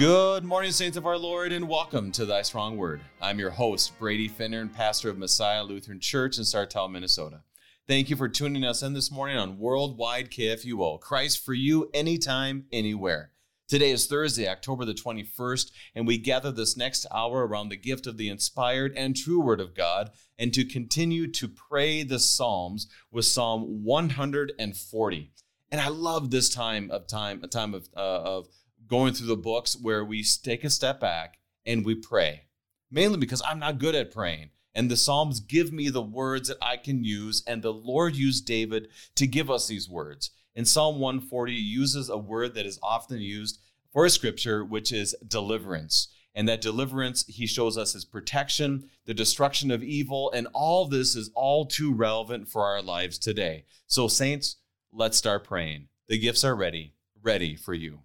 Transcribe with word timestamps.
Good 0.00 0.44
morning, 0.44 0.72
saints 0.72 0.96
of 0.96 1.04
our 1.04 1.18
Lord, 1.18 1.52
and 1.52 1.68
welcome 1.68 2.10
to 2.12 2.24
Thy 2.24 2.40
Strong 2.40 2.78
Word. 2.78 3.02
I'm 3.20 3.38
your 3.38 3.50
host, 3.50 3.98
Brady 3.98 4.30
Finnern, 4.30 4.62
and 4.62 4.72
pastor 4.72 5.10
of 5.10 5.18
Messiah 5.18 5.62
Lutheran 5.62 6.00
Church 6.00 6.38
in 6.38 6.44
Sartell, 6.44 6.90
Minnesota. 6.90 7.42
Thank 7.86 8.08
you 8.08 8.16
for 8.16 8.26
tuning 8.26 8.64
us 8.64 8.82
in 8.82 8.94
this 8.94 9.10
morning 9.10 9.36
on 9.36 9.58
Worldwide 9.58 10.30
KFUO. 10.30 11.00
Christ 11.00 11.44
for 11.44 11.52
you, 11.52 11.90
anytime, 11.92 12.64
anywhere. 12.72 13.32
Today 13.68 13.90
is 13.90 14.06
Thursday, 14.06 14.48
October 14.48 14.86
the 14.86 14.94
21st, 14.94 15.70
and 15.94 16.06
we 16.06 16.16
gather 16.16 16.50
this 16.50 16.78
next 16.78 17.04
hour 17.14 17.46
around 17.46 17.68
the 17.68 17.76
gift 17.76 18.06
of 18.06 18.16
the 18.16 18.30
inspired 18.30 18.94
and 18.96 19.14
true 19.14 19.42
Word 19.42 19.60
of 19.60 19.74
God 19.74 20.12
and 20.38 20.54
to 20.54 20.64
continue 20.64 21.30
to 21.32 21.46
pray 21.46 22.04
the 22.04 22.18
Psalms 22.18 22.88
with 23.12 23.26
Psalm 23.26 23.84
140. 23.84 25.30
And 25.70 25.80
I 25.80 25.88
love 25.88 26.30
this 26.30 26.48
time 26.48 26.90
of 26.90 27.06
time, 27.06 27.44
a 27.44 27.48
time 27.48 27.74
of, 27.74 27.90
uh, 27.94 28.00
of 28.00 28.48
going 28.90 29.14
through 29.14 29.28
the 29.28 29.36
books 29.36 29.76
where 29.80 30.04
we 30.04 30.24
take 30.42 30.64
a 30.64 30.70
step 30.70 31.00
back 31.00 31.38
and 31.64 31.84
we 31.84 31.94
pray, 31.94 32.42
mainly 32.90 33.18
because 33.18 33.40
I'm 33.46 33.60
not 33.60 33.78
good 33.78 33.94
at 33.94 34.10
praying. 34.10 34.50
And 34.74 34.90
the 34.90 34.96
Psalms 34.96 35.40
give 35.40 35.72
me 35.72 35.88
the 35.88 36.02
words 36.02 36.48
that 36.48 36.58
I 36.62 36.76
can 36.76 37.02
use, 37.02 37.42
and 37.46 37.62
the 37.62 37.72
Lord 37.72 38.14
used 38.14 38.46
David 38.46 38.88
to 39.16 39.26
give 39.26 39.50
us 39.50 39.66
these 39.66 39.88
words. 39.88 40.30
In 40.54 40.64
Psalm 40.64 41.00
140, 41.00 41.54
he 41.54 41.60
uses 41.60 42.08
a 42.08 42.18
word 42.18 42.54
that 42.54 42.66
is 42.66 42.78
often 42.82 43.20
used 43.20 43.60
for 43.92 44.08
scripture, 44.08 44.64
which 44.64 44.92
is 44.92 45.14
deliverance. 45.26 46.08
And 46.34 46.48
that 46.48 46.60
deliverance, 46.60 47.26
he 47.26 47.46
shows 47.46 47.76
us 47.76 47.92
his 47.94 48.04
protection, 48.04 48.88
the 49.06 49.14
destruction 49.14 49.72
of 49.72 49.82
evil, 49.82 50.30
and 50.32 50.46
all 50.52 50.86
this 50.86 51.16
is 51.16 51.30
all 51.34 51.66
too 51.66 51.92
relevant 51.92 52.48
for 52.48 52.64
our 52.64 52.82
lives 52.82 53.18
today. 53.18 53.64
So, 53.86 54.06
saints, 54.06 54.56
let's 54.92 55.16
start 55.16 55.44
praying. 55.44 55.88
The 56.08 56.18
gifts 56.18 56.44
are 56.44 56.54
ready, 56.54 56.94
ready 57.20 57.56
for 57.56 57.74
you. 57.74 58.00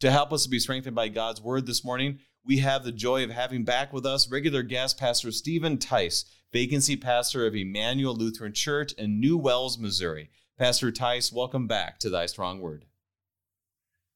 To 0.00 0.10
help 0.10 0.30
us 0.30 0.42
to 0.42 0.50
be 0.50 0.58
strengthened 0.58 0.94
by 0.94 1.08
God's 1.08 1.40
word 1.40 1.64
this 1.64 1.82
morning, 1.82 2.18
we 2.44 2.58
have 2.58 2.84
the 2.84 2.92
joy 2.92 3.24
of 3.24 3.30
having 3.30 3.64
back 3.64 3.94
with 3.94 4.04
us 4.04 4.30
regular 4.30 4.62
guest 4.62 4.98
pastor 4.98 5.32
Stephen 5.32 5.78
Tice, 5.78 6.26
vacancy 6.52 6.96
pastor 6.96 7.46
of 7.46 7.54
Emmanuel 7.54 8.14
Lutheran 8.14 8.52
Church 8.52 8.92
in 8.92 9.18
New 9.18 9.38
Wells, 9.38 9.78
Missouri. 9.78 10.28
Pastor 10.58 10.92
Tice, 10.92 11.32
welcome 11.32 11.66
back 11.66 11.98
to 12.00 12.10
Thy 12.10 12.26
Strong 12.26 12.60
Word. 12.60 12.84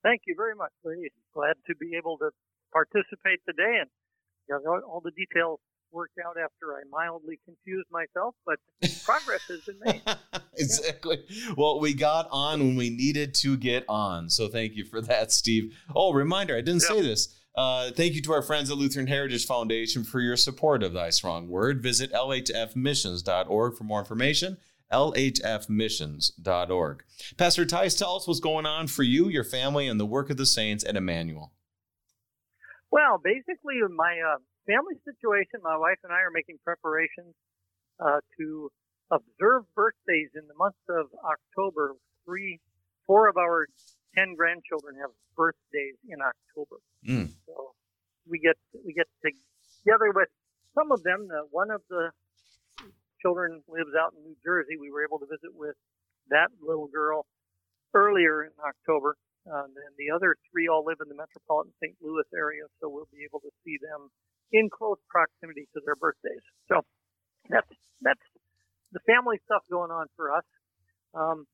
Thank 0.03 0.21
you 0.27 0.35
very 0.37 0.55
much. 0.55 0.71
Very 0.85 1.11
glad 1.33 1.55
to 1.67 1.75
be 1.75 1.97
able 1.97 2.19
to 2.19 2.29
participate 2.75 3.41
today 3.49 3.81
and 3.81 3.89
got 4.51 4.83
all 4.83 5.01
the 5.03 5.13
details 5.13 5.61
worked 5.93 6.19
out 6.25 6.37
after 6.43 6.75
I 6.75 6.81
mildly 6.91 7.39
confused 7.45 7.89
myself, 7.91 8.35
but 8.47 8.59
progress 9.05 9.43
has 9.49 9.61
been 9.61 9.79
made. 9.85 10.01
exactly. 10.57 11.19
Well, 11.57 11.79
we 11.81 11.95
got 11.95 12.29
on 12.31 12.61
when 12.61 12.77
we 12.77 12.91
needed 12.91 13.35
to 13.37 13.57
get 13.57 13.85
on. 13.89 14.29
So 14.31 14.49
thank 14.49 14.75
you 14.75 14.85
for 14.85 15.01
that, 15.03 15.33
Steve. 15.33 15.77
Oh, 15.95 16.13
reminder, 16.13 16.57
I 16.57 16.61
didn't 16.61 16.83
yep. 16.83 16.91
say 16.91 17.03
this. 17.03 17.37
Uh, 17.55 17.91
thank 17.91 18.15
you 18.15 18.23
to 18.23 18.33
our 18.33 18.43
friends 18.43 18.71
at 18.71 18.79
Lutheran 18.79 19.09
Heritage 19.09 19.47
Foundation 19.47 20.05
for 20.05 20.21
your 20.21 20.37
support 20.37 20.83
of 20.83 20.93
Thy 20.93 21.11
Strong 21.11 21.49
Word. 21.49 21.83
Visit 21.83 22.13
lhfmissions.org 22.13 23.77
for 23.77 23.85
more 23.85 24.01
information. 24.01 24.59
lhfmissions.org. 24.93 27.05
Pastor 27.37 27.67
Tice, 27.67 27.95
tell 27.95 28.17
us 28.17 28.27
what's 28.29 28.41
going 28.41 28.67
on 28.67 28.87
for 28.87 29.03
you, 29.03 29.29
your 29.29 29.45
family, 29.45 29.89
and 29.89 29.99
the 29.99 30.07
work 30.07 30.31
of 30.31 30.37
the 30.37 30.47
saints 30.47 30.85
at 30.85 30.97
Emmanuel. 30.97 31.53
Well, 32.91 33.21
basically, 33.23 33.77
my 33.95 34.19
uh, 34.35 34.39
family 34.67 34.97
situation, 35.05 35.61
my 35.63 35.77
wife 35.77 35.99
and 36.05 36.13
I 36.13 36.21
are 36.21 36.33
making 36.33 36.59
preparations 36.65 37.35
uh, 37.99 38.21
to 38.39 38.71
observe 39.11 39.65
birthdays 39.75 40.31
in 40.35 40.47
the 40.47 40.55
month 40.57 40.79
of 40.89 41.07
October. 41.25 41.95
Three, 42.25 42.61
four 43.07 43.29
of 43.29 43.37
our 43.37 43.67
ten 44.17 44.35
grandchildren 44.35 44.97
have 45.01 45.11
birthdays 45.37 45.97
in 46.09 46.19
October. 46.21 46.77
Mm. 47.07 47.31
So 47.47 47.73
we 48.29 48.39
get 48.39 48.57
we 48.85 48.93
get 48.93 49.09
together 49.23 50.13
with 50.15 50.29
some 50.75 50.93
of 50.93 51.03
them. 51.03 51.29
Uh, 51.31 51.47
one 51.51 51.71
of 51.71 51.83
the 51.89 52.11
children 53.21 53.63
lives 53.69 53.93
out 53.99 54.15
in 54.17 54.25
New 54.25 54.37
Jersey. 54.45 54.77
We 54.81 54.91
were 54.91 55.05
able 55.05 55.19
to 55.19 55.27
visit 55.27 55.53
with 55.55 55.77
that 56.31 56.49
little 56.63 56.87
girl 56.87 57.27
earlier 57.95 58.45
in 58.45 58.51
October. 58.65 59.17
Uh, 59.49 59.65
and 59.65 59.95
the 59.97 60.13
other 60.13 60.37
three 60.53 60.69
all 60.69 60.85
live 60.85 61.01
in 61.01 61.09
the 61.09 61.17
metropolitan 61.17 61.73
St. 61.81 61.97
Louis 62.05 62.29
area, 62.37 62.69
so 62.77 62.93
we'll 62.93 63.09
be 63.09 63.25
able 63.25 63.41
to 63.41 63.49
see 63.65 63.81
them 63.81 64.13
in 64.53 64.69
close 64.71 64.99
proximity 65.09 65.69
to 65.75 65.81
their 65.85 65.97
birthdays. 65.97 66.43
So 66.69 66.83
that's 67.49 67.71
that's 68.03 68.27
the 68.93 69.01
family 69.07 69.39
stuff 69.45 69.63
going 69.71 69.91
on 69.91 70.07
for 70.17 70.35
us. 70.35 70.45
Um, 71.15 71.47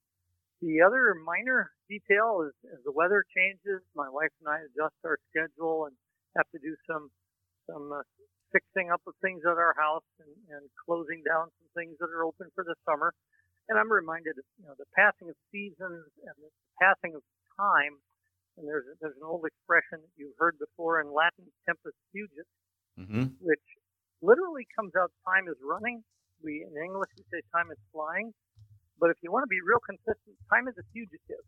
the 0.63 0.81
other 0.81 1.15
minor 1.21 1.71
detail 1.89 2.49
is 2.49 2.55
as 2.73 2.81
the 2.85 2.93
weather 2.93 3.25
changes, 3.37 3.85
my 3.95 4.09
wife 4.09 4.33
and 4.41 4.49
I 4.49 4.65
adjust 4.65 4.97
our 5.05 5.19
schedule 5.29 5.85
and 5.87 5.95
have 6.37 6.49
to 6.53 6.61
do 6.61 6.77
some 6.89 7.13
some 7.69 7.93
uh, 7.93 8.05
fixing 8.53 8.91
up 8.91 9.03
of 9.07 9.15
things 9.21 9.43
at 9.45 9.59
our 9.59 9.75
house 9.77 10.07
and, 10.23 10.33
and 10.55 10.65
closing 10.87 11.21
down 11.27 11.51
some 11.61 11.71
things 11.75 11.99
that 12.01 12.09
are 12.09 12.25
open 12.25 12.49
for 12.55 12.65
the 12.65 12.79
summer. 12.89 13.13
And 13.69 13.77
I'm 13.77 13.91
reminded 13.91 14.39
of 14.39 14.47
you 14.57 14.67
know 14.67 14.77
the 14.79 14.89
passing 14.97 15.29
of 15.29 15.37
seasons 15.53 16.09
and 16.25 16.37
the 16.41 16.53
passing 16.81 17.13
of 17.13 17.23
time. 17.59 18.01
And 18.57 18.65
there's 18.65 18.89
there's 19.05 19.19
an 19.21 19.27
old 19.29 19.45
expression 19.45 20.01
that 20.01 20.15
you've 20.17 20.39
heard 20.41 20.57
before 20.57 21.05
in 21.05 21.13
Latin, 21.13 21.45
tempus 21.69 21.93
fugit, 22.15 22.49
mm-hmm. 22.99 23.37
which 23.41 23.67
literally 24.23 24.67
comes 24.75 24.93
out 24.97 25.13
time 25.25 25.49
is 25.49 25.57
running. 25.63 26.03
We 26.43 26.65
in 26.65 26.73
English 26.77 27.11
we 27.17 27.25
say 27.33 27.41
time 27.53 27.71
is 27.71 27.79
flying, 27.93 28.33
but 29.01 29.11
if 29.11 29.17
you 29.23 29.33
want 29.33 29.45
to 29.45 29.53
be 29.53 29.61
real 29.61 29.81
consistent, 29.85 30.37
time 30.49 30.69
is 30.69 30.77
a 30.77 30.85
fugitive 30.93 31.45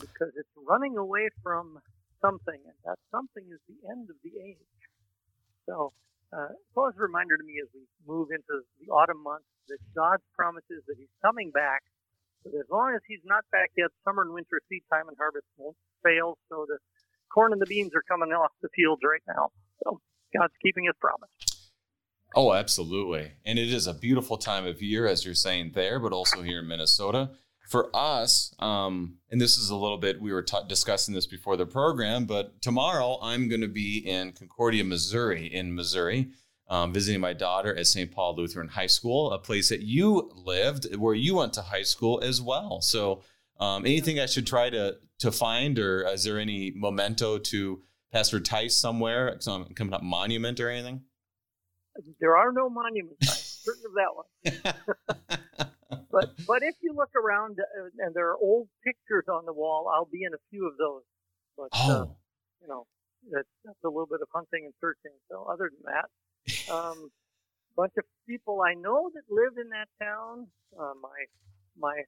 because 0.00 0.32
it's 0.36 0.50
running 0.66 0.96
away 0.96 1.28
from 1.42 1.78
something, 2.20 2.58
and 2.58 2.78
that 2.84 2.98
something 3.10 3.44
is 3.50 3.60
the 3.66 3.78
end 3.90 4.10
of 4.10 4.16
the 4.22 4.32
age. 4.38 4.72
So, 5.66 5.92
uh, 6.32 6.54
a 6.54 6.90
reminder 6.96 7.36
to 7.36 7.44
me 7.44 7.60
as 7.62 7.68
we 7.74 7.84
move 8.06 8.28
into 8.30 8.64
the 8.80 8.88
autumn 8.92 9.22
months 9.22 9.48
that 9.68 9.78
God's 9.94 10.24
promises 10.36 10.84
that 10.86 10.96
He's 10.98 11.12
coming 11.22 11.50
back. 11.50 11.82
But 12.44 12.54
as 12.54 12.68
long 12.70 12.94
as 12.94 13.02
He's 13.06 13.24
not 13.24 13.44
back 13.50 13.70
yet, 13.76 13.90
summer 14.04 14.22
and 14.22 14.32
winter 14.32 14.60
seed 14.68 14.82
time 14.92 15.08
and 15.08 15.16
harvest 15.16 15.46
won't 15.56 15.76
fail. 16.04 16.38
So 16.48 16.64
the 16.68 16.78
corn 17.32 17.52
and 17.52 17.60
the 17.60 17.66
beans 17.66 17.92
are 17.94 18.04
coming 18.08 18.32
off 18.32 18.52
the 18.62 18.68
fields 18.74 19.02
right 19.04 19.24
now. 19.26 19.50
God's 20.36 20.54
keeping 20.62 20.84
his 20.84 20.94
promise. 21.00 21.30
Oh, 22.34 22.52
absolutely. 22.52 23.32
And 23.44 23.58
it 23.58 23.72
is 23.72 23.86
a 23.86 23.94
beautiful 23.94 24.36
time 24.36 24.66
of 24.66 24.82
year, 24.82 25.06
as 25.06 25.24
you're 25.24 25.34
saying 25.34 25.72
there, 25.74 25.98
but 25.98 26.12
also 26.12 26.42
here 26.42 26.60
in 26.60 26.68
Minnesota. 26.68 27.30
For 27.68 27.90
us, 27.94 28.54
um, 28.58 29.16
and 29.30 29.40
this 29.40 29.58
is 29.58 29.70
a 29.70 29.76
little 29.76 29.98
bit, 29.98 30.20
we 30.20 30.32
were 30.32 30.42
t- 30.42 30.56
discussing 30.68 31.14
this 31.14 31.26
before 31.26 31.56
the 31.56 31.66
program, 31.66 32.24
but 32.24 32.62
tomorrow 32.62 33.18
I'm 33.22 33.48
going 33.48 33.60
to 33.60 33.68
be 33.68 33.98
in 33.98 34.32
Concordia, 34.32 34.84
Missouri, 34.84 35.46
in 35.46 35.74
Missouri, 35.74 36.28
um, 36.68 36.92
visiting 36.92 37.20
my 37.20 37.34
daughter 37.34 37.76
at 37.76 37.86
St. 37.86 38.10
Paul 38.10 38.36
Lutheran 38.36 38.68
High 38.68 38.86
School, 38.86 39.32
a 39.32 39.38
place 39.38 39.68
that 39.68 39.82
you 39.82 40.30
lived, 40.34 40.94
where 40.96 41.14
you 41.14 41.34
went 41.34 41.52
to 41.54 41.62
high 41.62 41.82
school 41.82 42.20
as 42.22 42.40
well. 42.40 42.80
So, 42.80 43.22
um, 43.60 43.84
anything 43.84 44.18
I 44.20 44.26
should 44.26 44.46
try 44.46 44.70
to 44.70 44.96
to 45.18 45.32
find, 45.32 45.78
or 45.78 46.06
is 46.06 46.24
there 46.24 46.38
any 46.38 46.72
memento 46.76 47.38
to 47.38 47.82
Pastor 48.12 48.40
Tice 48.40 48.76
somewhere, 48.76 49.36
some 49.40 49.66
coming 49.74 49.94
up 49.94 50.02
monument 50.02 50.60
or 50.60 50.70
anything? 50.70 51.02
There 52.20 52.36
are 52.36 52.52
no 52.52 52.70
monuments. 52.70 53.26
I'm 53.28 53.74
certain 53.74 53.82
of 53.86 53.94
that 53.94 54.14
one. 54.14 55.68
but 56.10 56.30
but 56.46 56.62
if 56.62 56.76
you 56.80 56.94
look 56.94 57.10
around 57.16 57.58
uh, 57.58 57.88
and 57.98 58.14
there 58.14 58.28
are 58.30 58.36
old 58.36 58.68
pictures 58.84 59.24
on 59.28 59.44
the 59.46 59.52
wall, 59.52 59.92
I'll 59.94 60.08
be 60.10 60.22
in 60.22 60.32
a 60.32 60.38
few 60.50 60.66
of 60.66 60.76
those. 60.78 61.02
But 61.56 61.68
uh, 61.72 61.88
oh. 61.88 62.02
uh, 62.02 62.06
you 62.62 62.68
know, 62.68 62.86
that's, 63.30 63.48
that's 63.64 63.84
a 63.84 63.88
little 63.88 64.06
bit 64.06 64.20
of 64.22 64.28
hunting 64.32 64.64
and 64.64 64.74
searching. 64.80 65.16
So 65.30 65.46
other 65.50 65.70
than 65.70 65.92
that, 65.92 66.72
um, 66.72 67.10
bunch 67.76 67.92
of 67.98 68.04
people 68.28 68.62
I 68.62 68.74
know 68.74 69.10
that 69.12 69.22
live 69.28 69.54
in 69.60 69.70
that 69.70 69.88
town. 70.02 70.46
Uh, 70.78 70.94
my 71.00 71.18
my 71.76 72.02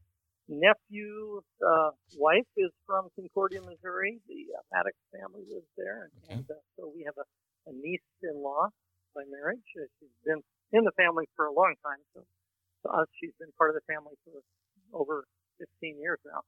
nephew's 0.51 1.47
uh, 1.63 1.95
wife 2.19 2.51
is 2.59 2.75
from 2.85 3.09
Concordia, 3.15 3.63
Missouri. 3.63 4.19
The 4.27 4.51
uh, 4.51 4.63
Maddox 4.75 4.99
family 5.15 5.47
lives 5.47 5.71
there, 5.79 6.11
and, 6.11 6.13
okay. 6.27 6.35
and 6.35 6.47
uh, 6.51 6.59
so 6.77 6.91
we 6.91 7.07
have 7.07 7.15
a, 7.17 7.27
a 7.71 7.73
niece-in-law 7.73 8.69
by 9.15 9.23
marriage. 9.31 9.63
Uh, 9.79 9.87
she's 9.99 10.13
been 10.27 10.43
in 10.75 10.83
the 10.83 10.95
family 10.99 11.31
for 11.39 11.47
a 11.47 11.55
long 11.55 11.75
time, 11.87 12.03
so 12.15 12.27
to 12.83 12.89
us, 12.91 13.07
she's 13.23 13.35
been 13.39 13.55
part 13.57 13.71
of 13.71 13.79
the 13.79 13.87
family 13.87 14.19
for 14.27 14.43
over 14.93 15.25
15 15.59 15.97
years 16.03 16.19
now. 16.27 16.43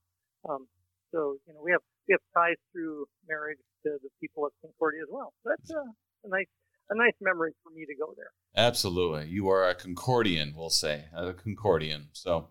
Um, 0.51 0.67
so 1.15 1.39
you 1.47 1.55
know, 1.55 1.63
we 1.63 1.71
have 1.71 1.85
we 2.09 2.19
have 2.19 2.25
ties 2.35 2.59
through 2.73 3.07
marriage 3.29 3.63
to 3.87 3.99
the 4.03 4.11
people 4.21 4.45
of 4.45 4.53
Concordia 4.61 5.03
as 5.03 5.11
well. 5.11 5.33
So 5.43 5.55
that's 5.55 5.71
uh, 5.71 6.27
a 6.27 6.29
nice 6.29 6.51
a 6.91 6.97
nice 6.97 7.15
memory 7.21 7.53
for 7.63 7.71
me 7.71 7.87
to 7.87 7.95
go 7.95 8.15
there. 8.17 8.35
Absolutely, 8.57 9.31
you 9.31 9.49
are 9.49 9.69
a 9.69 9.75
Concordian, 9.75 10.55
we'll 10.55 10.71
say 10.71 11.07
a 11.15 11.33
Concordian. 11.33 12.07
So. 12.13 12.49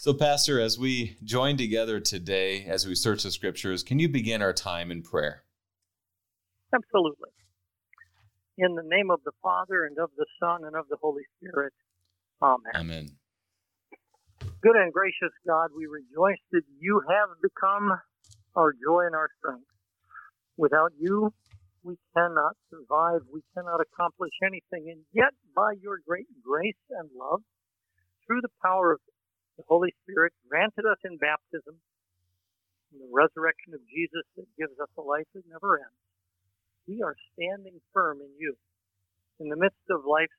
So, 0.00 0.12
Pastor, 0.14 0.60
as 0.60 0.78
we 0.78 1.16
join 1.24 1.56
together 1.56 2.00
today, 2.00 2.64
as 2.64 2.86
we 2.86 2.94
search 2.94 3.22
the 3.22 3.30
scriptures, 3.30 3.82
can 3.82 3.98
you 3.98 4.08
begin 4.08 4.42
our 4.42 4.52
time 4.52 4.90
in 4.90 5.02
prayer? 5.02 5.42
Absolutely. 6.72 7.30
In 8.58 8.74
the 8.74 8.82
name 8.84 9.10
of 9.10 9.20
the 9.24 9.32
Father, 9.42 9.84
and 9.84 9.98
of 9.98 10.10
the 10.16 10.26
Son, 10.40 10.64
and 10.64 10.76
of 10.76 10.86
the 10.88 10.96
Holy 11.00 11.22
Spirit. 11.38 11.72
Amen. 12.42 12.72
Amen. 12.74 13.08
Good 14.62 14.76
and 14.76 14.92
gracious 14.92 15.32
God, 15.46 15.70
we 15.76 15.86
rejoice 15.86 16.40
that 16.52 16.62
you 16.78 17.02
have 17.08 17.28
become 17.42 17.98
our 18.54 18.72
joy 18.72 19.06
and 19.06 19.14
our 19.14 19.30
strength. 19.38 19.66
Without 20.56 20.92
you, 20.98 21.32
we 21.82 21.96
cannot 22.16 22.56
survive. 22.70 23.20
We 23.32 23.42
cannot 23.54 23.80
accomplish 23.80 24.32
anything. 24.42 24.90
And 24.90 25.00
yet, 25.12 25.32
by 25.54 25.72
your 25.80 25.98
great 26.06 26.26
grace 26.44 26.74
and 26.90 27.08
love, 27.14 27.40
through 28.26 28.40
the 28.40 28.52
power 28.62 28.92
of 28.92 29.00
the 29.56 29.64
Holy 29.68 29.94
Spirit 30.04 30.32
granted 30.48 30.84
us 30.84 30.98
in 31.04 31.16
baptism, 31.16 31.80
and 32.92 33.00
the 33.00 33.12
resurrection 33.12 33.74
of 33.74 33.80
Jesus 33.88 34.24
that 34.36 34.46
gives 34.56 34.78
us 34.80 34.92
a 34.96 35.02
life 35.02 35.26
that 35.34 35.44
never 35.48 35.80
ends, 35.80 36.02
we 36.86 37.02
are 37.02 37.16
standing 37.34 37.80
firm 37.92 38.20
in 38.20 38.30
you. 38.38 38.54
In 39.40 39.48
the 39.48 39.56
midst 39.56 39.84
of 39.90 40.06
life's 40.06 40.38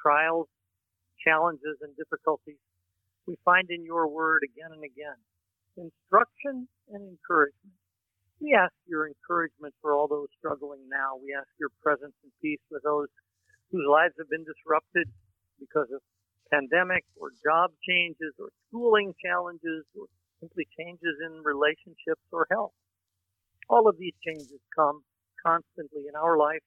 trials, 0.00 0.46
challenges, 1.22 1.80
and 1.80 1.96
difficulties, 1.96 2.60
we 3.26 3.36
find 3.44 3.70
in 3.70 3.84
your 3.84 4.06
word 4.06 4.42
again 4.44 4.70
and 4.70 4.84
again 4.84 5.18
instruction 5.76 6.68
and 6.88 7.02
encouragement. 7.04 7.76
We 8.40 8.54
ask 8.54 8.72
your 8.86 9.08
encouragement 9.08 9.74
for 9.80 9.92
all 9.92 10.08
those 10.08 10.28
struggling 10.38 10.88
now. 10.88 11.16
We 11.16 11.34
ask 11.36 11.48
your 11.58 11.72
presence 11.82 12.14
and 12.22 12.32
peace 12.40 12.60
with 12.70 12.82
those 12.84 13.08
whose 13.72 13.84
lives 13.88 14.14
have 14.18 14.28
been 14.28 14.44
disrupted 14.44 15.08
because 15.58 15.88
of 15.92 16.00
pandemic 16.52 17.04
or 17.16 17.30
job 17.44 17.70
changes 17.86 18.34
or 18.38 18.48
schooling 18.68 19.14
challenges 19.24 19.84
or 19.98 20.06
simply 20.40 20.66
changes 20.78 21.16
in 21.24 21.42
relationships 21.42 22.22
or 22.32 22.46
health. 22.50 22.72
All 23.68 23.88
of 23.88 23.98
these 23.98 24.14
changes 24.24 24.60
come 24.74 25.02
constantly 25.44 26.06
in 26.08 26.14
our 26.14 26.36
life, 26.36 26.62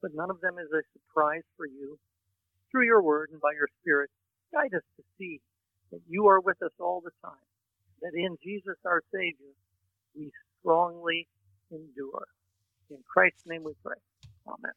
but 0.00 0.12
none 0.14 0.30
of 0.30 0.40
them 0.40 0.58
is 0.58 0.70
a 0.72 0.82
surprise 0.92 1.46
for 1.56 1.66
you. 1.66 1.98
Through 2.70 2.86
your 2.86 3.02
word 3.02 3.30
and 3.32 3.40
by 3.40 3.52
your 3.54 3.68
spirit, 3.80 4.10
guide 4.52 4.74
us 4.74 4.86
to 4.96 5.02
see 5.18 5.40
that 5.90 6.00
you 6.08 6.26
are 6.28 6.40
with 6.40 6.62
us 6.62 6.72
all 6.80 7.02
the 7.04 7.12
time, 7.24 7.46
that 8.00 8.12
in 8.14 8.36
Jesus 8.42 8.76
our 8.86 9.02
Savior, 9.12 9.52
we 10.16 10.30
strongly 10.60 11.28
endure. 11.70 12.26
In 12.90 12.98
Christ's 13.12 13.42
name 13.46 13.64
we 13.64 13.72
pray. 13.84 13.96
Amen. 14.46 14.72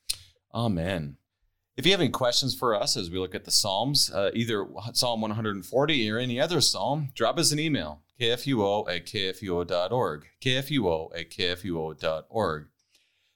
Amen. 0.53 1.17
If 1.77 1.85
you 1.85 1.91
have 1.91 1.99
any 1.99 2.09
questions 2.09 2.55
for 2.55 2.73
us 2.73 2.95
as 2.95 3.09
we 3.09 3.19
look 3.19 3.35
at 3.35 3.43
the 3.43 3.51
Psalms, 3.51 4.09
uh, 4.09 4.31
either 4.33 4.65
Psalm 4.93 5.19
140 5.19 6.09
or 6.11 6.17
any 6.17 6.39
other 6.39 6.61
Psalm, 6.61 7.09
drop 7.13 7.37
us 7.37 7.51
an 7.51 7.59
email, 7.59 8.01
kfuo 8.19 8.89
at 8.89 9.05
kfuo.org, 9.05 10.25
kfuo 10.41 11.19
at 11.19 11.29
kfuo.org. 11.29 12.67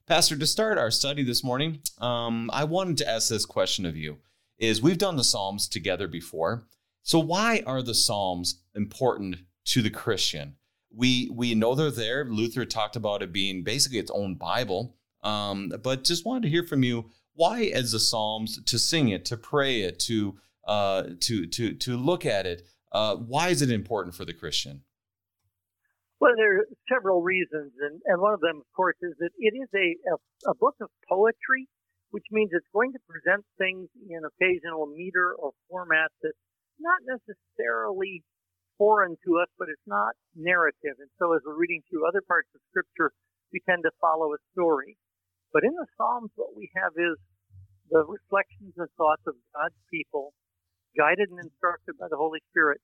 Pastor, 0.07 0.37
to 0.37 0.47
start 0.47 0.77
our 0.77 0.89
study 0.89 1.21
this 1.21 1.43
morning, 1.43 1.81
um, 1.97 2.49
I 2.53 2.63
wanted 2.63 2.97
to 2.99 3.09
ask 3.09 3.27
this 3.27 3.45
question 3.45 3.85
of 3.85 3.97
you. 3.97 4.19
Is 4.57 4.81
we've 4.81 4.97
done 4.97 5.17
the 5.17 5.23
Psalms 5.23 5.67
together 5.67 6.07
before, 6.07 6.65
so 7.03 7.19
why 7.19 7.61
are 7.65 7.81
the 7.81 7.93
Psalms 7.93 8.61
important 8.73 9.37
to 9.65 9.81
the 9.81 9.89
Christian? 9.89 10.55
We 10.95 11.29
we 11.33 11.55
know 11.55 11.75
they're 11.75 11.91
there. 11.91 12.23
Luther 12.25 12.65
talked 12.65 12.95
about 12.95 13.21
it 13.21 13.33
being 13.33 13.63
basically 13.63 13.99
its 13.99 14.11
own 14.11 14.35
Bible, 14.35 14.95
um, 15.23 15.73
but 15.83 16.03
just 16.05 16.25
wanted 16.25 16.43
to 16.43 16.49
hear 16.49 16.63
from 16.63 16.83
you 16.83 17.11
why 17.39 17.71
as 17.71 17.93
the 17.93 17.99
psalms 17.99 18.61
to 18.61 18.77
sing 18.77 19.07
it 19.07 19.23
to 19.23 19.37
pray 19.37 19.81
it 19.81 19.97
to 19.97 20.35
uh, 20.67 21.03
to 21.21 21.47
to 21.47 21.73
to 21.73 21.95
look 21.95 22.25
at 22.25 22.45
it 22.45 22.67
uh, 22.91 23.15
why 23.15 23.47
is 23.47 23.61
it 23.61 23.71
important 23.71 24.13
for 24.13 24.25
the 24.25 24.33
christian? 24.33 24.83
Well 26.19 26.35
there 26.35 26.59
are 26.59 26.65
several 26.91 27.21
reasons 27.23 27.71
and, 27.79 28.01
and 28.05 28.19
one 28.19 28.33
of 28.33 28.41
them 28.41 28.57
of 28.57 28.67
course 28.75 28.97
is 29.01 29.15
that 29.19 29.31
it 29.39 29.55
is 29.55 29.69
a, 29.73 29.87
a, 30.11 30.51
a 30.51 30.55
book 30.55 30.75
of 30.81 30.89
poetry 31.07 31.69
which 32.11 32.25
means 32.29 32.49
it's 32.51 32.67
going 32.73 32.91
to 32.91 32.99
present 33.07 33.45
things 33.57 33.87
in 34.09 34.19
occasional 34.27 34.87
meter 34.87 35.33
or 35.39 35.51
format 35.69 36.11
that's 36.21 36.43
not 36.77 36.99
necessarily 37.07 38.21
foreign 38.77 39.15
to 39.23 39.39
us 39.39 39.47
but 39.57 39.69
it's 39.71 39.87
not 39.87 40.11
narrative. 40.35 40.99
And 40.99 41.09
so 41.17 41.31
as 41.31 41.41
we're 41.47 41.55
reading 41.55 41.83
through 41.87 42.03
other 42.05 42.21
parts 42.27 42.49
of 42.53 42.59
scripture 42.67 43.13
we 43.53 43.63
tend 43.63 43.83
to 43.87 43.91
follow 44.01 44.35
a 44.35 44.43
story 44.51 44.97
but 45.53 45.63
in 45.63 45.73
the 45.73 45.87
Psalms, 45.97 46.31
what 46.35 46.55
we 46.55 46.69
have 46.75 46.93
is 46.97 47.17
the 47.89 48.05
reflections 48.05 48.73
and 48.77 48.89
thoughts 48.97 49.23
of 49.25 49.35
God's 49.55 49.77
people, 49.89 50.33
guided 50.97 51.29
and 51.29 51.39
instructed 51.41 51.97
by 51.97 52.07
the 52.09 52.17
Holy 52.17 52.39
Spirit, 52.51 52.81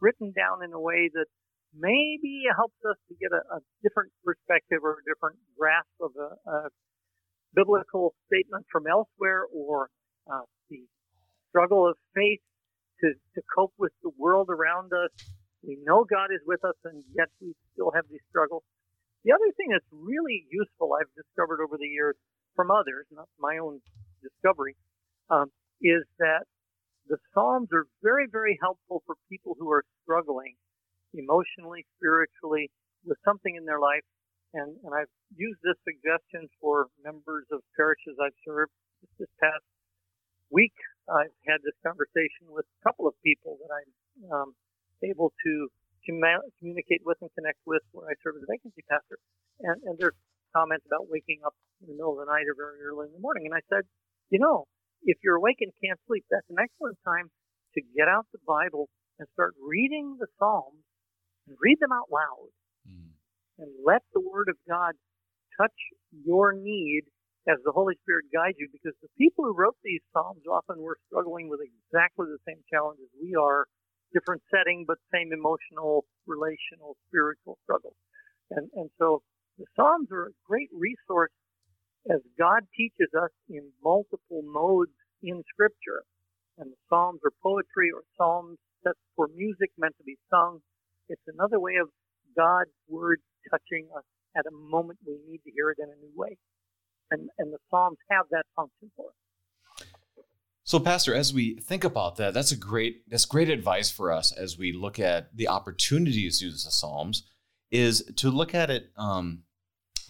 written 0.00 0.32
down 0.34 0.62
in 0.64 0.72
a 0.72 0.80
way 0.80 1.10
that 1.12 1.26
maybe 1.74 2.42
helps 2.54 2.78
us 2.88 2.96
to 3.08 3.14
get 3.20 3.30
a, 3.30 3.42
a 3.54 3.60
different 3.82 4.10
perspective 4.24 4.82
or 4.82 4.98
a 4.98 5.04
different 5.06 5.38
grasp 5.58 5.94
of 6.00 6.10
a, 6.18 6.30
a 6.50 6.58
biblical 7.54 8.14
statement 8.26 8.66
from 8.70 8.86
elsewhere 8.86 9.44
or 9.54 9.90
uh, 10.30 10.46
the 10.70 10.82
struggle 11.50 11.88
of 11.88 11.96
faith 12.14 12.40
to, 13.00 13.12
to 13.34 13.40
cope 13.54 13.72
with 13.78 13.92
the 14.02 14.10
world 14.18 14.48
around 14.50 14.92
us. 14.92 15.10
We 15.62 15.78
know 15.84 16.04
God 16.04 16.30
is 16.34 16.40
with 16.46 16.64
us 16.64 16.76
and 16.84 17.04
yet 17.14 17.28
we 17.40 17.54
still 17.72 17.92
have 17.94 18.04
these 18.10 18.22
struggles. 18.28 18.62
The 19.24 19.32
other 19.32 19.50
thing 19.56 19.70
that's 19.70 19.88
really 19.90 20.46
useful 20.50 20.94
I've 20.94 21.10
discovered 21.14 21.62
over 21.62 21.76
the 21.76 21.88
years 21.88 22.16
from 22.54 22.70
others, 22.70 23.06
not 23.10 23.28
my 23.38 23.58
own 23.58 23.80
discovery, 24.22 24.76
um, 25.30 25.50
is 25.82 26.04
that 26.18 26.46
the 27.08 27.18
Psalms 27.32 27.68
are 27.72 27.86
very, 28.02 28.26
very 28.30 28.58
helpful 28.60 29.02
for 29.06 29.16
people 29.28 29.56
who 29.58 29.70
are 29.70 29.84
struggling 30.02 30.54
emotionally, 31.14 31.86
spiritually, 31.96 32.70
with 33.04 33.18
something 33.24 33.56
in 33.56 33.64
their 33.64 33.80
life. 33.80 34.04
And, 34.54 34.76
and 34.84 34.92
I've 34.94 35.12
used 35.36 35.60
this 35.62 35.76
suggestion 35.84 36.48
for 36.60 36.86
members 37.04 37.46
of 37.52 37.60
parishes 37.76 38.16
I've 38.20 38.36
served 38.46 38.72
this 39.18 39.28
past 39.40 39.64
week. 40.50 40.74
I've 41.08 41.32
had 41.46 41.60
this 41.64 41.76
conversation 41.84 42.48
with 42.48 42.64
a 42.64 42.78
couple 42.84 43.06
of 43.06 43.14
people 43.24 43.56
that 43.60 43.72
I'm 43.72 43.92
um, 44.32 44.50
able 45.04 45.32
to 45.44 45.68
communicate 46.04 47.02
with 47.04 47.18
and 47.20 47.30
connect 47.34 47.58
with 47.66 47.82
where 47.92 48.08
I 48.10 48.14
serve 48.22 48.36
as 48.38 48.46
a 48.46 48.50
vacancy 48.50 48.84
pastor. 48.88 49.18
And, 49.60 49.78
and 49.84 49.94
there's 49.98 50.16
comments 50.54 50.86
about 50.86 51.10
waking 51.10 51.44
up 51.44 51.54
in 51.82 51.92
the 51.92 51.96
middle 51.96 52.16
of 52.16 52.24
the 52.24 52.30
night 52.30 52.48
or 52.48 52.56
very 52.56 52.80
early 52.82 53.10
in 53.10 53.14
the 53.14 53.22
morning. 53.22 53.46
And 53.46 53.54
I 53.54 53.62
said, 53.68 53.84
you 54.30 54.38
know, 54.38 54.64
if 55.04 55.18
you're 55.22 55.38
awake 55.38 55.60
and 55.60 55.72
can't 55.82 56.00
sleep, 56.06 56.24
that's 56.30 56.48
an 56.50 56.58
excellent 56.58 56.98
time 57.04 57.30
to 57.74 57.80
get 57.94 58.08
out 58.08 58.26
the 58.32 58.42
Bible 58.46 58.88
and 59.18 59.28
start 59.34 59.54
reading 59.60 60.16
the 60.18 60.26
Psalms 60.38 60.82
and 61.46 61.56
read 61.60 61.78
them 61.80 61.92
out 61.92 62.10
loud 62.10 62.50
mm. 62.86 63.12
and 63.58 63.70
let 63.84 64.02
the 64.14 64.22
Word 64.22 64.48
of 64.48 64.56
God 64.66 64.94
touch 65.58 65.74
your 66.12 66.52
need 66.52 67.06
as 67.48 67.58
the 67.64 67.72
Holy 67.72 67.96
Spirit 68.04 68.28
guides 68.28 68.60
you 68.60 68.68
because 68.70 68.94
the 69.00 69.12
people 69.16 69.44
who 69.44 69.56
wrote 69.56 69.76
these 69.82 70.04
Psalms 70.12 70.44
often 70.44 70.82
were 70.82 71.00
struggling 71.08 71.48
with 71.48 71.60
exactly 71.64 72.28
the 72.28 72.42
same 72.44 72.60
challenges 72.68 73.08
we 73.16 73.34
are 73.34 73.64
different 74.12 74.42
setting, 74.50 74.84
but 74.86 74.98
same 75.12 75.32
emotional, 75.32 76.04
relational, 76.26 76.96
spiritual 77.08 77.58
struggles. 77.64 77.96
And, 78.50 78.68
and 78.74 78.90
so 78.98 79.22
the 79.58 79.66
Psalms 79.76 80.08
are 80.12 80.32
a 80.32 80.38
great 80.46 80.70
resource 80.72 81.32
as 82.10 82.20
God 82.38 82.64
teaches 82.76 83.12
us 83.16 83.30
in 83.48 83.68
multiple 83.82 84.42
modes 84.42 84.94
in 85.22 85.42
Scripture. 85.52 86.04
And 86.58 86.72
the 86.72 86.80
Psalms 86.88 87.20
are 87.24 87.32
poetry 87.42 87.90
or 87.92 88.02
Psalms 88.16 88.58
set 88.82 88.94
for 89.16 89.28
music 89.34 89.70
meant 89.76 89.94
to 89.98 90.04
be 90.04 90.16
sung. 90.30 90.60
It's 91.08 91.26
another 91.26 91.60
way 91.60 91.76
of 91.76 91.88
God's 92.36 92.74
Word 92.88 93.20
touching 93.50 93.88
us 93.96 94.04
at 94.36 94.46
a 94.46 94.54
moment 94.54 94.98
we 95.06 95.18
need 95.26 95.40
to 95.44 95.50
hear 95.50 95.70
it 95.70 95.78
in 95.82 95.88
a 95.88 95.98
new 95.98 96.12
way. 96.14 96.36
And, 97.10 97.28
and 97.38 97.52
the 97.52 97.58
Psalms 97.70 97.98
have 98.10 98.26
that 98.30 98.44
function 98.54 98.90
for 98.96 99.06
us. 99.08 99.27
So, 100.68 100.78
Pastor, 100.78 101.14
as 101.14 101.32
we 101.32 101.54
think 101.54 101.82
about 101.82 102.16
that, 102.16 102.34
that's 102.34 102.52
a 102.52 102.56
great 102.56 103.08
that's 103.08 103.24
great 103.24 103.48
advice 103.48 103.90
for 103.90 104.12
us 104.12 104.32
as 104.32 104.58
we 104.58 104.70
look 104.70 104.98
at 104.98 105.34
the 105.34 105.48
opportunities 105.48 106.40
to 106.40 106.44
use 106.44 106.62
the 106.62 106.70
Psalms. 106.70 107.22
Is 107.70 108.02
to 108.16 108.30
look 108.30 108.54
at 108.54 108.68
it 108.68 108.90
um, 108.98 109.44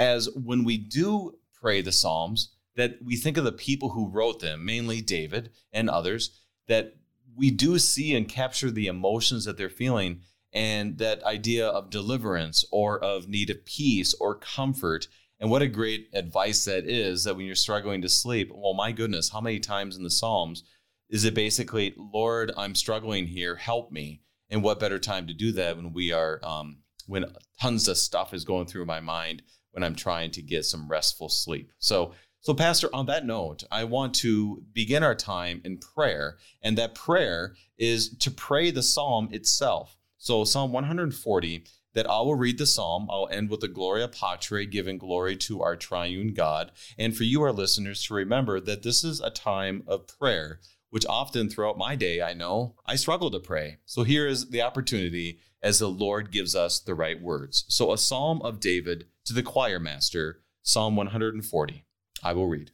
as 0.00 0.29
when 0.35 0.65
we 0.65 0.77
do 0.77 1.38
pray 1.55 1.81
the 1.81 1.93
Psalms, 1.93 2.57
that 2.75 2.97
we 3.00 3.15
think 3.15 3.37
of 3.37 3.45
the 3.45 3.53
people 3.53 3.91
who 3.91 4.09
wrote 4.09 4.41
them, 4.41 4.65
mainly 4.65 5.00
David 5.00 5.50
and 5.73 5.88
others, 5.88 6.41
that 6.67 6.97
we 7.37 7.53
do 7.53 7.79
see 7.79 8.17
and 8.17 8.29
capture 8.29 8.73
the 8.73 8.88
emotions 8.88 9.45
that 9.45 9.59
they're 9.59 9.71
feeling 9.71 10.23
and 10.53 10.99
that 10.99 11.23
idea 11.23 11.69
of 11.69 11.88
deliverance 11.88 12.65
or 12.73 12.99
of 12.99 13.29
need 13.29 13.49
of 13.49 13.65
peace 13.65 14.12
or 14.15 14.35
comfort 14.35 15.07
and 15.40 15.50
what 15.50 15.62
a 15.62 15.68
great 15.68 16.09
advice 16.14 16.64
that 16.64 16.85
is 16.85 17.25
that 17.25 17.37
when 17.37 17.47
you're 17.47 17.54
struggling 17.54 18.02
to 18.02 18.09
sleep, 18.09 18.50
well, 18.52 18.75
my 18.75 18.92
goodness, 18.92 19.30
how 19.30 19.40
many 19.40 19.61
times 19.61 19.97
in 19.97 20.02
the 20.02 20.11
Psalms 20.11 20.64
is 21.09 21.25
it 21.25 21.35
basically, 21.35 21.95
Lord, 21.97 22.52
I'm 22.57 22.75
struggling 22.75 23.26
here, 23.26 23.54
help 23.54 23.92
me? 23.92 24.23
And 24.50 24.62
what 24.62 24.80
better 24.80 24.99
time 24.99 25.26
to 25.26 25.35
do 25.35 25.52
that 25.52 25.76
when 25.76 25.92
we 25.92 26.12
are, 26.12 26.40
um, 26.42 26.78
when 27.07 27.26
tons 27.61 27.88
of 27.88 27.97
stuff 27.97 28.35
is 28.35 28.45
going 28.45 28.66
through 28.66 28.87
my 28.87 29.00
mind 29.00 29.42
when 29.73 29.85
I'm 29.85 29.95
trying 29.95 30.30
to 30.33 30.42
get 30.42 30.64
some 30.64 30.88
restful 30.88 31.28
sleep. 31.28 31.71
So, 31.78 32.14
so 32.40 32.54
Pastor, 32.54 32.88
on 32.92 33.07
that 33.07 33.26
note, 33.26 33.64
I 33.71 33.85
want 33.85 34.14
to 34.16 34.62
begin 34.73 35.02
our 35.02 35.14
time 35.14 35.61
in 35.64 35.78
prayer, 35.78 36.38
and 36.62 36.78
that 36.78 36.95
prayer 36.95 37.54
is 37.78 38.16
to 38.18 38.30
pray 38.30 38.71
the 38.71 38.83
Psalm 38.83 39.28
itself. 39.33 39.97
So, 40.18 40.45
Psalm 40.45 40.73
140 40.73 41.64
that 41.99 42.09
I 42.09 42.21
will 42.21 42.37
read 42.37 42.59
the 42.59 42.67
psalm. 42.67 43.09
I'll 43.11 43.28
end 43.28 43.50
with 43.50 43.59
the 43.59 43.67
Gloria 43.67 44.07
Patri, 44.07 44.67
giving 44.67 44.99
glory 44.99 45.35
to 45.38 45.62
our 45.62 45.75
triune 45.75 46.33
God. 46.33 46.71
And 46.97 47.17
for 47.17 47.25
you, 47.25 47.43
our 47.43 47.50
listeners, 47.50 48.05
to 48.05 48.14
remember 48.14 48.61
that 48.61 48.85
this 48.85 49.02
is 49.02 49.19
a 49.21 49.31
time 49.31 49.83
of 49.85 50.07
prayer, 50.07 50.61
which 50.90 51.05
often 51.07 51.50
throughout 51.50 51.76
my 51.76 51.97
day, 51.97 52.23
I 52.23 52.35
know 52.35 52.76
I 52.87 52.95
struggle 52.95 53.33
to 53.33 53.40
pray. 53.40 53.78
So 53.85 54.05
here 54.05 54.28
is 54.28 54.50
the 54.50 54.62
opportunity 54.62 55.40
as 55.61 55.81
the 55.81 55.88
Lord 55.88 56.31
gives 56.31 56.55
us 56.55 56.78
the 56.78 56.95
right 56.95 57.21
words. 57.21 57.64
So, 57.67 57.93
a 57.93 57.99
psalm 57.99 58.43
of 58.43 58.61
David 58.61 59.07
to 59.25 59.33
the 59.33 59.43
choir 59.43 59.81
master, 59.81 60.43
Psalm 60.62 60.95
140. 60.95 61.85
I 62.23 62.33
will 62.33 62.47
read. 62.47 62.71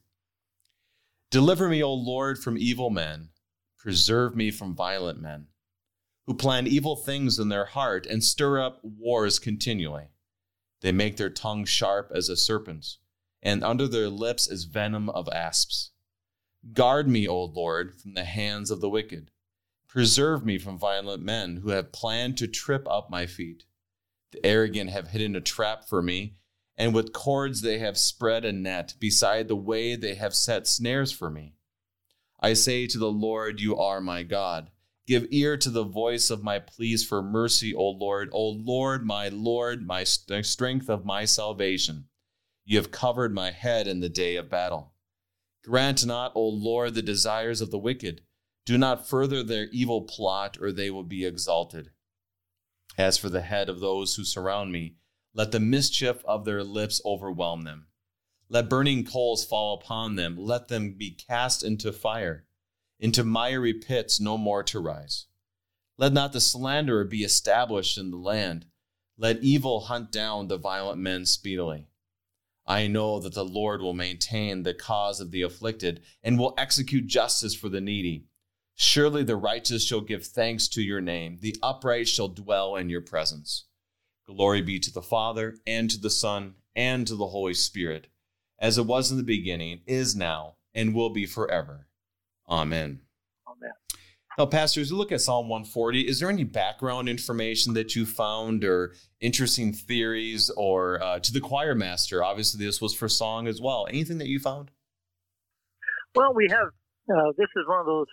Deliver 1.30 1.70
me, 1.70 1.82
O 1.82 1.94
Lord, 1.94 2.38
from 2.38 2.58
evil 2.58 2.90
men. 2.90 3.30
Preserve 3.78 4.36
me 4.36 4.50
from 4.50 4.74
violent 4.74 5.18
men, 5.18 5.46
who 6.26 6.34
plan 6.34 6.66
evil 6.66 6.96
things 6.96 7.38
in 7.38 7.48
their 7.48 7.66
heart 7.66 8.06
and 8.06 8.24
stir 8.24 8.60
up 8.60 8.80
wars 8.82 9.38
continually. 9.38 10.08
They 10.80 10.92
make 10.92 11.16
their 11.16 11.30
tongue 11.30 11.64
sharp 11.64 12.12
as 12.14 12.28
a 12.28 12.36
serpent's, 12.36 12.98
and 13.42 13.62
under 13.62 13.86
their 13.86 14.08
lips 14.08 14.48
is 14.48 14.64
venom 14.64 15.08
of 15.10 15.28
asps. 15.28 15.90
Guard 16.72 17.08
me, 17.08 17.28
O 17.28 17.44
Lord, 17.44 17.94
from 17.94 18.14
the 18.14 18.24
hands 18.24 18.70
of 18.70 18.80
the 18.80 18.88
wicked. 18.88 19.30
Preserve 19.86 20.44
me 20.44 20.58
from 20.58 20.78
violent 20.78 21.22
men 21.22 21.58
who 21.58 21.70
have 21.70 21.92
planned 21.92 22.36
to 22.38 22.48
trip 22.48 22.88
up 22.88 23.10
my 23.10 23.26
feet. 23.26 23.64
The 24.32 24.44
arrogant 24.44 24.90
have 24.90 25.08
hidden 25.08 25.36
a 25.36 25.40
trap 25.40 25.88
for 25.88 26.02
me, 26.02 26.36
and 26.76 26.92
with 26.92 27.12
cords 27.12 27.60
they 27.60 27.78
have 27.78 27.96
spread 27.96 28.44
a 28.44 28.52
net. 28.52 28.94
Beside 28.98 29.46
the 29.46 29.56
way 29.56 29.94
they 29.94 30.14
have 30.14 30.34
set 30.34 30.66
snares 30.66 31.12
for 31.12 31.30
me. 31.30 31.54
I 32.40 32.54
say 32.54 32.86
to 32.88 32.98
the 32.98 33.12
Lord, 33.12 33.60
You 33.60 33.76
are 33.76 34.00
my 34.00 34.22
God. 34.22 34.70
Give 35.06 35.26
ear 35.30 35.56
to 35.58 35.70
the 35.70 35.84
voice 35.84 36.30
of 36.30 36.42
my 36.42 36.58
pleas 36.58 37.04
for 37.04 37.22
mercy, 37.22 37.74
O 37.74 37.90
Lord. 37.90 38.30
O 38.32 38.48
Lord, 38.48 39.04
my 39.04 39.28
Lord, 39.28 39.86
my 39.86 40.02
strength 40.04 40.88
of 40.88 41.04
my 41.04 41.26
salvation. 41.26 42.06
You 42.64 42.78
have 42.78 42.90
covered 42.90 43.34
my 43.34 43.50
head 43.50 43.86
in 43.86 44.00
the 44.00 44.08
day 44.08 44.36
of 44.36 44.48
battle. 44.48 44.94
Grant 45.62 46.06
not, 46.06 46.32
O 46.34 46.48
Lord, 46.48 46.94
the 46.94 47.02
desires 47.02 47.60
of 47.60 47.70
the 47.70 47.78
wicked. 47.78 48.22
Do 48.64 48.78
not 48.78 49.06
further 49.06 49.42
their 49.42 49.66
evil 49.72 50.02
plot, 50.02 50.56
or 50.58 50.72
they 50.72 50.90
will 50.90 51.04
be 51.04 51.26
exalted. 51.26 51.90
As 52.96 53.18
for 53.18 53.28
the 53.28 53.42
head 53.42 53.68
of 53.68 53.80
those 53.80 54.14
who 54.14 54.24
surround 54.24 54.72
me, 54.72 54.96
let 55.34 55.52
the 55.52 55.60
mischief 55.60 56.24
of 56.24 56.46
their 56.46 56.64
lips 56.64 57.02
overwhelm 57.04 57.64
them. 57.64 57.88
Let 58.48 58.70
burning 58.70 59.04
coals 59.04 59.44
fall 59.44 59.74
upon 59.74 60.16
them. 60.16 60.36
Let 60.38 60.68
them 60.68 60.94
be 60.96 61.10
cast 61.10 61.62
into 61.62 61.92
fire, 61.92 62.46
into 62.98 63.24
miry 63.24 63.74
pits, 63.74 64.20
no 64.20 64.38
more 64.38 64.62
to 64.64 64.80
rise. 64.80 65.26
Let 65.96 66.12
not 66.12 66.32
the 66.32 66.40
slanderer 66.40 67.04
be 67.04 67.22
established 67.22 67.98
in 67.98 68.10
the 68.10 68.16
land. 68.16 68.66
Let 69.16 69.42
evil 69.42 69.80
hunt 69.82 70.10
down 70.10 70.48
the 70.48 70.58
violent 70.58 70.98
men 70.98 71.26
speedily. 71.26 71.88
I 72.66 72.86
know 72.86 73.20
that 73.20 73.34
the 73.34 73.44
Lord 73.44 73.82
will 73.82 73.92
maintain 73.92 74.62
the 74.62 74.74
cause 74.74 75.20
of 75.20 75.30
the 75.30 75.42
afflicted 75.42 76.02
and 76.22 76.38
will 76.38 76.54
execute 76.56 77.06
justice 77.06 77.54
for 77.54 77.68
the 77.68 77.80
needy. 77.80 78.26
Surely 78.74 79.22
the 79.22 79.36
righteous 79.36 79.84
shall 79.84 80.00
give 80.00 80.26
thanks 80.26 80.66
to 80.68 80.82
your 80.82 81.00
name, 81.00 81.38
the 81.40 81.56
upright 81.62 82.08
shall 82.08 82.28
dwell 82.28 82.74
in 82.74 82.88
your 82.88 83.02
presence. 83.02 83.66
Glory 84.26 84.62
be 84.62 84.80
to 84.80 84.90
the 84.90 85.02
Father, 85.02 85.58
and 85.66 85.90
to 85.90 85.98
the 85.98 86.10
Son, 86.10 86.54
and 86.74 87.06
to 87.06 87.14
the 87.14 87.28
Holy 87.28 87.54
Spirit, 87.54 88.08
as 88.58 88.78
it 88.78 88.86
was 88.86 89.10
in 89.10 89.18
the 89.18 89.22
beginning, 89.22 89.82
is 89.86 90.16
now, 90.16 90.56
and 90.74 90.94
will 90.94 91.10
be 91.10 91.26
forever. 91.26 91.86
Amen. 92.48 93.00
Amen. 93.48 93.72
Now, 94.36 94.46
pastors, 94.46 94.90
you 94.90 94.96
look 94.96 95.12
at 95.12 95.20
Psalm 95.20 95.48
140. 95.48 96.08
Is 96.08 96.18
there 96.18 96.28
any 96.28 96.44
background 96.44 97.08
information 97.08 97.74
that 97.74 97.94
you 97.94 98.04
found, 98.04 98.64
or 98.64 98.94
interesting 99.20 99.72
theories, 99.72 100.50
or 100.56 101.02
uh, 101.02 101.20
to 101.20 101.32
the 101.32 101.40
choir 101.40 101.74
master? 101.74 102.24
Obviously, 102.24 102.64
this 102.64 102.80
was 102.80 102.94
for 102.94 103.08
song 103.08 103.46
as 103.46 103.60
well. 103.60 103.86
Anything 103.88 104.18
that 104.18 104.26
you 104.26 104.40
found? 104.40 104.70
Well, 106.14 106.34
we 106.34 106.48
have. 106.50 106.68
Uh, 107.08 107.32
this 107.36 107.48
is 107.56 107.64
one 107.68 107.80
of 107.80 107.86
those, 107.86 108.06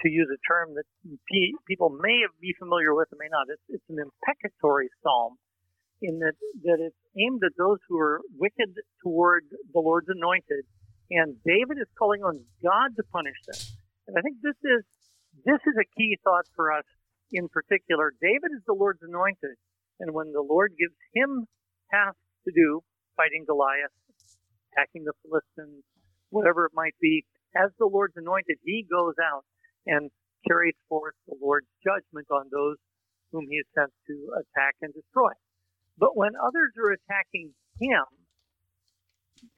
to 0.00 0.08
use 0.08 0.28
a 0.32 0.40
term 0.50 0.74
that 0.74 0.84
pe- 1.04 1.52
people 1.68 1.90
may 1.90 2.22
be 2.40 2.54
familiar 2.58 2.94
with 2.94 3.08
and 3.10 3.18
may 3.18 3.28
not. 3.30 3.46
It's, 3.48 3.62
it's 3.68 3.84
an 3.90 3.98
imprecatory 3.98 4.88
psalm, 5.02 5.36
in 6.00 6.20
that 6.20 6.34
that 6.62 6.78
it's 6.80 6.96
aimed 7.18 7.42
at 7.44 7.52
those 7.58 7.78
who 7.88 7.98
are 7.98 8.20
wicked 8.38 8.76
toward 9.02 9.44
the 9.72 9.80
Lord's 9.80 10.08
anointed, 10.08 10.64
and 11.10 11.36
David 11.44 11.78
is 11.80 11.88
calling 11.98 12.22
on 12.22 12.44
God 12.62 12.96
to 12.96 13.02
punish 13.12 13.36
them. 13.46 13.60
And 14.08 14.16
I 14.18 14.22
think 14.22 14.40
this 14.42 14.58
is 14.64 14.84
this 15.44 15.60
is 15.66 15.76
a 15.76 15.88
key 15.96 16.16
thought 16.22 16.46
for 16.54 16.72
us 16.72 16.84
in 17.32 17.48
particular. 17.48 18.12
David 18.20 18.54
is 18.56 18.62
the 18.66 18.74
Lord's 18.76 19.02
anointed, 19.02 19.58
and 20.00 20.14
when 20.14 20.32
the 20.32 20.44
Lord 20.44 20.72
gives 20.78 20.94
him 21.14 21.46
tasks 21.90 22.20
to 22.46 22.52
do, 22.54 22.82
fighting 23.16 23.44
Goliath, 23.46 23.92
attacking 24.72 25.04
the 25.04 25.16
Philistines, 25.22 25.84
whatever 26.30 26.66
it 26.66 26.72
might 26.74 26.94
be, 27.00 27.24
as 27.56 27.70
the 27.78 27.86
Lord's 27.86 28.16
anointed, 28.16 28.58
he 28.64 28.86
goes 28.90 29.14
out 29.22 29.44
and 29.86 30.10
carries 30.46 30.76
forth 30.88 31.14
the 31.26 31.36
Lord's 31.40 31.70
judgment 31.82 32.26
on 32.30 32.48
those 32.50 32.76
whom 33.32 33.46
he 33.48 33.56
is 33.56 33.66
sent 33.74 33.90
to 34.06 34.14
attack 34.38 34.74
and 34.82 34.92
destroy. 34.94 35.30
But 35.98 36.16
when 36.16 36.32
others 36.36 36.72
are 36.78 36.92
attacking 36.92 37.54
him, 37.80 38.06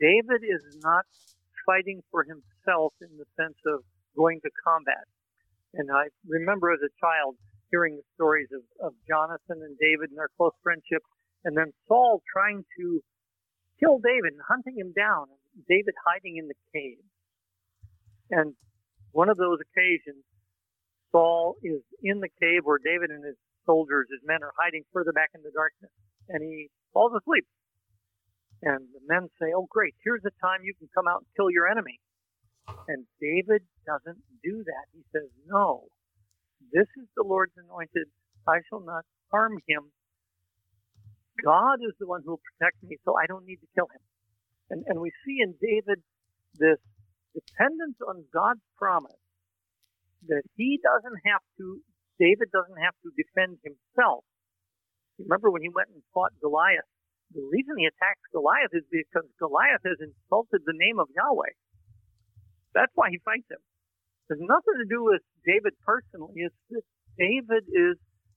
David 0.00 0.44
is 0.44 0.78
not 0.82 1.06
fighting 1.66 2.00
for 2.10 2.22
himself 2.22 2.94
in 3.02 3.10
the 3.18 3.26
sense 3.34 3.58
of 3.66 3.82
going 4.16 4.40
to 4.40 4.50
combat. 4.64 5.04
And 5.74 5.90
I 5.90 6.08
remember 6.24 6.72
as 6.72 6.80
a 6.80 6.94
child 7.02 7.36
hearing 7.70 7.96
the 7.98 8.06
stories 8.14 8.48
of, 8.54 8.62
of 8.80 8.94
Jonathan 9.06 9.60
and 9.60 9.76
David 9.76 10.10
and 10.10 10.18
their 10.18 10.30
close 10.38 10.54
friendship, 10.62 11.02
and 11.44 11.58
then 11.58 11.74
Saul 11.86 12.22
trying 12.32 12.64
to 12.78 13.02
kill 13.78 13.98
David 13.98 14.32
and 14.32 14.42
hunting 14.48 14.78
him 14.78 14.94
down, 14.96 15.26
and 15.28 15.66
David 15.68 15.92
hiding 16.06 16.38
in 16.38 16.48
the 16.48 16.56
cave. 16.72 17.02
And 18.30 18.54
one 19.12 19.28
of 19.28 19.36
those 19.36 19.58
occasions, 19.60 20.24
Saul 21.12 21.56
is 21.62 21.82
in 22.02 22.20
the 22.20 22.32
cave 22.40 22.64
where 22.64 22.80
David 22.82 23.10
and 23.10 23.24
his 23.24 23.36
soldiers, 23.66 24.06
his 24.10 24.22
men, 24.24 24.42
are 24.42 24.54
hiding 24.56 24.84
further 24.92 25.12
back 25.12 25.30
in 25.34 25.42
the 25.42 25.52
darkness, 25.52 25.90
and 26.28 26.42
he 26.42 26.70
falls 26.92 27.12
asleep. 27.12 27.44
And 28.66 28.82
the 28.90 29.02
men 29.06 29.30
say, 29.38 29.54
Oh, 29.54 29.70
great, 29.70 29.94
here's 30.02 30.22
the 30.26 30.34
time 30.42 30.66
you 30.66 30.74
can 30.74 30.90
come 30.90 31.06
out 31.06 31.22
and 31.22 31.30
kill 31.38 31.50
your 31.54 31.70
enemy. 31.70 32.02
And 32.88 33.06
David 33.22 33.62
doesn't 33.86 34.18
do 34.42 34.64
that. 34.66 34.86
He 34.92 35.02
says, 35.14 35.30
No, 35.46 35.86
this 36.72 36.90
is 36.98 37.06
the 37.16 37.22
Lord's 37.22 37.54
anointed. 37.56 38.10
I 38.48 38.58
shall 38.68 38.82
not 38.82 39.06
harm 39.30 39.58
him. 39.68 39.92
God 41.44 41.78
is 41.86 41.94
the 42.00 42.06
one 42.06 42.22
who 42.24 42.34
will 42.34 42.46
protect 42.58 42.82
me, 42.82 42.96
so 43.04 43.14
I 43.14 43.26
don't 43.26 43.46
need 43.46 43.62
to 43.62 43.70
kill 43.74 43.86
him. 43.86 44.02
And, 44.70 44.84
and 44.88 45.00
we 45.00 45.12
see 45.24 45.38
in 45.42 45.54
David 45.62 46.02
this 46.58 46.80
dependence 47.34 47.98
on 48.02 48.24
God's 48.34 48.64
promise 48.78 49.20
that 50.28 50.42
he 50.56 50.80
doesn't 50.82 51.20
have 51.26 51.42
to, 51.58 51.80
David 52.18 52.50
doesn't 52.50 52.82
have 52.82 52.96
to 53.04 53.12
defend 53.14 53.58
himself. 53.62 54.24
Remember 55.18 55.50
when 55.50 55.62
he 55.62 55.70
went 55.70 55.88
and 55.94 56.02
fought 56.14 56.32
Goliath? 56.42 56.88
The 57.34 57.42
reason 57.50 57.74
he 57.78 57.86
attacks 57.86 58.22
Goliath 58.32 58.72
is 58.72 58.86
because 58.90 59.26
Goliath 59.38 59.82
has 59.82 59.98
insulted 59.98 60.62
the 60.62 60.76
name 60.78 60.98
of 60.98 61.10
Yahweh. 61.10 61.54
That's 62.74 62.92
why 62.94 63.10
he 63.10 63.18
fights 63.24 63.48
him. 63.50 63.60
It 64.30 64.38
has 64.38 64.42
nothing 64.42 64.76
to 64.78 64.88
do 64.88 65.02
with 65.02 65.22
David 65.46 65.74
personally. 65.82 66.46
It's 66.46 66.54
that 66.70 66.86
David 67.18 67.66
is, 67.70 67.96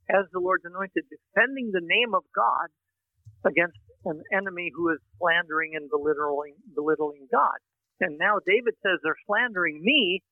as 0.10 0.26
the 0.32 0.40
Lord's 0.42 0.66
anointed, 0.66 1.06
defending 1.10 1.70
the 1.70 1.84
name 1.84 2.16
of 2.16 2.24
God 2.34 2.70
against 3.46 3.78
an 4.06 4.24
enemy 4.34 4.72
who 4.74 4.90
is 4.90 5.00
slandering 5.20 5.76
and 5.76 5.90
belittling, 5.90 6.56
belittling 6.74 7.28
God. 7.32 7.60
And 8.00 8.18
now 8.18 8.40
David 8.46 8.80
says 8.80 9.04
they're 9.04 9.20
slandering 9.28 9.84
me, 9.84 10.24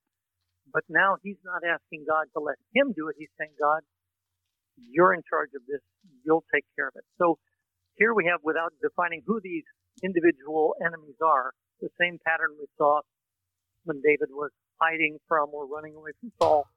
but 0.72 0.84
now 0.88 1.18
he's 1.22 1.40
not 1.44 1.68
asking 1.68 2.08
God 2.08 2.32
to 2.34 2.40
let 2.40 2.56
him 2.74 2.96
do 2.96 3.10
it. 3.10 3.16
He's 3.20 3.32
saying, 3.38 3.52
God, 3.60 3.84
you're 4.78 5.14
in 5.14 5.22
charge 5.28 5.52
of 5.56 5.64
this. 5.68 5.84
You'll 6.24 6.46
take 6.54 6.64
care 6.76 6.88
of 6.88 6.96
it. 6.96 7.04
So 7.20 7.40
here 7.98 8.14
we 8.14 8.26
have, 8.26 8.40
without 8.44 8.74
defining 8.82 9.22
who 9.26 9.40
these 9.44 9.64
individual 10.04 10.76
enemies 10.86 11.18
are, 11.24 11.52
the 11.82 11.90
same 12.00 12.18
pattern 12.26 12.56
we 12.60 12.66
saw 12.78 13.02
when 13.86 14.02
David 14.02 14.30
was 14.32 14.52
hiding 14.82 15.18
from 15.28 15.50
or 15.54 15.66
running 15.66 15.96
away 15.96 16.12
from 16.20 16.32
Saul. 16.40 16.68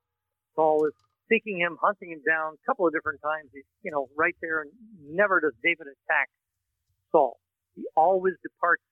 Saul 0.54 0.86
is 0.86 0.94
seeking 1.30 1.58
him, 1.58 1.76
hunting 1.80 2.10
him 2.12 2.22
down 2.26 2.54
a 2.54 2.64
couple 2.66 2.86
of 2.86 2.92
different 2.92 3.20
times. 3.22 3.50
He's, 3.52 3.64
you 3.82 3.90
know, 3.90 4.08
right 4.16 4.34
there, 4.40 4.62
and 4.62 4.70
never 5.08 5.40
does 5.40 5.54
David 5.62 5.86
attack 5.86 6.28
Saul. 7.12 7.38
He 7.76 7.84
always 7.96 8.34
departs 8.42 8.82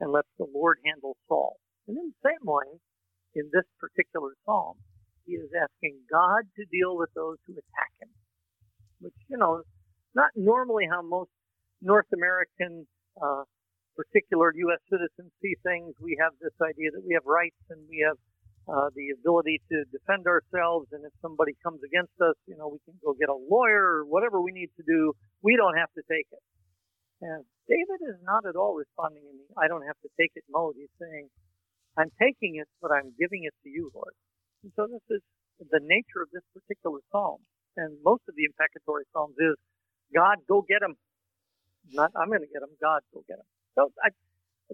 and 0.00 0.12
lets 0.12 0.28
the 0.38 0.46
Lord 0.54 0.78
handle 0.84 1.16
Saul. 1.26 1.56
And 1.88 1.96
in 1.96 2.12
the 2.12 2.28
same 2.28 2.44
way, 2.46 2.78
in 3.34 3.50
this 3.52 3.64
particular 3.80 4.30
psalm, 4.44 4.76
he 5.26 5.32
is 5.34 5.50
asking 5.52 5.98
God 6.10 6.44
to 6.56 6.64
deal 6.70 6.96
with 6.96 7.10
those 7.14 7.36
who 7.46 7.52
attack 7.52 7.92
him, 8.00 8.08
which, 9.00 9.14
you 9.28 9.36
know, 9.36 9.62
not 10.14 10.30
normally 10.36 10.86
how 10.88 11.02
most 11.02 11.30
North 11.82 12.10
American 12.12 12.86
uh, 13.20 13.44
particular 13.96 14.54
U.S. 14.70 14.82
citizens 14.90 15.30
see 15.42 15.54
things. 15.66 15.94
We 15.98 16.18
have 16.22 16.32
this 16.40 16.54
idea 16.62 16.90
that 16.94 17.02
we 17.02 17.14
have 17.14 17.26
rights 17.26 17.58
and 17.70 17.82
we 17.90 18.02
have 18.06 18.18
uh, 18.68 18.92
the 18.94 19.10
ability 19.16 19.62
to 19.72 19.82
defend 19.90 20.28
ourselves. 20.28 20.86
And 20.92 21.02
if 21.02 21.12
somebody 21.22 21.56
comes 21.64 21.80
against 21.82 22.14
us, 22.20 22.36
you 22.46 22.54
know, 22.54 22.68
we 22.68 22.78
can 22.84 22.94
go 23.02 23.16
get 23.18 23.32
a 23.32 23.40
lawyer 23.48 24.02
or 24.02 24.04
whatever 24.04 24.40
we 24.40 24.52
need 24.52 24.70
to 24.76 24.84
do. 24.86 25.16
We 25.42 25.56
don't 25.56 25.74
have 25.78 25.90
to 25.96 26.02
take 26.06 26.28
it. 26.30 26.44
And 27.20 27.42
David 27.66 28.00
is 28.06 28.18
not 28.22 28.46
at 28.46 28.54
all 28.54 28.78
responding 28.78 29.26
in 29.26 29.34
the 29.42 29.46
I 29.58 29.66
don't 29.66 29.82
have 29.82 29.98
to 30.06 30.10
take 30.14 30.30
it 30.38 30.44
mode. 30.46 30.78
He's 30.78 30.92
saying, 31.02 31.26
I'm 31.98 32.14
taking 32.22 32.62
it, 32.62 32.70
but 32.78 32.94
I'm 32.94 33.10
giving 33.18 33.42
it 33.42 33.54
to 33.66 33.68
you, 33.68 33.90
Lord. 33.90 34.14
And 34.62 34.70
so 34.78 34.86
this 34.86 35.02
is 35.10 35.22
the 35.58 35.82
nature 35.82 36.22
of 36.22 36.30
this 36.30 36.46
particular 36.54 37.02
psalm. 37.10 37.42
And 37.76 37.98
most 38.06 38.22
of 38.30 38.38
the 38.38 38.46
imprecatory 38.46 39.04
psalms 39.10 39.34
is, 39.38 39.58
God, 40.14 40.38
go 40.46 40.62
get 40.62 40.82
him. 40.82 40.94
Not, 41.92 42.12
I'm 42.16 42.28
going 42.28 42.40
to 42.40 42.46
get 42.52 42.62
him. 42.62 42.70
God, 42.80 43.00
will 43.12 43.24
get 43.28 43.38
him. 43.38 43.48
So 43.74 43.92
I, 44.04 44.10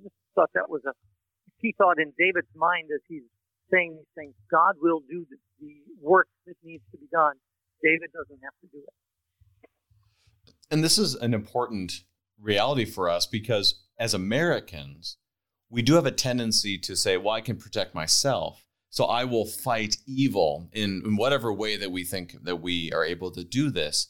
just 0.00 0.14
thought 0.35 0.50
that 0.54 0.68
was 0.68 0.83
a 0.87 0.92
key 1.61 1.75
thought 1.78 1.99
in 1.99 2.12
David's 2.18 2.49
mind 2.56 2.88
as 2.94 3.00
he's 3.09 3.23
saying 3.71 3.97
these 3.97 4.12
things. 4.14 4.35
God 4.50 4.75
will 4.80 5.00
do 5.09 5.26
the, 5.30 5.37
the 5.61 5.75
work 6.00 6.28
that 6.47 6.56
needs 6.64 6.83
to 6.92 6.99
be 6.99 7.06
done. 7.12 7.35
David 7.83 8.11
doesn't 8.12 8.40
have 8.42 8.54
to 8.62 8.66
do 8.73 8.78
it. 8.83 8.94
And 10.71 10.83
this 10.83 10.99
is 10.99 11.14
an 11.14 11.35
important 11.35 12.02
reality 12.40 12.85
for 12.85 13.09
us 13.09 13.26
because 13.26 13.85
as 13.99 14.14
Americans, 14.14 15.18
we 15.71 15.83
do 15.83 15.94
have 15.94 16.06
a 16.06 16.12
tendency 16.12 16.78
to 16.78 16.97
say, 16.97 17.16
well, 17.16 17.35
I 17.35 17.40
can 17.40 17.56
protect 17.56 17.94
myself. 17.94 18.64
So 18.90 19.06
I 19.06 19.25
will 19.25 19.44
fight 19.44 19.97
evil 20.06 20.68
in, 20.73 21.02
in 21.04 21.16
whatever 21.16 21.52
way 21.52 21.76
that 21.76 21.90
we 21.90 22.04
think 22.04 22.37
that 22.44 22.56
we 22.56 22.92
are 22.92 23.04
able 23.04 23.30
to 23.33 23.42
do 23.42 23.71
this. 23.71 24.09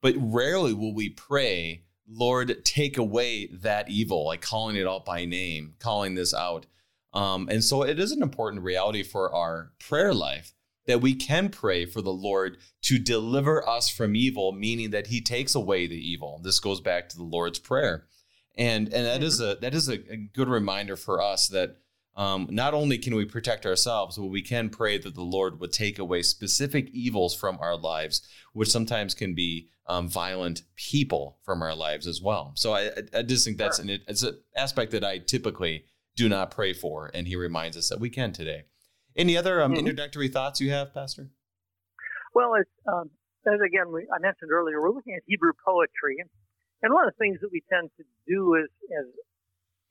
But 0.00 0.14
rarely 0.16 0.72
will 0.72 0.94
we 0.94 1.08
pray, 1.08 1.84
Lord, 2.08 2.64
take 2.64 2.98
away 2.98 3.46
that 3.46 3.88
evil, 3.88 4.26
like 4.26 4.40
calling 4.40 4.76
it 4.76 4.86
out 4.86 5.04
by 5.04 5.24
name, 5.24 5.74
calling 5.78 6.14
this 6.14 6.34
out. 6.34 6.66
Um, 7.12 7.48
and 7.50 7.62
so 7.62 7.82
it 7.82 7.98
is 7.98 8.12
an 8.12 8.22
important 8.22 8.62
reality 8.62 9.02
for 9.02 9.32
our 9.32 9.72
prayer 9.78 10.14
life 10.14 10.54
that 10.86 11.00
we 11.00 11.14
can 11.14 11.48
pray 11.48 11.86
for 11.86 12.02
the 12.02 12.12
Lord 12.12 12.58
to 12.82 12.98
deliver 12.98 13.66
us 13.68 13.88
from 13.88 14.16
evil, 14.16 14.52
meaning 14.52 14.90
that 14.90 15.08
He 15.08 15.20
takes 15.20 15.54
away 15.54 15.86
the 15.86 15.96
evil. 15.96 16.40
This 16.42 16.58
goes 16.58 16.80
back 16.80 17.08
to 17.10 17.16
the 17.16 17.22
Lord's 17.22 17.58
Prayer, 17.58 18.06
and 18.56 18.92
and 18.92 19.06
that 19.06 19.22
is 19.22 19.40
a 19.40 19.56
that 19.60 19.74
is 19.74 19.88
a, 19.88 19.94
a 20.10 20.16
good 20.16 20.48
reminder 20.48 20.96
for 20.96 21.20
us 21.20 21.48
that 21.48 21.76
um, 22.14 22.46
not 22.50 22.74
only 22.74 22.98
can 22.98 23.14
we 23.14 23.24
protect 23.24 23.64
ourselves, 23.64 24.16
but 24.18 24.26
we 24.26 24.42
can 24.42 24.68
pray 24.68 24.98
that 24.98 25.14
the 25.14 25.22
Lord 25.22 25.60
would 25.60 25.72
take 25.72 25.98
away 25.98 26.22
specific 26.22 26.90
evils 26.90 27.34
from 27.34 27.58
our 27.60 27.76
lives, 27.76 28.22
which 28.52 28.70
sometimes 28.70 29.14
can 29.14 29.34
be 29.34 29.68
um, 29.86 30.08
violent 30.08 30.62
people 30.76 31.38
from 31.42 31.62
our 31.62 31.74
lives 31.74 32.06
as 32.06 32.20
well. 32.20 32.52
So 32.54 32.74
I, 32.74 32.90
I 33.14 33.22
just 33.22 33.44
think 33.44 33.58
that's 33.58 33.78
an 33.78 33.88
it's 33.90 34.22
an 34.22 34.38
aspect 34.56 34.92
that 34.92 35.04
I 35.04 35.18
typically 35.18 35.84
do 36.14 36.28
not 36.28 36.50
pray 36.50 36.72
for, 36.72 37.10
and 37.14 37.26
He 37.26 37.36
reminds 37.36 37.76
us 37.76 37.88
that 37.88 37.98
we 38.00 38.10
can 38.10 38.32
today. 38.32 38.64
Any 39.16 39.36
other 39.36 39.62
um, 39.62 39.72
mm-hmm. 39.72 39.80
introductory 39.80 40.28
thoughts 40.28 40.60
you 40.60 40.70
have, 40.70 40.94
Pastor? 40.94 41.30
Well, 42.34 42.52
um, 42.92 43.10
as 43.46 43.60
again 43.66 43.90
we, 43.92 44.06
I 44.14 44.20
mentioned 44.20 44.52
earlier, 44.52 44.80
we're 44.80 44.92
looking 44.92 45.14
at 45.14 45.22
Hebrew 45.26 45.52
poetry, 45.64 46.16
and, 46.20 46.28
and 46.82 46.92
one 46.92 47.06
of 47.06 47.14
the 47.14 47.18
things 47.18 47.40
that 47.40 47.50
we 47.50 47.62
tend 47.72 47.90
to 47.96 48.04
do 48.28 48.54
is, 48.54 48.68
as 48.98 49.06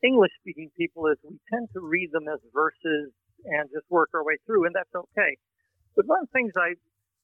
English-speaking 0.04 0.72
people, 0.78 1.08
is 1.08 1.18
we 1.24 1.38
tend 1.54 1.70
to 1.74 1.82
read 1.82 2.10
them 2.12 2.28
as 2.28 2.40
verses 2.54 3.14
and 3.46 3.70
just 3.74 3.86
work 3.90 4.10
our 4.14 4.24
way 4.24 4.38
through, 4.46 4.66
and 4.66 4.74
that's 4.76 4.94
okay. 4.94 5.38
But 5.96 6.06
one 6.06 6.22
of 6.22 6.30
the 6.30 6.36
things 6.36 6.54
I 6.58 6.78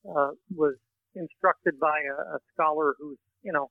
uh, 0.07 0.31
was 0.55 0.75
instructed 1.15 1.79
by 1.79 1.97
a, 2.05 2.37
a 2.37 2.39
scholar 2.53 2.95
who's, 2.99 3.17
you 3.41 3.51
know, 3.51 3.69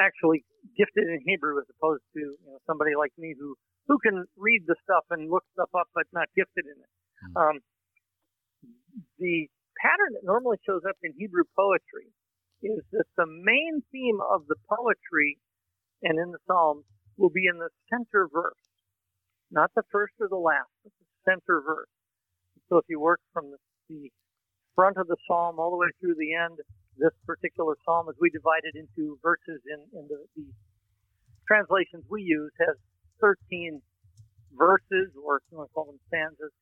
actually 0.00 0.44
gifted 0.76 1.04
in 1.04 1.20
Hebrew 1.24 1.60
as 1.60 1.68
opposed 1.68 2.04
to 2.14 2.20
you 2.20 2.48
know, 2.48 2.58
somebody 2.66 2.92
like 2.96 3.12
me 3.18 3.34
who 3.38 3.54
who 3.88 3.98
can 3.98 4.24
read 4.38 4.62
the 4.66 4.76
stuff 4.84 5.04
and 5.10 5.28
look 5.28 5.42
stuff 5.52 5.68
up 5.74 5.88
but 5.94 6.06
not 6.12 6.30
gifted 6.36 6.64
in 6.64 6.78
it. 6.78 6.92
Hmm. 7.20 7.36
Um, 7.36 7.56
the 9.18 9.48
pattern 9.82 10.14
that 10.14 10.24
normally 10.24 10.58
shows 10.64 10.82
up 10.88 10.96
in 11.02 11.12
Hebrew 11.18 11.44
poetry 11.58 12.08
is 12.62 12.80
that 12.92 13.10
the 13.18 13.26
main 13.26 13.82
theme 13.90 14.22
of 14.22 14.46
the 14.46 14.56
poetry 14.70 15.38
and 16.02 16.18
in 16.18 16.30
the 16.30 16.38
Psalms 16.46 16.86
will 17.16 17.30
be 17.30 17.46
in 17.46 17.58
the 17.58 17.68
center 17.90 18.28
verse, 18.32 18.60
not 19.50 19.70
the 19.74 19.82
first 19.90 20.14
or 20.20 20.28
the 20.28 20.36
last, 20.36 20.70
but 20.82 20.92
the 20.98 21.06
center 21.24 21.62
verse. 21.64 21.90
So 22.68 22.78
if 22.78 22.84
you 22.88 23.00
work 23.00 23.20
from 23.32 23.50
the, 23.50 23.58
the 23.88 24.10
front 24.74 24.96
of 24.96 25.06
the 25.06 25.16
psalm 25.26 25.58
all 25.58 25.70
the 25.70 25.76
way 25.76 25.88
through 26.00 26.16
the 26.16 26.34
end, 26.34 26.58
this 26.96 27.12
particular 27.26 27.76
psalm, 27.84 28.08
as 28.08 28.16
we 28.20 28.30
divide 28.30 28.64
it 28.64 28.76
into 28.76 29.18
verses 29.22 29.60
in, 29.68 29.80
in 29.98 30.08
the, 30.08 30.24
the 30.36 30.46
translations 31.46 32.04
we 32.08 32.22
use, 32.22 32.52
has 32.60 32.76
13 33.20 33.80
verses, 34.56 35.12
or 35.16 35.38
if 35.38 35.42
you 35.50 35.58
want 35.58 35.68
to 35.70 35.74
call 35.74 35.86
them 35.86 36.00
stanzas, 36.08 36.52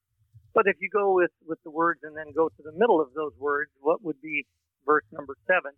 but 0.54 0.66
if 0.66 0.76
you 0.80 0.90
go 0.90 1.14
with, 1.14 1.30
with 1.46 1.62
the 1.62 1.70
words 1.70 2.00
and 2.02 2.16
then 2.16 2.34
go 2.34 2.48
to 2.48 2.62
the 2.62 2.74
middle 2.74 3.00
of 3.00 3.14
those 3.14 3.32
words, 3.38 3.70
what 3.80 4.02
would 4.02 4.20
be 4.20 4.46
verse 4.84 5.06
number 5.12 5.36
seven? 5.46 5.72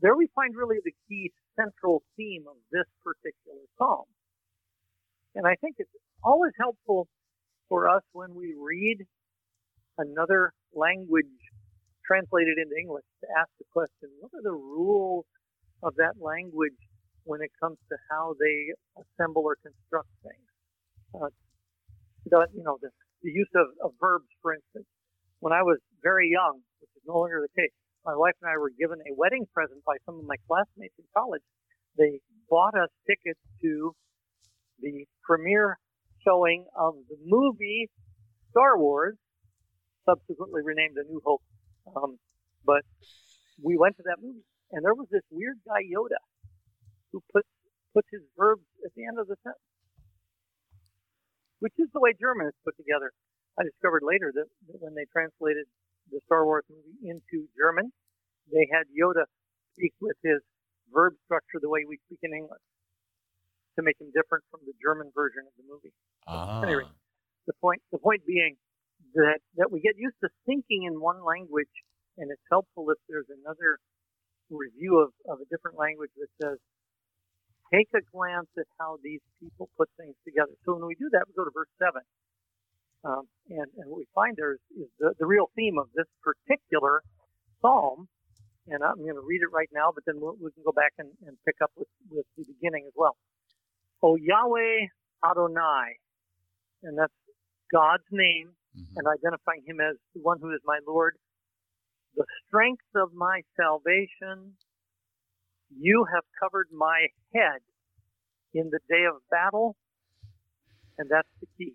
There 0.00 0.16
we 0.16 0.28
find 0.34 0.56
really 0.56 0.78
the 0.84 0.94
key 1.08 1.32
central 1.58 2.02
theme 2.16 2.44
of 2.48 2.56
this 2.70 2.86
particular 3.02 3.66
psalm. 3.76 4.04
And 5.34 5.46
I 5.46 5.54
think 5.60 5.76
it's 5.78 5.90
always 6.22 6.52
helpful 6.58 7.08
for 7.68 7.88
us 7.88 8.02
when 8.12 8.34
we 8.34 8.54
read 8.58 9.06
another 9.98 10.52
language 10.74 11.26
translated 12.06 12.56
into 12.56 12.74
English 12.80 13.04
to 13.20 13.26
ask 13.38 13.50
the 13.58 13.66
question, 13.72 14.08
what 14.20 14.32
are 14.32 14.42
the 14.42 14.52
rules 14.52 15.26
of 15.82 15.94
that 15.96 16.14
language 16.20 16.78
when 17.24 17.42
it 17.42 17.50
comes 17.60 17.76
to 17.90 17.96
how 18.10 18.34
they 18.40 18.72
assemble 18.96 19.42
or 19.44 19.56
construct 19.60 20.08
things? 20.22 20.48
Uh, 21.14 21.28
you 22.54 22.62
know, 22.62 22.78
the, 22.80 22.90
the 23.22 23.30
use 23.30 23.50
of, 23.54 23.66
of 23.84 23.92
verbs, 24.00 24.28
for 24.40 24.54
instance. 24.54 24.86
When 25.40 25.52
I 25.52 25.62
was 25.62 25.78
very 26.02 26.30
young, 26.30 26.60
which 26.80 26.90
is 26.96 27.02
no 27.06 27.18
longer 27.20 27.44
the 27.44 27.60
case, 27.60 27.72
my 28.08 28.16
wife 28.16 28.32
and 28.40 28.48
I 28.48 28.56
were 28.56 28.72
given 28.72 29.04
a 29.04 29.12
wedding 29.12 29.44
present 29.52 29.84
by 29.84 30.00
some 30.08 30.16
of 30.16 30.24
my 30.24 30.40
classmates 30.48 30.96
in 30.96 31.04
college. 31.12 31.44
They 32.00 32.24
bought 32.48 32.72
us 32.72 32.88
tickets 33.04 33.40
to 33.60 33.92
the 34.80 35.04
premiere 35.20 35.76
showing 36.24 36.64
of 36.72 36.96
the 37.12 37.20
movie 37.20 37.92
Star 38.48 38.80
Wars, 38.80 39.20
subsequently 40.08 40.64
renamed 40.64 40.96
A 40.96 41.04
New 41.04 41.20
Hope. 41.20 41.44
Um, 41.84 42.16
but 42.64 42.80
we 43.60 43.76
went 43.76 44.00
to 44.00 44.04
that 44.08 44.24
movie, 44.24 44.48
and 44.72 44.80
there 44.80 44.96
was 44.96 45.08
this 45.12 45.28
weird 45.28 45.60
guy 45.68 45.84
Yoda 45.84 46.16
who 47.12 47.20
put 47.32 47.44
puts 47.92 48.08
his 48.10 48.24
verbs 48.36 48.64
at 48.84 48.92
the 48.96 49.04
end 49.04 49.20
of 49.20 49.28
the 49.28 49.36
sentence 49.44 49.68
which 51.60 51.74
is 51.78 51.88
the 51.92 52.00
way 52.00 52.14
German 52.14 52.46
is 52.46 52.54
put 52.64 52.76
together. 52.76 53.10
I 53.58 53.66
discovered 53.66 54.06
later 54.06 54.30
that, 54.34 54.46
that 54.70 54.78
when 54.78 54.94
they 54.94 55.06
translated 55.10 55.66
the 56.10 56.20
Star 56.26 56.44
Wars 56.44 56.64
movie 56.70 57.10
into 57.10 57.46
German, 57.56 57.92
they 58.52 58.66
had 58.72 58.88
Yoda 58.92 59.24
speak 59.74 59.92
with 60.00 60.16
his 60.22 60.40
verb 60.92 61.14
structure 61.24 61.60
the 61.60 61.68
way 61.68 61.84
we 61.86 61.98
speak 62.06 62.18
in 62.22 62.32
English 62.32 62.64
to 63.76 63.82
make 63.82 64.00
him 64.00 64.10
different 64.10 64.42
from 64.50 64.60
the 64.66 64.74
German 64.82 65.12
version 65.14 65.44
of 65.46 65.54
the 65.54 65.66
movie. 65.68 65.94
Ah. 66.26 66.62
Anyway, 66.62 66.88
the 67.46 67.54
point 67.60 67.80
the 67.92 67.98
point 67.98 68.24
being 68.26 68.56
that 69.14 69.38
that 69.56 69.70
we 69.70 69.80
get 69.80 69.96
used 69.96 70.16
to 70.22 70.28
thinking 70.44 70.84
in 70.84 71.00
one 71.00 71.22
language, 71.24 71.72
and 72.18 72.30
it's 72.30 72.48
helpful 72.50 72.90
if 72.90 72.98
there's 73.08 73.30
another 73.30 73.78
review 74.50 74.98
of, 74.98 75.12
of 75.28 75.40
a 75.40 75.46
different 75.52 75.76
language 75.78 76.10
that 76.16 76.28
says 76.40 76.58
take 77.72 77.88
a 77.94 78.00
glance 78.12 78.48
at 78.56 78.64
how 78.80 78.96
these 79.04 79.20
people 79.40 79.68
put 79.76 79.88
things 80.00 80.16
together. 80.24 80.52
So 80.64 80.74
when 80.74 80.88
we 80.88 80.96
do 80.96 81.08
that, 81.12 81.28
we 81.28 81.36
go 81.36 81.44
to 81.44 81.52
verse 81.52 81.68
7. 81.78 82.00
Um, 83.04 83.28
and, 83.48 83.68
and 83.78 83.86
what 83.90 83.98
we 83.98 84.08
find 84.14 84.36
there 84.36 84.54
is, 84.54 84.62
is 84.74 84.90
the, 84.98 85.14
the 85.18 85.26
real 85.26 85.50
theme 85.54 85.78
of 85.78 85.86
this 85.94 86.06
particular 86.22 87.02
psalm. 87.60 88.08
And 88.68 88.82
I'm 88.84 88.98
going 89.00 89.14
to 89.14 89.24
read 89.24 89.40
it 89.40 89.52
right 89.54 89.70
now, 89.72 89.92
but 89.94 90.04
then 90.04 90.20
we'll, 90.20 90.36
we 90.36 90.52
can 90.52 90.62
go 90.64 90.72
back 90.72 90.92
and, 90.98 91.08
and 91.26 91.36
pick 91.46 91.56
up 91.62 91.70
with, 91.76 91.88
with 92.10 92.26
the 92.36 92.44
beginning 92.44 92.84
as 92.86 92.92
well. 92.96 93.16
O 94.02 94.16
Yahweh 94.16 94.88
Adonai, 95.24 95.96
and 96.82 96.98
that's 96.98 97.14
God's 97.72 98.06
name, 98.10 98.52
mm-hmm. 98.76 98.96
and 98.96 99.06
identifying 99.08 99.62
him 99.66 99.80
as 99.80 99.96
the 100.14 100.20
one 100.20 100.38
who 100.40 100.52
is 100.52 100.60
my 100.64 100.80
Lord, 100.86 101.16
the 102.14 102.26
strength 102.46 102.84
of 102.94 103.14
my 103.14 103.42
salvation, 103.56 104.52
you 105.70 106.06
have 106.12 106.24
covered 106.40 106.68
my 106.72 107.08
head 107.34 107.60
in 108.54 108.70
the 108.70 108.80
day 108.88 109.04
of 109.08 109.22
battle, 109.30 109.76
and 110.98 111.08
that's 111.10 111.28
the 111.40 111.46
key. 111.56 111.74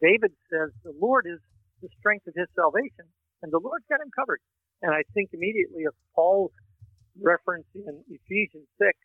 David 0.00 0.32
says 0.48 0.72
the 0.82 0.96
Lord 0.98 1.26
is 1.28 1.38
the 1.82 1.88
strength 2.00 2.26
of 2.26 2.34
his 2.34 2.48
salvation, 2.56 3.08
and 3.42 3.52
the 3.52 3.60
Lord's 3.60 3.84
got 3.88 4.00
him 4.00 4.10
covered. 4.12 4.40
And 4.82 4.92
I 4.92 5.04
think 5.12 5.30
immediately 5.32 5.84
of 5.84 5.94
Paul's 6.14 6.52
reference 7.20 7.68
in 7.74 8.04
Ephesians 8.08 8.68
6, 8.80 8.96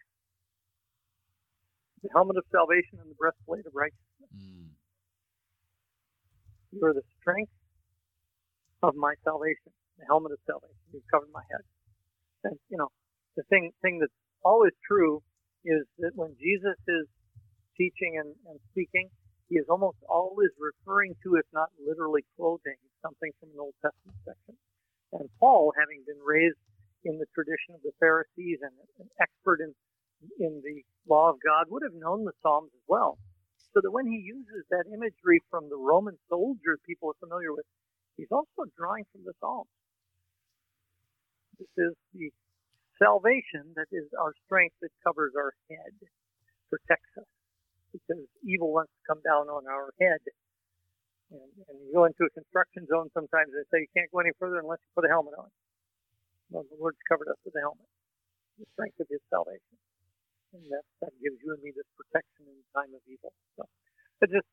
the 2.03 2.09
helmet 2.13 2.37
of 2.37 2.45
salvation 2.51 2.99
and 3.01 3.11
the 3.11 3.19
breastplate 3.19 3.65
of 3.65 3.73
righteousness. 3.75 4.31
Mm. 4.31 4.71
You 6.71 6.83
are 6.85 6.93
the 6.93 7.07
strength 7.19 7.51
of 8.83 8.95
my 8.95 9.15
salvation, 9.23 9.71
the 9.97 10.05
helmet 10.05 10.31
of 10.31 10.39
salvation. 10.45 10.79
You've 10.93 11.07
covered 11.11 11.31
my 11.33 11.43
head. 11.51 11.63
And, 12.43 12.55
you 12.69 12.77
know, 12.77 12.89
the 13.35 13.43
thing 13.49 13.71
thing 13.81 13.99
that's 13.99 14.15
always 14.43 14.73
true 14.85 15.23
is 15.65 15.83
that 15.99 16.11
when 16.15 16.35
Jesus 16.39 16.77
is 16.87 17.07
teaching 17.75 18.21
and, 18.21 18.35
and 18.47 18.59
speaking, 18.71 19.09
he 19.49 19.57
is 19.57 19.67
almost 19.69 19.97
always 20.09 20.49
referring 20.57 21.15
to, 21.23 21.35
if 21.35 21.45
not 21.53 21.69
literally 21.77 22.25
quoting, 22.37 22.77
something 23.01 23.31
from 23.39 23.49
an 23.53 23.59
Old 23.59 23.75
Testament 23.81 24.17
section. 24.25 24.55
And 25.13 25.29
Paul, 25.39 25.73
having 25.77 26.03
been 26.07 26.21
raised 26.25 26.57
in 27.05 27.19
the 27.19 27.29
tradition 27.33 27.75
of 27.77 27.81
the 27.83 27.93
Pharisees 27.99 28.59
and 28.61 28.73
an 28.99 29.09
expert 29.21 29.61
in 29.61 29.73
in 30.39 30.63
the 30.63 30.81
law 31.07 31.29
of 31.29 31.37
God, 31.45 31.67
would 31.69 31.83
have 31.83 31.93
known 31.93 32.25
the 32.25 32.33
Psalms 32.41 32.71
as 32.73 32.81
well. 32.87 33.19
So 33.73 33.81
that 33.83 33.91
when 33.91 34.07
he 34.07 34.17
uses 34.17 34.65
that 34.71 34.85
imagery 34.91 35.43
from 35.51 35.69
the 35.69 35.77
Roman 35.77 36.17
soldier 36.29 36.79
people 36.87 37.09
are 37.11 37.19
familiar 37.19 37.53
with, 37.53 37.65
he's 38.17 38.31
also 38.31 38.65
drawing 38.77 39.03
from 39.11 39.21
the 39.25 39.33
Psalms. 39.39 39.69
This 41.59 41.69
is 41.77 41.93
the 42.13 42.31
salvation 42.97 43.75
that 43.75 43.87
is 43.91 44.07
our 44.19 44.33
strength 44.45 44.75
that 44.81 44.91
covers 45.03 45.33
our 45.37 45.53
head, 45.69 45.93
protects 46.69 47.11
us. 47.19 47.34
Because 47.95 48.23
evil 48.43 48.71
wants 48.75 48.91
to 48.91 49.01
come 49.07 49.21
down 49.23 49.47
on 49.47 49.63
our 49.71 49.91
head. 49.99 50.19
And, 51.31 51.51
and 51.71 51.75
you 51.81 51.89
go 51.95 52.05
into 52.05 52.27
a 52.27 52.31
construction 52.35 52.85
zone 52.85 53.09
sometimes 53.15 53.49
and 53.49 53.63
they 53.63 53.67
say 53.71 53.77
you 53.87 53.91
can't 53.95 54.11
go 54.11 54.21
any 54.21 54.35
further 54.37 54.61
unless 54.61 54.83
you 54.83 54.89
put 54.93 55.07
a 55.07 55.11
helmet 55.11 55.33
on. 55.39 55.49
Well, 56.51 56.67
the 56.69 56.77
Lord's 56.77 57.01
covered 57.09 57.31
us 57.31 57.39
with 57.41 57.57
a 57.57 57.63
helmet, 57.63 57.89
the 58.61 58.69
strength 58.77 59.01
of 59.01 59.09
His 59.09 59.23
salvation. 59.33 59.75
And 60.53 60.63
that, 60.71 60.85
that 61.01 61.11
gives 61.19 61.41
you 61.41 61.51
and 61.51 61.61
me 61.65 61.73
this 61.73 61.89
protection 61.97 62.47
in 62.47 62.57
time 62.71 62.93
of 62.93 63.01
evil. 63.09 63.33
So, 63.57 63.65
but 64.21 64.29
just 64.31 64.47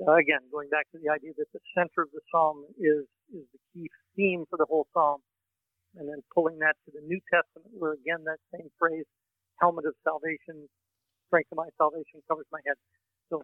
uh, 0.00 0.16
again, 0.16 0.40
going 0.48 0.72
back 0.72 0.88
to 0.92 0.98
the 0.98 1.12
idea 1.12 1.36
that 1.36 1.50
the 1.52 1.60
center 1.76 2.08
of 2.08 2.10
the 2.16 2.24
psalm 2.32 2.64
is 2.80 3.04
is 3.28 3.44
the 3.52 3.60
key 3.72 3.86
theme 4.16 4.48
for 4.48 4.56
the 4.56 4.64
whole 4.64 4.88
psalm, 4.96 5.20
and 5.96 6.08
then 6.08 6.24
pulling 6.32 6.58
that 6.64 6.72
to 6.86 6.90
the 6.94 7.04
New 7.04 7.20
Testament, 7.28 7.68
where 7.76 7.92
again 7.92 8.24
that 8.24 8.40
same 8.48 8.72
phrase, 8.80 9.04
helmet 9.60 9.84
of 9.84 9.92
salvation, 10.00 10.68
strength 11.30 11.54
of 11.54 11.58
my 11.62 11.70
salvation 11.78 12.18
covers 12.26 12.46
my 12.50 12.58
head. 12.66 12.76
So 13.30 13.42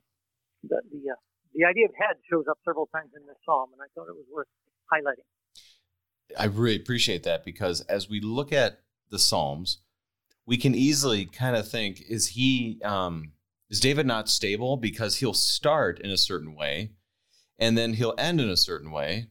the 0.67 0.83
the, 0.91 1.15
uh, 1.15 1.21
the 1.55 1.65
idea 1.65 1.87
of 1.87 1.95
head 1.95 2.19
shows 2.29 2.45
up 2.51 2.59
several 2.67 2.87
times 2.91 3.11
in 3.15 3.25
this 3.27 3.39
psalm, 3.47 3.71
and 3.73 3.81
I 3.81 3.87
thought 3.95 4.11
it 4.11 4.19
was 4.19 4.27
worth 4.31 4.51
highlighting. 4.91 5.25
I 6.37 6.47
really 6.47 6.77
appreciate 6.77 7.23
that 7.23 7.45
because 7.45 7.81
as 7.83 8.11
we 8.11 8.21
look 8.21 8.53
at 8.53 8.81
the 9.11 9.19
Psalms, 9.19 9.79
we 10.45 10.57
can 10.57 10.75
easily 10.75 11.25
kind 11.27 11.55
of 11.55 11.69
think: 11.69 12.03
Is 12.09 12.29
he? 12.29 12.81
Um, 12.85 13.33
is 13.69 13.81
David 13.81 14.07
not 14.07 14.29
stable 14.29 14.77
because 14.77 15.17
he'll 15.17 15.35
start 15.35 15.99
in 15.99 16.11
a 16.11 16.17
certain 16.17 16.55
way 16.55 16.93
and 17.59 17.77
then 17.77 17.95
he'll 17.95 18.15
end 18.17 18.41
in 18.41 18.49
a 18.49 18.57
certain 18.57 18.93
way? 18.93 19.29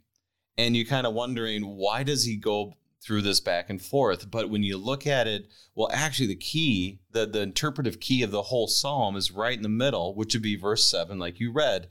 And 0.58 0.76
you're 0.76 0.86
kind 0.86 1.08
of 1.08 1.13
wondering, 1.13 1.63
why 1.63 2.04
does 2.04 2.26
he 2.26 2.38
go 2.38 2.74
through 3.06 3.22
this 3.22 3.39
back 3.39 3.70
and 3.70 3.82
forth? 3.82 4.32
But 4.32 4.50
when 4.50 4.63
you 4.63 4.78
look 4.78 5.06
at 5.06 5.28
it, 5.28 5.48
well, 5.76 5.89
actually, 5.91 6.28
the 6.28 6.36
key, 6.36 7.00
the, 7.12 7.26
the 7.26 7.41
interpretive 7.41 8.00
key 8.00 8.24
of 8.24 8.32
the 8.32 8.44
whole 8.44 8.68
psalm 8.68 9.15
is 9.15 9.32
right 9.32 9.56
in 9.56 9.63
the 9.63 9.70
middle, 9.70 10.15
which 10.15 10.34
would 10.34 10.41
be 10.41 10.56
verse 10.56 10.89
7, 10.89 11.20
like 11.20 11.39
you 11.39 11.52
read. 11.52 11.88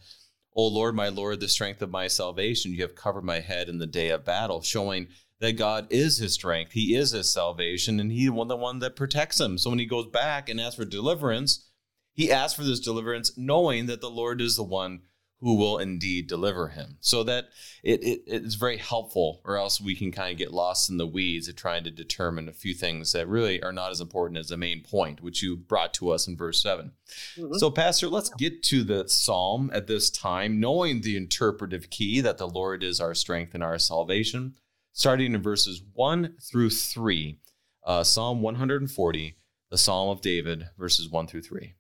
O 0.57 0.67
Lord, 0.67 0.95
my 0.95 1.09
Lord, 1.09 1.41
the 1.41 1.49
strength 1.49 1.83
of 1.83 1.91
my 1.91 2.07
salvation, 2.07 2.73
you 2.73 2.83
have 2.83 2.95
covered 2.95 3.25
my 3.25 3.41
head 3.41 3.69
in 3.69 3.79
the 3.79 3.87
day 3.87 4.11
of 4.11 4.25
battle, 4.25 4.63
showing 4.63 5.09
that 5.41 5.59
God 5.59 5.87
is 5.91 6.19
his 6.19 6.35
strength. 6.35 6.73
He 6.73 6.95
is 6.95 7.11
his 7.11 7.29
salvation, 7.29 7.99
and 7.99 8.13
he's 8.13 8.29
the 8.29 8.57
one 8.57 8.79
that 8.79 8.97
protects 8.97 9.41
him. 9.41 9.59
So 9.59 9.71
when 9.71 9.79
he 9.79 9.87
goes 9.87 10.07
back 10.07 10.49
and 10.49 10.61
asks 10.61 10.77
for 10.77 10.85
deliverance, 10.85 11.69
he 12.13 12.31
asks 12.31 12.57
for 12.57 12.65
this 12.65 12.81
deliverance 12.81 13.33
knowing 13.37 13.87
that 13.87 14.01
the 14.01 14.11
Lord 14.11 14.41
is 14.41 14.57
the 14.57 14.63
one 14.63 15.03
who 15.45 15.57
will 15.57 15.77
indeed 15.77 16.27
deliver 16.27 16.69
him. 16.69 16.97
So 17.01 17.23
that 17.25 17.51
it, 17.83 18.03
it 18.03 18.23
it's 18.27 18.55
very 18.55 18.79
helpful, 18.79 19.43
or 19.45 19.59
else 19.59 19.79
we 19.79 19.95
can 19.95 20.11
kind 20.11 20.33
of 20.33 20.39
get 20.39 20.55
lost 20.55 20.89
in 20.89 20.97
the 20.97 21.07
weeds 21.07 21.49
of 21.49 21.55
trying 21.55 21.85
to 21.85 21.91
determine 21.91 22.49
a 22.49 22.53
few 22.55 22.73
things 22.73 23.13
that 23.13 23.29
really 23.29 23.63
are 23.63 23.73
not 23.73 23.91
as 23.91 24.01
important 24.01 24.39
as 24.39 24.49
the 24.49 24.57
main 24.57 24.83
point, 24.83 25.21
which 25.21 25.43
you 25.43 25.55
brought 25.55 25.93
to 25.95 26.09
us 26.09 26.27
in 26.27 26.35
verse 26.35 26.63
7. 26.63 26.93
Mm-hmm. 27.37 27.59
So, 27.59 27.71
Pastor, 27.71 28.09
let's 28.09 28.31
get 28.31 28.63
to 28.65 28.83
the 28.83 29.07
psalm 29.07 29.71
at 29.75 29.87
this 29.87 30.09
time, 30.09 30.61
knowing 30.61 31.03
the 31.03 31.15
interpretive 31.15 31.91
key 31.91 32.23
that 32.23 32.39
the 32.39 32.49
Lord 32.49 32.83
is 32.83 32.99
our 32.99 33.15
strength 33.15 33.53
and 33.53 33.63
our 33.63 33.79
salvation, 33.79 34.55
starting 34.95 35.35
in 35.35 35.43
verses 35.43 35.83
1 35.93 36.37
through 36.41 36.71
3. 36.71 37.39
Uh, 37.87 38.03
psalm 38.03 38.41
140, 38.41 39.37
the 39.71 39.77
Psalm 39.77 40.09
of 40.09 40.23
David, 40.23 40.71
verses 40.79 41.07
1 41.11 41.27
through 41.27 41.43
3. 41.43 41.75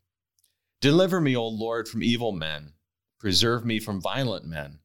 Deliver 0.83 1.19
me, 1.19 1.35
O 1.35 1.49
Lord, 1.49 1.89
from 1.89 2.03
evil 2.03 2.31
men. 2.31 2.74
Preserve 3.25 3.65
me 3.65 3.81
from 3.81 4.03
violent 4.03 4.45
men, 4.45 4.81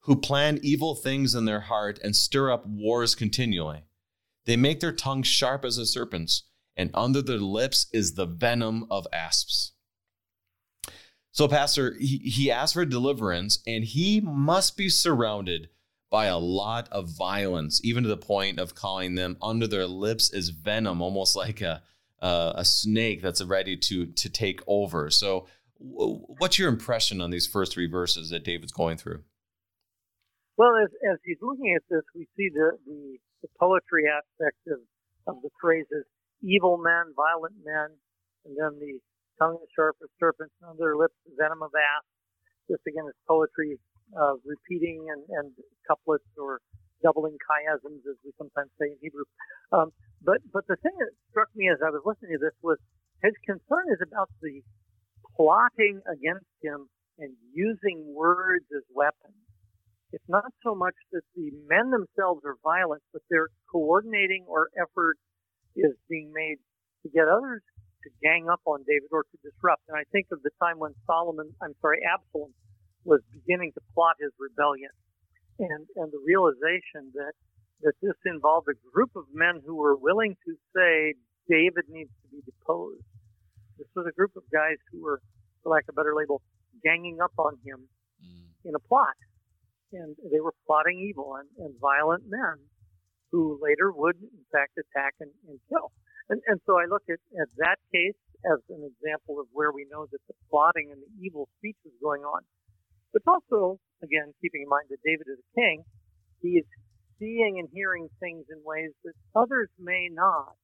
who 0.00 0.14
plan 0.14 0.60
evil 0.62 0.94
things 0.94 1.34
in 1.34 1.46
their 1.46 1.60
heart 1.60 1.98
and 2.04 2.14
stir 2.14 2.50
up 2.50 2.66
wars 2.66 3.14
continually. 3.14 3.84
They 4.44 4.58
make 4.58 4.80
their 4.80 4.92
tongues 4.92 5.28
sharp 5.28 5.64
as 5.64 5.78
a 5.78 5.86
serpent's, 5.86 6.42
and 6.76 6.90
under 6.92 7.22
their 7.22 7.38
lips 7.38 7.86
is 7.90 8.12
the 8.12 8.26
venom 8.26 8.86
of 8.90 9.06
asps. 9.14 9.72
So, 11.32 11.48
Pastor, 11.48 11.96
he, 11.98 12.18
he 12.18 12.50
asked 12.50 12.74
for 12.74 12.84
deliverance, 12.84 13.62
and 13.66 13.82
he 13.82 14.20
must 14.20 14.76
be 14.76 14.90
surrounded 14.90 15.70
by 16.10 16.26
a 16.26 16.36
lot 16.36 16.86
of 16.92 17.16
violence, 17.16 17.80
even 17.82 18.02
to 18.02 18.10
the 18.10 18.18
point 18.18 18.60
of 18.60 18.74
calling 18.74 19.14
them 19.14 19.38
under 19.40 19.66
their 19.66 19.86
lips 19.86 20.30
is 20.30 20.50
venom, 20.50 21.00
almost 21.00 21.34
like 21.34 21.62
a 21.62 21.82
uh, 22.20 22.52
a 22.56 22.64
snake 22.66 23.22
that's 23.22 23.42
ready 23.42 23.74
to 23.78 24.04
to 24.04 24.28
take 24.28 24.60
over. 24.66 25.08
So, 25.08 25.46
what's 25.80 26.58
your 26.58 26.68
impression 26.68 27.20
on 27.20 27.30
these 27.30 27.46
first 27.46 27.72
three 27.72 27.88
verses 27.88 28.30
that 28.30 28.44
David's 28.44 28.72
going 28.72 28.98
through? 28.98 29.24
Well, 30.56 30.76
as, 30.76 30.90
as 31.10 31.18
he's 31.24 31.40
looking 31.40 31.72
at 31.74 31.82
this, 31.88 32.04
we 32.14 32.28
see 32.36 32.52
the, 32.52 32.76
the, 32.84 33.16
the 33.42 33.48
poetry 33.58 34.04
aspect 34.04 34.60
of, 34.68 34.80
of 35.26 35.42
the 35.42 35.48
phrases 35.60 36.04
evil 36.42 36.76
men, 36.80 37.12
violent 37.16 37.56
men, 37.64 37.92
and 38.44 38.56
then 38.56 38.76
the 38.80 39.00
tongue 39.40 39.56
as 39.60 39.68
sharp 39.76 39.96
as 40.02 40.08
serpents, 40.20 40.52
and 40.60 40.72
under 40.72 40.84
their 40.84 40.96
lips 40.96 41.16
the 41.24 41.32
venom 41.36 41.62
of 41.62 41.72
asps. 41.72 42.12
This 42.68 42.80
again 42.86 43.08
is 43.08 43.16
poetry 43.28 43.80
uh, 44.16 44.36
repeating 44.44 45.08
and, 45.08 45.24
and 45.36 45.52
couplets 45.88 46.28
or 46.36 46.60
doubling 47.02 47.36
chiasms, 47.40 48.04
as 48.04 48.16
we 48.24 48.32
sometimes 48.36 48.68
say 48.76 48.92
in 48.92 48.98
Hebrew. 49.00 49.24
Um, 49.72 49.92
but 50.20 50.44
but 50.52 50.68
the 50.68 50.76
thing 50.84 50.92
that 51.00 51.12
struck 51.32 51.48
me 51.56 51.72
as 51.72 51.80
I 51.80 51.88
was 51.88 52.04
listening 52.04 52.36
to 52.36 52.42
this 52.44 52.56
was 52.60 52.76
his 53.24 53.32
concern 53.44 53.88
is 53.92 54.00
about 54.04 54.28
the 54.40 54.60
plotting 55.40 56.04
against 56.04 56.52
him 56.62 56.84
and 57.18 57.32
using 57.52 58.04
words 58.12 58.66
as 58.76 58.84
weapons. 58.92 59.40
It's 60.12 60.28
not 60.28 60.52
so 60.62 60.74
much 60.74 60.94
that 61.12 61.22
the 61.34 61.48
men 61.64 61.90
themselves 61.90 62.44
are 62.44 62.60
violent, 62.62 63.02
but 63.12 63.22
they're 63.30 63.48
coordinating 63.72 64.44
or 64.48 64.68
effort 64.76 65.16
is 65.76 65.96
being 66.10 66.32
made 66.34 66.58
to 67.04 67.08
get 67.08 67.24
others 67.24 67.62
to 68.04 68.10
gang 68.22 68.48
up 68.52 68.60
on 68.66 68.84
David 68.84 69.08
or 69.12 69.24
to 69.24 69.36
disrupt. 69.40 69.82
And 69.88 69.96
I 69.96 70.04
think 70.12 70.26
of 70.32 70.42
the 70.42 70.50
time 70.60 70.78
when 70.78 70.92
Solomon, 71.06 71.48
I'm 71.62 71.74
sorry, 71.80 72.00
Absalom 72.04 72.52
was 73.04 73.20
beginning 73.32 73.72
to 73.72 73.80
plot 73.94 74.16
his 74.20 74.32
rebellion 74.36 74.92
and, 75.58 75.86
and 75.96 76.12
the 76.12 76.20
realization 76.20 77.12
that 77.14 77.32
that 77.82 77.94
this 78.02 78.16
involved 78.26 78.68
a 78.68 78.76
group 78.92 79.08
of 79.16 79.24
men 79.32 79.62
who 79.64 79.74
were 79.74 79.96
willing 79.96 80.36
to 80.44 80.52
say 80.76 81.14
David 81.48 81.88
needs 81.88 82.10
to 82.20 82.28
be 82.28 82.42
deposed. 82.44 83.00
This 83.80 83.88
was 83.96 84.04
a 84.04 84.12
group 84.12 84.36
of 84.36 84.44
guys 84.52 84.76
who 84.92 85.00
were, 85.00 85.24
for 85.64 85.72
lack 85.72 85.88
of 85.88 85.96
a 85.96 85.96
better 85.96 86.12
label, 86.12 86.44
ganging 86.84 87.16
up 87.24 87.32
on 87.40 87.56
him 87.64 87.88
mm. 88.20 88.44
in 88.68 88.76
a 88.76 88.82
plot. 88.92 89.16
And 89.96 90.14
they 90.20 90.38
were 90.38 90.52
plotting 90.68 91.00
evil 91.00 91.40
and, 91.40 91.48
and 91.56 91.72
violent 91.80 92.28
men 92.28 92.60
who 93.32 93.56
later 93.56 93.90
would, 93.90 94.20
in 94.20 94.44
fact, 94.52 94.76
attack 94.76 95.16
and, 95.20 95.32
and 95.48 95.58
kill. 95.72 95.92
And, 96.28 96.44
and 96.46 96.60
so 96.68 96.76
I 96.76 96.84
look 96.84 97.08
at, 97.08 97.24
at 97.40 97.48
that 97.56 97.80
case 97.88 98.20
as 98.44 98.60
an 98.68 98.84
example 98.84 99.40
of 99.40 99.48
where 99.50 99.72
we 99.72 99.88
know 99.90 100.04
that 100.12 100.20
the 100.28 100.36
plotting 100.52 100.92
and 100.92 101.00
the 101.00 101.12
evil 101.24 101.48
speech 101.56 101.80
is 101.88 101.96
going 102.02 102.20
on. 102.20 102.44
But 103.16 103.22
also, 103.26 103.80
again, 104.04 104.36
keeping 104.44 104.62
in 104.62 104.68
mind 104.68 104.92
that 104.92 105.00
David 105.02 105.26
is 105.26 105.40
a 105.40 105.50
king, 105.56 105.84
he 106.44 106.60
is 106.60 106.68
seeing 107.18 107.58
and 107.58 107.68
hearing 107.72 108.08
things 108.20 108.44
in 108.52 108.60
ways 108.64 108.92
that 109.04 109.16
others 109.34 109.68
may 109.78 110.08
not 110.12 110.54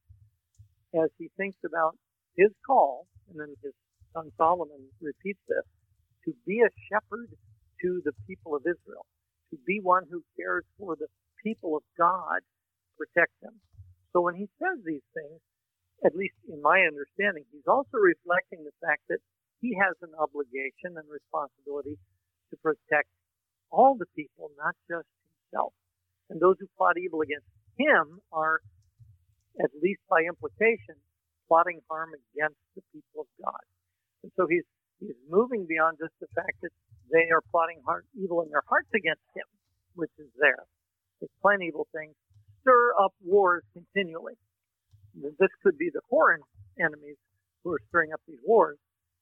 as 0.95 1.09
he 1.17 1.29
thinks 1.35 1.57
about 1.65 1.97
his 2.37 2.53
call, 2.65 3.07
and 3.29 3.39
then 3.39 3.53
his 3.63 3.73
son 4.13 4.31
Solomon 4.37 4.87
repeats 5.01 5.41
this, 5.49 5.65
to 6.25 6.33
be 6.45 6.61
a 6.61 6.71
shepherd 6.87 7.33
to 7.81 8.01
the 8.05 8.13
people 8.27 8.55
of 8.55 8.61
Israel, 8.61 9.05
to 9.51 9.57
be 9.65 9.79
one 9.81 10.03
who 10.09 10.23
cares 10.39 10.63
for 10.77 10.95
the 10.95 11.07
people 11.43 11.75
of 11.75 11.83
God, 11.97 12.39
protect 12.97 13.33
them. 13.41 13.59
So 14.13 14.21
when 14.21 14.35
he 14.35 14.47
says 14.57 14.79
these 14.85 15.05
things, 15.13 15.39
at 16.05 16.15
least 16.15 16.37
in 16.47 16.61
my 16.61 16.85
understanding, 16.85 17.45
he's 17.51 17.67
also 17.67 17.97
reflecting 17.97 18.61
the 18.63 18.75
fact 18.81 19.01
that 19.09 19.19
he 19.61 19.73
has 19.73 19.97
an 20.05 20.13
obligation 20.13 20.93
and 20.93 21.07
responsibility 21.09 21.97
to 22.51 22.55
protect 22.61 23.09
all 23.71 23.97
the 23.97 24.09
people, 24.15 24.51
not 24.57 24.77
just 24.85 25.09
himself. 25.25 25.73
And 26.29 26.39
those 26.39 26.55
who 26.59 26.67
plot 26.77 26.97
evil 27.01 27.21
against 27.21 27.49
him 27.77 28.21
are, 28.31 28.61
at 29.59 29.71
least 29.81 30.01
by 30.09 30.21
implication, 30.27 31.01
plotting 31.47 31.79
harm 31.89 32.11
against 32.13 32.59
the 32.75 32.83
people 32.93 33.25
of 33.25 33.29
God. 33.41 33.63
And 34.23 34.31
so 34.35 34.47
he's, 34.47 34.65
he's 34.99 35.17
moving 35.29 35.65
beyond 35.67 35.97
just 35.99 36.13
the 36.19 36.27
fact 36.35 36.59
that 36.61 36.71
they 37.11 37.31
are 37.31 37.41
plotting 37.51 37.79
evil 38.15 38.41
in 38.41 38.49
their 38.49 38.63
hearts 38.67 38.89
against 38.93 39.23
him, 39.35 39.47
which 39.95 40.11
is 40.19 40.27
there. 40.39 40.67
They 41.21 41.27
plan 41.41 41.61
evil 41.61 41.87
things, 41.95 42.13
stir 42.61 42.93
up 42.99 43.13
wars 43.23 43.63
continually. 43.73 44.35
This 45.15 45.53
could 45.63 45.77
be 45.77 45.89
the 45.89 46.01
foreign 46.09 46.41
enemies 46.77 47.17
who 47.63 47.71
are 47.71 47.81
stirring 47.89 48.13
up 48.13 48.21
these 48.27 48.41
wars. 48.45 48.77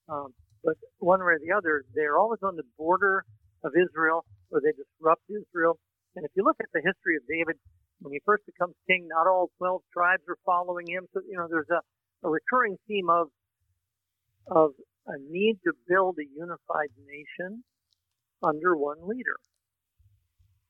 Um, 0.09 0.33
but 0.63 0.75
one 0.99 1.19
way 1.19 1.38
or 1.38 1.39
the 1.39 1.53
other, 1.55 1.85
they're 1.93 2.17
always 2.17 2.41
on 2.41 2.55
the 2.57 2.67
border 2.77 3.23
of 3.63 3.71
Israel, 3.77 4.25
or 4.51 4.59
they 4.59 4.73
disrupt 4.73 5.21
Israel, 5.29 5.77
and 6.15 6.23
if 6.23 6.31
you 6.35 6.43
look 6.43 6.57
at 6.63 6.71
the 6.73 6.79
history 6.79 7.19
of 7.19 7.27
David, 7.27 7.59
when 7.99 8.13
he 8.13 8.19
first 8.25 8.45
becomes 8.45 8.75
king, 8.88 9.07
not 9.11 9.27
all 9.27 9.51
12 9.59 9.83
tribes 9.91 10.23
are 10.27 10.39
following 10.45 10.88
him. 10.88 11.07
So, 11.13 11.19
you 11.27 11.35
know, 11.35 11.47
there's 11.49 11.69
a, 11.69 11.83
a 12.25 12.29
recurring 12.29 12.77
theme 12.88 13.09
of, 13.09 13.29
of 14.49 14.71
a 15.05 15.17
need 15.29 15.61
to 15.63 15.71
build 15.88 16.17
a 16.17 16.25
unified 16.25 16.89
nation 17.05 17.63
under 18.41 18.75
one 18.75 18.97
leader. 19.05 19.38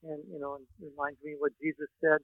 And, 0.04 0.20
you 0.28 0.38
know, 0.38 0.60
it 0.60 0.68
reminds 0.78 1.18
me 1.24 1.34
what 1.38 1.52
Jesus 1.56 1.88
said 2.04 2.20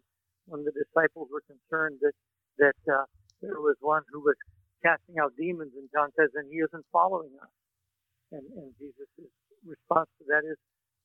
when 0.46 0.64
the 0.64 0.72
disciples 0.76 1.28
were 1.32 1.42
concerned 1.48 1.98
that, 2.04 2.12
that, 2.58 2.80
uh, 2.92 3.08
there 3.40 3.58
was 3.58 3.74
one 3.80 4.02
who 4.12 4.20
was 4.20 4.36
casting 4.84 5.16
out 5.18 5.32
demons 5.34 5.72
and 5.74 5.88
John 5.90 6.12
says, 6.14 6.30
and 6.36 6.46
he 6.52 6.60
isn't 6.60 6.86
following 6.92 7.32
us. 7.40 7.50
And, 8.30 8.44
and 8.54 8.70
Jesus' 8.78 9.08
response 9.66 10.08
to 10.20 10.24
that 10.28 10.46
is, 10.46 10.56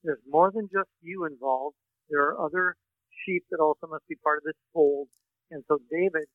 there's 0.03 0.21
more 0.29 0.51
than 0.51 0.69
just 0.69 0.91
you 1.01 1.25
involved. 1.25 1.75
There 2.09 2.21
are 2.29 2.37
other 2.37 2.75
sheep 3.25 3.43
that 3.49 3.59
also 3.59 3.87
must 3.87 4.07
be 4.07 4.15
part 4.21 4.37
of 4.37 4.43
this 4.43 4.59
fold. 4.73 5.07
And 5.49 5.63
so 5.67 5.79
David 5.89 6.29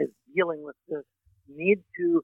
is 0.00 0.10
dealing 0.34 0.62
with 0.64 0.76
this 0.88 1.04
need 1.48 1.82
to 1.98 2.22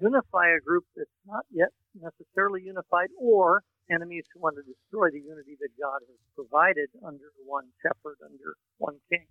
unify 0.00 0.52
a 0.52 0.60
group 0.60 0.84
that's 0.96 1.18
not 1.26 1.44
yet 1.50 1.72
necessarily 1.96 2.62
unified 2.62 3.08
or 3.18 3.62
enemies 3.90 4.24
who 4.34 4.40
want 4.40 4.56
to 4.56 4.64
destroy 4.66 5.08
the 5.10 5.22
unity 5.22 5.56
that 5.60 5.72
God 5.80 6.02
has 6.04 6.20
provided 6.34 6.90
under 7.06 7.30
one 7.46 7.64
shepherd, 7.80 8.18
under 8.20 8.58
one 8.78 8.98
king. 9.10 9.26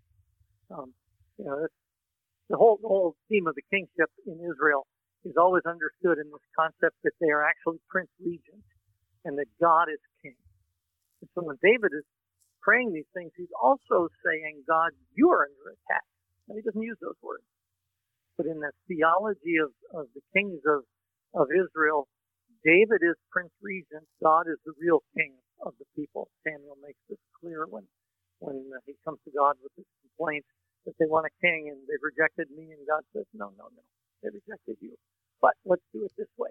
Um, 0.72 0.94
you 1.38 1.46
know, 1.46 1.68
the 2.50 2.58
whole, 2.58 2.80
the 2.82 2.88
whole 2.88 3.16
theme 3.30 3.48
of 3.48 3.56
the 3.56 3.66
kingship 3.70 4.10
in 4.26 4.40
Israel 4.42 4.88
is 5.26 5.36
always 5.38 5.66
understood 5.66 6.18
in 6.22 6.30
this 6.30 6.48
concept 6.56 6.96
that 7.04 7.18
they 7.20 7.30
are 7.30 7.44
actually 7.44 7.82
prince 7.90 8.10
regents 8.22 8.70
and 9.26 9.38
that 9.38 9.50
God 9.60 9.90
is 9.90 10.02
king. 10.22 10.38
And 11.22 11.30
so 11.34 11.42
when 11.42 11.58
David 11.62 11.92
is 11.98 12.06
praying 12.62 12.94
these 12.94 13.10
things, 13.14 13.34
he's 13.36 13.54
also 13.58 14.10
saying, 14.26 14.64
God, 14.70 14.94
you 15.14 15.30
are 15.32 15.50
under 15.50 15.74
attack. 15.74 16.06
And 16.48 16.58
he 16.58 16.62
doesn't 16.62 16.82
use 16.82 16.98
those 17.02 17.18
words. 17.22 17.44
But 18.38 18.48
in 18.48 18.60
the 18.60 18.72
theology 18.88 19.58
of, 19.64 19.72
of 19.96 20.08
the 20.16 20.22
kings 20.36 20.62
of, 20.68 20.84
of 21.36 21.48
Israel, 21.52 22.08
David 22.64 23.02
is 23.06 23.16
prince 23.32 23.54
regent. 23.62 24.04
God 24.24 24.50
is 24.50 24.60
the 24.66 24.74
real 24.82 25.04
king 25.16 25.36
of 25.64 25.74
the 25.80 25.86
people. 25.96 26.28
Samuel 26.44 26.78
makes 26.82 27.00
this 27.10 27.22
clear 27.40 27.66
when, 27.70 27.86
when 28.40 28.66
he 28.86 28.96
comes 29.06 29.20
to 29.26 29.32
God 29.32 29.56
with 29.64 29.72
his 29.78 29.88
complaint 30.04 30.46
that 30.86 30.96
they 31.00 31.06
want 31.08 31.28
a 31.30 31.34
king 31.42 31.70
and 31.72 31.80
they've 31.88 32.04
rejected 32.04 32.50
me. 32.52 32.74
And 32.74 32.84
God 32.88 33.04
says, 33.14 33.26
no, 33.34 33.54
no, 33.58 33.70
no. 33.72 33.84
They 34.24 34.30
rejected 34.34 34.78
you. 34.82 34.96
But 35.42 35.54
let's 35.66 35.86
do 35.94 36.06
it 36.06 36.12
this 36.18 36.32
way. 36.38 36.50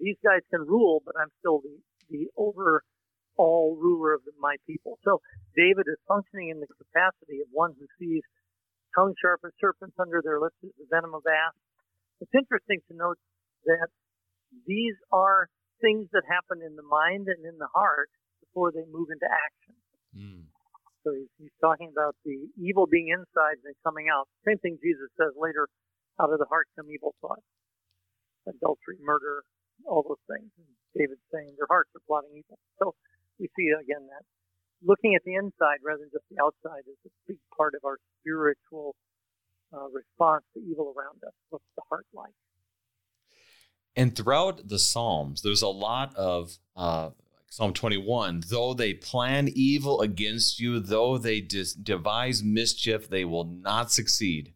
These 0.00 0.16
guys 0.24 0.40
can 0.50 0.62
rule, 0.62 1.02
but 1.04 1.14
I'm 1.20 1.32
still 1.40 1.60
the, 1.60 1.76
the 2.10 2.28
overall 2.38 3.76
ruler 3.76 4.14
of 4.14 4.22
my 4.40 4.56
people. 4.66 4.98
So 5.04 5.20
David 5.56 5.86
is 5.90 5.98
functioning 6.08 6.50
in 6.50 6.60
the 6.60 6.70
capacity 6.70 7.40
of 7.42 7.48
one 7.52 7.74
who 7.78 7.86
sees 7.98 8.22
tongue 8.94 9.14
sharp 9.20 9.40
as 9.44 9.52
serpents 9.60 9.96
under 9.98 10.20
their 10.22 10.40
lips 10.40 10.56
is 10.62 10.72
the 10.78 10.88
venom 10.90 11.14
of 11.14 11.22
asps. 11.26 11.60
It's 12.20 12.34
interesting 12.34 12.80
to 12.90 12.94
note 12.96 13.18
that 13.64 13.88
these 14.66 14.96
are 15.12 15.48
things 15.80 16.10
that 16.12 16.26
happen 16.26 16.64
in 16.64 16.74
the 16.74 16.86
mind 16.86 17.30
and 17.30 17.44
in 17.46 17.58
the 17.58 17.70
heart 17.70 18.10
before 18.42 18.72
they 18.72 18.84
move 18.90 19.12
into 19.12 19.28
action. 19.28 19.76
Mm. 20.16 20.42
So 21.06 21.14
he's, 21.14 21.30
he's 21.38 21.56
talking 21.62 21.92
about 21.94 22.18
the 22.26 22.50
evil 22.58 22.90
being 22.90 23.14
inside 23.14 23.62
and 23.62 23.74
coming 23.86 24.10
out. 24.10 24.26
Same 24.42 24.58
thing 24.58 24.82
Jesus 24.82 25.08
says 25.14 25.32
later, 25.38 25.70
out 26.18 26.34
of 26.34 26.42
the 26.42 26.50
heart 26.50 26.66
come 26.74 26.90
evil 26.90 27.14
thoughts, 27.22 27.46
adultery, 28.50 28.98
murder, 28.98 29.46
all 29.86 30.02
those 30.02 30.22
things. 30.26 30.50
And 30.58 30.66
David's 30.98 31.22
saying 31.30 31.54
their 31.54 31.70
hearts 31.70 31.94
are 31.94 32.02
plotting 32.10 32.34
evil. 32.34 32.58
So 32.82 32.98
we 33.38 33.46
see 33.54 33.70
again 33.70 34.10
that 34.10 34.26
looking 34.82 35.14
at 35.14 35.22
the 35.24 35.34
inside 35.34 35.78
rather 35.84 36.00
than 36.00 36.10
just 36.12 36.24
the 36.30 36.42
outside 36.42 36.82
is 36.86 36.96
a 37.06 37.10
big 37.26 37.38
part 37.56 37.74
of 37.74 37.84
our 37.84 37.98
spiritual 38.20 38.94
uh, 39.72 39.88
response 39.92 40.44
to 40.54 40.60
evil 40.60 40.94
around 40.96 41.22
us. 41.26 41.34
What's 41.50 41.64
the 41.76 41.82
heart 41.88 42.06
like? 42.14 42.32
And 43.96 44.14
throughout 44.14 44.68
the 44.68 44.78
Psalms, 44.78 45.42
there's 45.42 45.62
a 45.62 45.68
lot 45.68 46.14
of 46.14 46.58
uh, 46.76 47.10
Psalm 47.50 47.72
21 47.72 48.44
though 48.48 48.74
they 48.74 48.94
plan 48.94 49.48
evil 49.54 50.00
against 50.00 50.60
you, 50.60 50.78
though 50.80 51.18
they 51.18 51.40
dis- 51.40 51.74
devise 51.74 52.42
mischief, 52.42 53.08
they 53.08 53.24
will 53.24 53.44
not 53.44 53.90
succeed. 53.90 54.52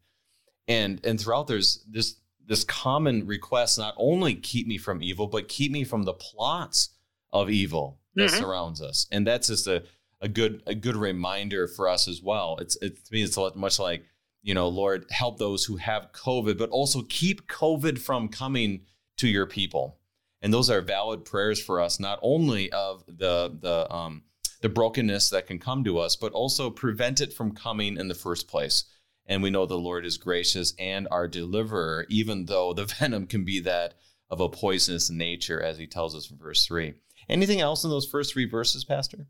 And 0.69 1.05
and 1.05 1.21
throughout 1.21 1.49
there's 1.49 1.85
this 1.89 2.17
this 2.47 2.65
common 2.65 3.27
request 3.27 3.79
not 3.79 3.95
only 3.97 4.35
keep 4.35 4.67
me 4.67 4.79
from 4.79 5.03
evil, 5.03 5.27
but 5.27 5.49
keep 5.49 5.73
me 5.73 5.85
from 5.85 6.05
the 6.05 6.13
plots 6.13 6.91
of 7.33 7.51
evil 7.51 7.99
that 8.15 8.31
mm-hmm. 8.31 8.41
surrounds 8.41 8.83
us. 8.83 9.07
And 9.11 9.27
that's 9.27 9.49
just 9.49 9.67
a 9.67 9.85
a 10.23 10.29
good 10.29 10.63
a 10.67 10.75
good 10.75 10.97
reminder 10.97 11.69
for 11.69 11.89
us 11.89 12.09
as 12.09 12.23
well. 12.23 12.57
It's 12.61 12.77
it, 12.81 13.05
to 13.05 13.13
me 13.13 13.23
it's 13.23 13.37
much 13.57 13.79
like 13.79 14.05
you 14.43 14.55
know, 14.55 14.69
Lord, 14.69 15.07
help 15.11 15.39
those 15.39 15.65
who 15.65 15.77
have 15.77 16.11
COVID, 16.13 16.59
but 16.59 16.71
also 16.71 17.03
keep 17.09 17.47
COVID 17.47 17.99
from 17.99 18.29
coming 18.29 18.83
to 19.19 19.29
your 19.29 19.47
people. 19.47 19.99
And 20.41 20.53
those 20.53 20.69
are 20.69 20.81
valid 20.81 21.25
prayers 21.25 21.63
for 21.63 21.81
us, 21.81 22.01
not 22.01 22.19
only 22.23 22.71
of 22.73 23.05
the 23.07 23.57
the 23.61 23.93
um, 23.93 24.23
the 24.61 24.69
brokenness 24.69 25.31
that 25.31 25.47
can 25.47 25.59
come 25.59 25.85
to 25.85 25.99
us, 25.99 26.17
but 26.17 26.33
also 26.33 26.71
prevent 26.71 27.21
it 27.21 27.33
from 27.33 27.53
coming 27.53 27.97
in 27.97 28.09
the 28.09 28.15
first 28.15 28.49
place. 28.49 28.85
And 29.27 29.43
we 29.43 29.51
know 29.51 29.67
the 29.67 29.79
Lord 29.79 30.05
is 30.05 30.19
gracious 30.19 30.75
and 30.79 31.07
our 31.11 31.29
deliverer, 31.29 32.07
even 32.09 32.47
though 32.47 32.73
the 32.73 32.85
venom 32.99 33.27
can 33.27 33.45
be 33.45 33.61
that 33.61 33.95
of 34.31 34.41
a 34.41 34.49
poisonous 34.49 35.11
nature, 35.11 35.61
as 35.61 35.79
he 35.79 35.87
tells 35.87 36.15
us 36.15 36.31
in 36.31 36.39
verse 36.39 36.67
three. 36.67 36.95
Anything 37.29 37.61
else 37.61 37.85
in 37.85 37.91
those 37.91 38.07
first 38.07 38.33
three 38.33 38.49
verses, 38.49 38.85
Pastor? 38.85 39.27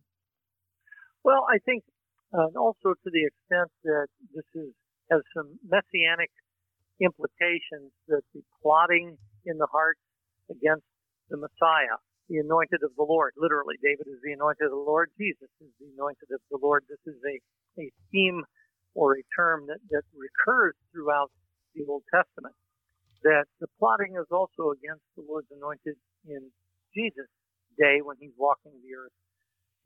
Well, 1.24 1.46
I 1.48 1.58
think 1.64 1.84
uh, 2.34 2.48
also 2.58 2.94
to 2.96 3.10
the 3.12 3.24
extent 3.28 3.70
that 3.84 4.08
this 4.34 4.46
is, 4.54 4.72
has 5.10 5.22
some 5.36 5.58
messianic 5.68 6.30
implications 7.00 7.92
that 8.08 8.22
the 8.34 8.42
plotting 8.62 9.18
in 9.46 9.58
the 9.58 9.68
heart 9.70 9.98
against 10.50 10.86
the 11.30 11.36
Messiah, 11.36 11.98
the 12.28 12.38
anointed 12.38 12.82
of 12.82 12.92
the 12.96 13.04
Lord, 13.04 13.34
literally, 13.36 13.76
David 13.82 14.06
is 14.08 14.20
the 14.24 14.32
anointed 14.32 14.66
of 14.66 14.72
the 14.72 14.86
Lord, 14.86 15.10
Jesus 15.18 15.50
is 15.60 15.72
the 15.80 15.90
anointed 15.96 16.30
of 16.32 16.40
the 16.50 16.58
Lord. 16.62 16.84
This 16.88 17.02
is 17.06 17.18
a, 17.24 17.36
a 17.82 17.86
theme 18.12 18.44
or 18.94 19.14
a 19.18 19.24
term 19.36 19.66
that, 19.68 19.80
that 19.90 20.04
recurs 20.14 20.74
throughout 20.92 21.30
the 21.74 21.84
Old 21.88 22.04
Testament. 22.12 22.54
That 23.24 23.46
the 23.60 23.68
plotting 23.78 24.14
is 24.18 24.26
also 24.30 24.74
against 24.74 25.04
the 25.16 25.24
Lord's 25.26 25.50
anointed 25.54 25.96
in 26.26 26.50
Jesus' 26.94 27.30
day 27.78 28.00
when 28.02 28.16
he's 28.20 28.34
walking 28.38 28.72
the 28.82 28.94
earth 28.96 29.14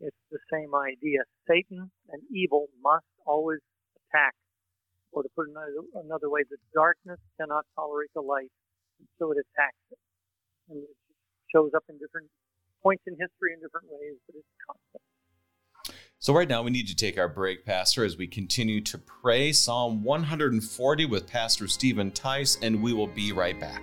it's 0.01 0.17
the 0.31 0.39
same 0.53 0.75
idea. 0.75 1.21
Satan 1.49 1.91
and 2.11 2.23
evil 2.31 2.69
must 2.83 3.07
always 3.25 3.61
attack. 3.97 4.35
Or 5.13 5.23
to 5.23 5.29
put 5.35 5.49
another, 5.49 5.73
another 5.95 6.29
way, 6.29 6.43
the 6.49 6.59
darkness 6.75 7.19
cannot 7.41 7.65
tolerate 7.75 8.11
the 8.15 8.21
light, 8.21 8.51
and 8.99 9.09
so 9.19 9.33
it 9.33 9.39
attacks 9.39 9.81
it. 9.91 9.99
And 10.69 10.83
it 10.83 10.97
shows 11.55 11.71
up 11.75 11.85
in 11.89 11.97
different 11.99 12.29
points 12.83 13.05
in 13.07 13.15
history 13.15 13.55
in 13.55 13.61
different 13.61 13.87
ways, 13.89 14.17
but 14.27 14.37
it's 14.37 14.47
constant. 14.67 15.03
So, 16.19 16.33
right 16.33 16.49
now, 16.49 16.63
we 16.63 16.71
need 16.71 16.89
to 16.89 16.97
take 16.97 17.19
our 17.19 17.29
break, 17.29 17.65
Pastor, 17.65 18.05
as 18.05 18.17
we 18.17 18.27
continue 18.27 18.81
to 18.83 18.99
pray 18.99 19.53
Psalm 19.53 20.03
140 20.03 21.05
with 21.07 21.27
Pastor 21.27 21.69
Stephen 21.69 22.11
Tice, 22.11 22.59
and 22.63 22.83
we 22.83 22.93
will 22.93 23.07
be 23.07 23.33
right 23.33 23.59
back. 23.61 23.83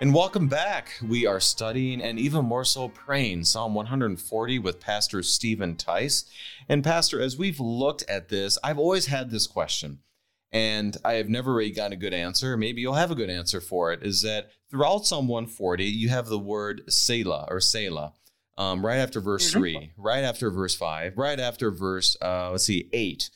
And 0.00 0.14
welcome 0.14 0.46
back. 0.46 0.92
We 1.02 1.26
are 1.26 1.40
studying 1.40 2.00
and 2.00 2.20
even 2.20 2.44
more 2.44 2.64
so 2.64 2.88
praying 2.88 3.42
Psalm 3.46 3.74
140 3.74 4.60
with 4.60 4.78
Pastor 4.78 5.24
Stephen 5.24 5.74
Tice. 5.74 6.24
And, 6.68 6.84
Pastor, 6.84 7.20
as 7.20 7.36
we've 7.36 7.58
looked 7.58 8.08
at 8.08 8.28
this, 8.28 8.58
I've 8.62 8.78
always 8.78 9.06
had 9.06 9.30
this 9.30 9.48
question, 9.48 9.98
and 10.52 10.96
I 11.04 11.14
have 11.14 11.28
never 11.28 11.52
really 11.52 11.72
gotten 11.72 11.94
a 11.94 11.96
good 11.96 12.14
answer. 12.14 12.56
Maybe 12.56 12.80
you'll 12.80 12.94
have 12.94 13.10
a 13.10 13.16
good 13.16 13.28
answer 13.28 13.60
for 13.60 13.92
it. 13.92 14.04
Is 14.04 14.22
that 14.22 14.52
throughout 14.70 15.04
Psalm 15.04 15.26
140, 15.26 15.84
you 15.86 16.10
have 16.10 16.26
the 16.26 16.38
word 16.38 16.82
Selah 16.88 17.48
or 17.50 17.58
Selah. 17.58 18.12
Um, 18.56 18.86
right 18.86 18.98
after 18.98 19.20
verse 19.20 19.50
mm-hmm. 19.50 19.58
3, 19.58 19.92
right 19.96 20.22
after 20.22 20.48
verse 20.52 20.76
5, 20.76 21.18
right 21.18 21.40
after 21.40 21.72
verse, 21.72 22.16
uh, 22.22 22.52
let's 22.52 22.64
see, 22.64 22.88
8. 22.92 23.30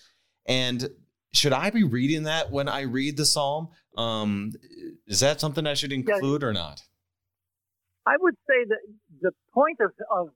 And 0.47 0.91
should 1.33 1.53
I 1.53 1.71
be 1.71 1.83
reading 1.83 2.25
that 2.25 2.53
when 2.53 2.69
I 2.69 2.83
read 2.83 3.17
the 3.17 3.25
psalm? 3.25 3.71
Um, 3.97 4.53
is 5.07 5.21
that 5.21 5.41
something 5.41 5.67
I 5.67 5.75
should 5.75 5.93
include 5.93 6.43
yeah, 6.43 6.49
or 6.49 6.53
not? 6.53 6.83
I 8.07 8.17
would 8.19 8.35
say 8.49 8.65
that 8.69 8.81
the 9.21 9.33
point 9.55 9.79
of, 9.81 9.93
of 10.11 10.29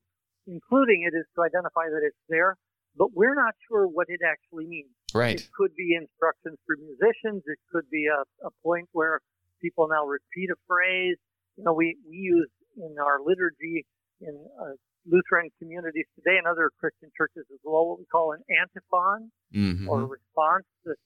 including 0.47 1.09
it 1.09 1.17
is 1.17 1.27
to 1.35 1.43
identify 1.43 1.89
that 1.91 2.03
it's 2.05 2.17
there, 2.29 2.57
but 2.97 3.09
we're 3.15 3.35
not 3.35 3.55
sure 3.69 3.87
what 3.87 4.07
it 4.09 4.21
actually 4.25 4.67
means. 4.67 4.91
Right. 5.15 5.41
It 5.41 5.49
could 5.57 5.75
be 5.75 5.97
instructions 5.97 6.59
for 6.67 6.77
musicians. 6.77 7.43
It 7.47 7.59
could 7.73 7.89
be 7.91 8.07
a, 8.07 8.23
a 8.47 8.51
point 8.63 8.89
where 8.93 9.21
people 9.63 9.89
now 9.89 10.05
repeat 10.05 10.51
a 10.51 10.59
phrase. 10.69 11.17
You 11.57 11.65
know, 11.65 11.73
we, 11.73 11.97
we 12.09 12.17
use 12.17 12.51
in 12.77 12.97
our 13.01 13.19
liturgy 13.25 13.87
in 14.21 14.37
uh, 14.61 14.77
Lutheran 15.09 15.51
communities 15.59 16.07
today 16.15 16.37
and 16.37 16.47
other 16.47 16.71
Christian 16.79 17.11
churches 17.17 17.47
as 17.53 17.61
well 17.65 17.87
what 17.89 17.99
we 17.99 18.05
call 18.07 18.33
an 18.33 18.43
antiphon 18.51 19.33
Mm-hmm. 19.55 19.89
or 19.89 20.03
a 20.03 20.05
response 20.05 20.67
that's 20.85 21.01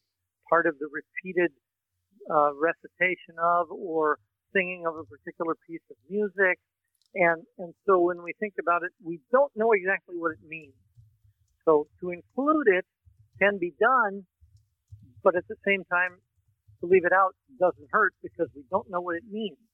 part 0.49 0.67
of 0.67 0.75
the 0.81 0.89
repeated 0.89 1.53
uh, 2.31 2.55
recitation 2.55 3.35
of 3.43 3.71
or 3.71 4.19
singing 4.55 4.85
of 4.87 4.97
a 4.97 5.05
particular 5.05 5.55
piece 5.67 5.83
of 5.91 5.97
music. 6.09 6.59
And, 7.15 7.43
and 7.59 7.75
so 7.87 7.99
when 7.99 8.23
we 8.23 8.33
think 8.39 8.55
about 8.61 8.83
it, 8.83 8.93
we 9.03 9.21
don't 9.33 9.51
know 9.57 9.73
exactly 9.73 10.17
what 10.17 10.33
it 10.33 10.39
means. 10.47 10.75
So 11.65 11.89
to 12.01 12.11
include 12.11 12.69
it 12.69 12.87
can 13.41 13.59
be 13.59 13.75
done, 13.81 14.25
but 15.23 15.37
at 15.37 15.47
the 15.49 15.57
same 15.67 15.85
time, 15.85 16.19
to 16.81 16.87
leave 16.87 17.05
it 17.05 17.13
out 17.13 17.35
doesn't 17.59 17.89
hurt 17.91 18.15
because 18.23 18.49
we 18.55 18.63
don't 18.71 18.89
know 18.91 19.01
what 19.01 19.17
it 19.17 19.25
means. 19.31 19.57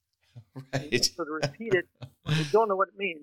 Right. 0.75 1.03
So 1.03 1.25
to 1.25 1.31
repeat 1.31 1.73
it, 1.73 1.87
we 2.27 2.45
don't 2.53 2.69
know 2.69 2.77
what 2.77 2.89
it 2.89 2.99
means, 2.99 3.23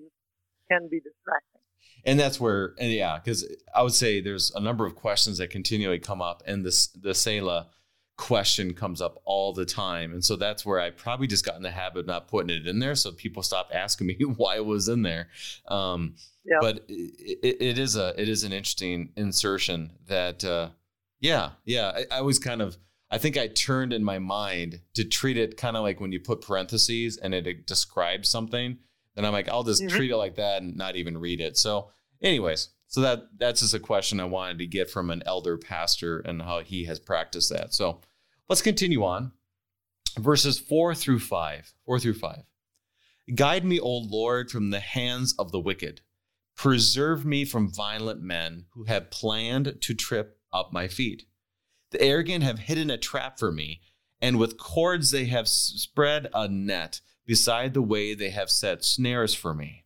can 0.68 0.88
be 0.90 0.98
distracting. 0.98 1.60
and 2.04 2.18
that's 2.18 2.40
where 2.40 2.74
and 2.78 2.90
yeah 2.90 3.18
because 3.22 3.46
i 3.72 3.82
would 3.82 3.92
say 3.92 4.20
there's 4.20 4.50
a 4.56 4.60
number 4.60 4.84
of 4.84 4.96
questions 4.96 5.38
that 5.38 5.48
continually 5.48 6.00
come 6.00 6.20
up 6.20 6.42
and 6.46 6.64
this 6.64 6.88
the 6.88 7.14
Selah 7.14 7.68
question 8.16 8.74
comes 8.74 9.00
up 9.00 9.20
all 9.24 9.52
the 9.52 9.64
time 9.64 10.12
and 10.12 10.24
so 10.24 10.36
that's 10.36 10.64
where 10.64 10.78
i 10.80 10.88
probably 10.88 11.26
just 11.26 11.44
got 11.44 11.56
in 11.56 11.62
the 11.62 11.70
habit 11.70 12.00
of 12.00 12.06
not 12.06 12.28
putting 12.28 12.48
it 12.56 12.66
in 12.66 12.78
there 12.78 12.94
so 12.94 13.10
people 13.10 13.42
stop 13.42 13.70
asking 13.74 14.06
me 14.06 14.14
why 14.36 14.54
it 14.54 14.64
was 14.64 14.88
in 14.88 15.02
there 15.02 15.28
um, 15.68 16.14
Yeah. 16.44 16.58
but 16.60 16.84
it, 16.88 17.38
it, 17.42 17.56
it 17.60 17.78
is 17.78 17.96
a 17.96 18.14
it 18.20 18.28
is 18.28 18.44
an 18.44 18.52
interesting 18.52 19.10
insertion 19.16 19.90
that 20.06 20.44
uh, 20.44 20.70
yeah 21.20 21.50
yeah 21.64 21.92
I, 22.12 22.18
I 22.18 22.20
was 22.20 22.38
kind 22.38 22.62
of 22.62 22.76
i 23.10 23.18
think 23.18 23.36
i 23.36 23.48
turned 23.48 23.92
in 23.92 24.04
my 24.04 24.20
mind 24.20 24.80
to 24.94 25.04
treat 25.04 25.36
it 25.36 25.56
kind 25.56 25.76
of 25.76 25.82
like 25.82 26.00
when 26.00 26.12
you 26.12 26.20
put 26.20 26.40
parentheses 26.40 27.16
and 27.16 27.34
it 27.34 27.66
describes 27.66 28.28
something 28.28 28.78
then 29.16 29.24
I'm 29.24 29.32
like, 29.32 29.48
I'll 29.48 29.62
just 29.62 29.80
Mhm. 29.80 29.90
treat 29.90 30.10
it 30.10 30.16
like 30.16 30.34
that 30.36 30.60
and 30.62 30.76
not 30.76 30.96
even 30.96 31.16
read 31.16 31.40
it. 31.40 31.56
So, 31.56 31.88
anyways, 32.20 32.70
so 32.88 33.00
that 33.00 33.24
that's 33.38 33.60
just 33.60 33.74
a 33.74 33.80
question 33.80 34.20
I 34.20 34.24
wanted 34.24 34.58
to 34.58 34.66
get 34.66 34.90
from 34.90 35.10
an 35.10 35.22
elder 35.26 35.58
pastor 35.58 36.20
and 36.20 36.42
how 36.42 36.60
he 36.60 36.84
has 36.84 37.00
practiced 37.00 37.50
that. 37.50 37.74
So, 37.74 38.00
let's 38.48 38.62
continue 38.62 39.04
on. 39.04 39.32
Verses 40.18 40.58
four 40.58 40.94
through 40.94 41.20
five. 41.20 41.72
Four 41.84 41.98
through 41.98 42.14
five. 42.14 42.44
Guide 43.34 43.64
me, 43.64 43.80
O 43.80 43.98
Lord, 43.98 44.50
from 44.50 44.70
the 44.70 44.80
hands 44.80 45.34
of 45.38 45.50
the 45.50 45.60
wicked. 45.60 46.02
Preserve 46.56 47.24
me 47.24 47.44
from 47.44 47.72
violent 47.72 48.20
men 48.20 48.66
who 48.74 48.84
have 48.84 49.10
planned 49.10 49.78
to 49.80 49.94
trip 49.94 50.38
up 50.52 50.72
my 50.72 50.86
feet. 50.88 51.24
The 51.90 52.00
arrogant 52.00 52.44
have 52.44 52.60
hidden 52.60 52.90
a 52.90 52.98
trap 52.98 53.38
for 53.38 53.50
me, 53.50 53.80
and 54.20 54.38
with 54.38 54.58
cords 54.58 55.10
they 55.10 55.24
have 55.26 55.48
spread 55.48 56.28
a 56.34 56.48
net. 56.48 57.00
Beside 57.26 57.72
the 57.72 57.82
way 57.82 58.14
they 58.14 58.28
have 58.30 58.50
set 58.50 58.84
snares 58.84 59.34
for 59.34 59.54
me. 59.54 59.83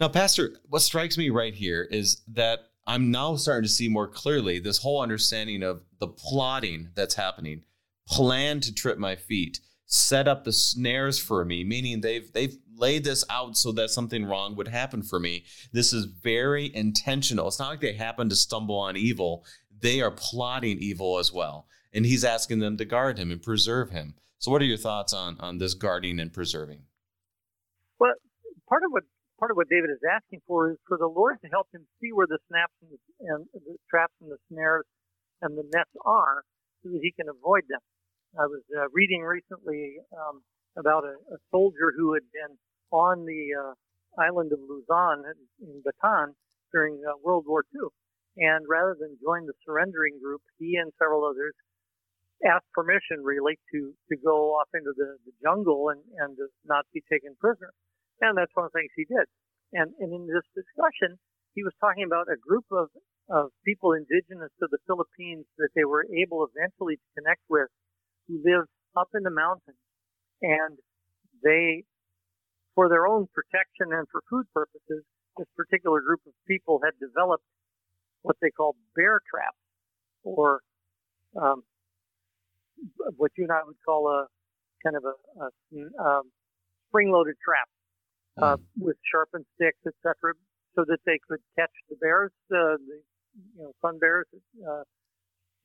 Now, 0.00 0.08
Pastor, 0.08 0.56
what 0.66 0.80
strikes 0.80 1.18
me 1.18 1.28
right 1.28 1.54
here 1.54 1.86
is 1.90 2.22
that 2.28 2.60
I'm 2.86 3.10
now 3.10 3.36
starting 3.36 3.64
to 3.64 3.68
see 3.68 3.88
more 3.88 4.08
clearly 4.08 4.58
this 4.58 4.78
whole 4.78 5.02
understanding 5.02 5.62
of 5.62 5.82
the 5.98 6.08
plotting 6.08 6.88
that's 6.94 7.14
happening, 7.14 7.64
plan 8.08 8.60
to 8.60 8.74
trip 8.74 8.96
my 8.96 9.14
feet, 9.14 9.60
set 9.84 10.26
up 10.26 10.44
the 10.44 10.52
snares 10.52 11.18
for 11.18 11.44
me, 11.44 11.64
meaning 11.64 12.00
they've 12.00 12.32
they've 12.32 12.56
laid 12.74 13.04
this 13.04 13.26
out 13.28 13.58
so 13.58 13.72
that 13.72 13.90
something 13.90 14.24
wrong 14.24 14.56
would 14.56 14.68
happen 14.68 15.02
for 15.02 15.20
me. 15.20 15.44
This 15.70 15.92
is 15.92 16.06
very 16.06 16.74
intentional. 16.74 17.46
It's 17.46 17.58
not 17.58 17.68
like 17.68 17.80
they 17.80 17.92
happen 17.92 18.30
to 18.30 18.36
stumble 18.36 18.78
on 18.78 18.96
evil. 18.96 19.44
They 19.80 20.00
are 20.00 20.10
plotting 20.10 20.78
evil 20.78 21.18
as 21.18 21.30
well. 21.30 21.66
And 21.92 22.06
he's 22.06 22.24
asking 22.24 22.60
them 22.60 22.78
to 22.78 22.86
guard 22.86 23.18
him 23.18 23.30
and 23.30 23.42
preserve 23.42 23.90
him. 23.90 24.14
So 24.38 24.50
what 24.50 24.62
are 24.62 24.66
your 24.66 24.78
thoughts 24.78 25.12
on 25.12 25.38
on 25.40 25.58
this 25.58 25.74
guarding 25.74 26.18
and 26.18 26.32
preserving? 26.32 26.84
Well, 27.98 28.14
part 28.66 28.82
of 28.82 28.92
what 28.92 29.02
part 29.40 29.50
of 29.50 29.56
what 29.56 29.72
David 29.72 29.88
is 29.88 30.04
asking 30.04 30.44
for 30.46 30.70
is 30.70 30.78
for 30.84 31.00
the 31.00 31.08
Lord 31.08 31.40
to 31.40 31.48
help 31.48 31.66
him 31.72 31.88
see 31.96 32.12
where 32.12 32.28
the 32.28 32.38
snaps 32.52 32.76
and 32.84 32.92
the, 32.92 33.00
and 33.24 33.40
the 33.56 33.80
traps 33.88 34.12
and 34.20 34.28
the 34.28 34.36
snares 34.52 34.84
and 35.40 35.56
the 35.56 35.64
nets 35.72 35.96
are, 36.04 36.44
so 36.84 36.92
that 36.92 37.00
he 37.00 37.16
can 37.16 37.32
avoid 37.32 37.64
them. 37.72 37.80
I 38.36 38.44
was 38.44 38.60
uh, 38.76 38.92
reading 38.92 39.24
recently 39.24 39.96
um, 40.12 40.44
about 40.76 41.08
a, 41.08 41.16
a 41.32 41.38
soldier 41.50 41.96
who 41.96 42.12
had 42.12 42.28
been 42.30 42.60
on 42.92 43.24
the 43.24 43.42
uh, 43.56 43.72
island 44.20 44.52
of 44.52 44.60
Luzon 44.60 45.24
in 45.64 45.80
Bataan 45.80 46.36
during 46.70 47.00
uh, 47.00 47.16
World 47.24 47.48
War 47.48 47.64
II, 47.74 47.88
and 48.36 48.68
rather 48.68 48.94
than 49.00 49.16
join 49.24 49.48
the 49.48 49.56
surrendering 49.64 50.20
group, 50.22 50.42
he 50.60 50.76
and 50.76 50.92
several 51.00 51.24
others 51.24 51.56
asked 52.44 52.68
permission 52.72 53.24
really 53.24 53.58
to 53.72 53.92
to 54.08 54.16
go 54.16 54.56
off 54.56 54.68
into 54.72 54.92
the, 54.96 55.16
the 55.24 55.32
jungle 55.42 55.88
and 55.90 56.00
and 56.20 56.36
not 56.64 56.84
be 56.92 57.02
taken 57.10 57.34
prisoner. 57.40 57.72
And 58.20 58.36
that's 58.36 58.52
one 58.54 58.66
of 58.66 58.72
the 58.72 58.80
things 58.80 58.92
he 58.94 59.08
did. 59.08 59.26
And, 59.72 59.92
and 59.98 60.12
in 60.12 60.26
this 60.26 60.44
discussion, 60.52 61.18
he 61.54 61.62
was 61.62 61.72
talking 61.80 62.04
about 62.04 62.28
a 62.28 62.36
group 62.36 62.64
of, 62.70 62.88
of 63.30 63.50
people 63.64 63.92
indigenous 63.92 64.52
to 64.60 64.68
the 64.70 64.78
Philippines 64.86 65.46
that 65.58 65.70
they 65.74 65.84
were 65.84 66.04
able 66.12 66.46
eventually 66.46 66.96
to 66.96 67.06
connect 67.16 67.42
with 67.48 67.68
who 68.28 68.42
lived 68.44 68.68
up 68.96 69.08
in 69.14 69.22
the 69.22 69.32
mountains. 69.32 69.78
And 70.42 70.78
they, 71.42 71.84
for 72.74 72.88
their 72.88 73.06
own 73.06 73.28
protection 73.32 73.92
and 73.96 74.06
for 74.10 74.22
food 74.28 74.46
purposes, 74.52 75.04
this 75.36 75.48
particular 75.56 76.00
group 76.00 76.20
of 76.26 76.32
people 76.46 76.80
had 76.84 76.92
developed 77.00 77.44
what 78.22 78.36
they 78.42 78.50
called 78.50 78.76
bear 78.94 79.20
traps 79.30 79.56
or 80.22 80.60
um, 81.40 81.62
what 83.16 83.30
you 83.36 83.44
and 83.44 83.52
I 83.52 83.60
would 83.64 83.76
call 83.86 84.08
a 84.08 84.26
kind 84.84 84.96
of 84.96 85.04
a, 85.04 85.14
a 85.40 85.48
um, 86.02 86.30
spring-loaded 86.88 87.36
trap 87.44 87.68
uh, 88.42 88.56
with 88.78 88.96
sharpened 89.10 89.46
sticks, 89.54 89.80
etc., 89.86 90.34
so 90.76 90.84
that 90.86 90.98
they 91.04 91.18
could 91.28 91.40
catch 91.58 91.72
the 91.88 91.96
bears, 92.00 92.32
uh, 92.54 92.78
the 92.78 92.98
you 93.56 93.62
know 93.62 93.72
sun 93.82 93.98
bears 93.98 94.26
uh, 94.34 94.84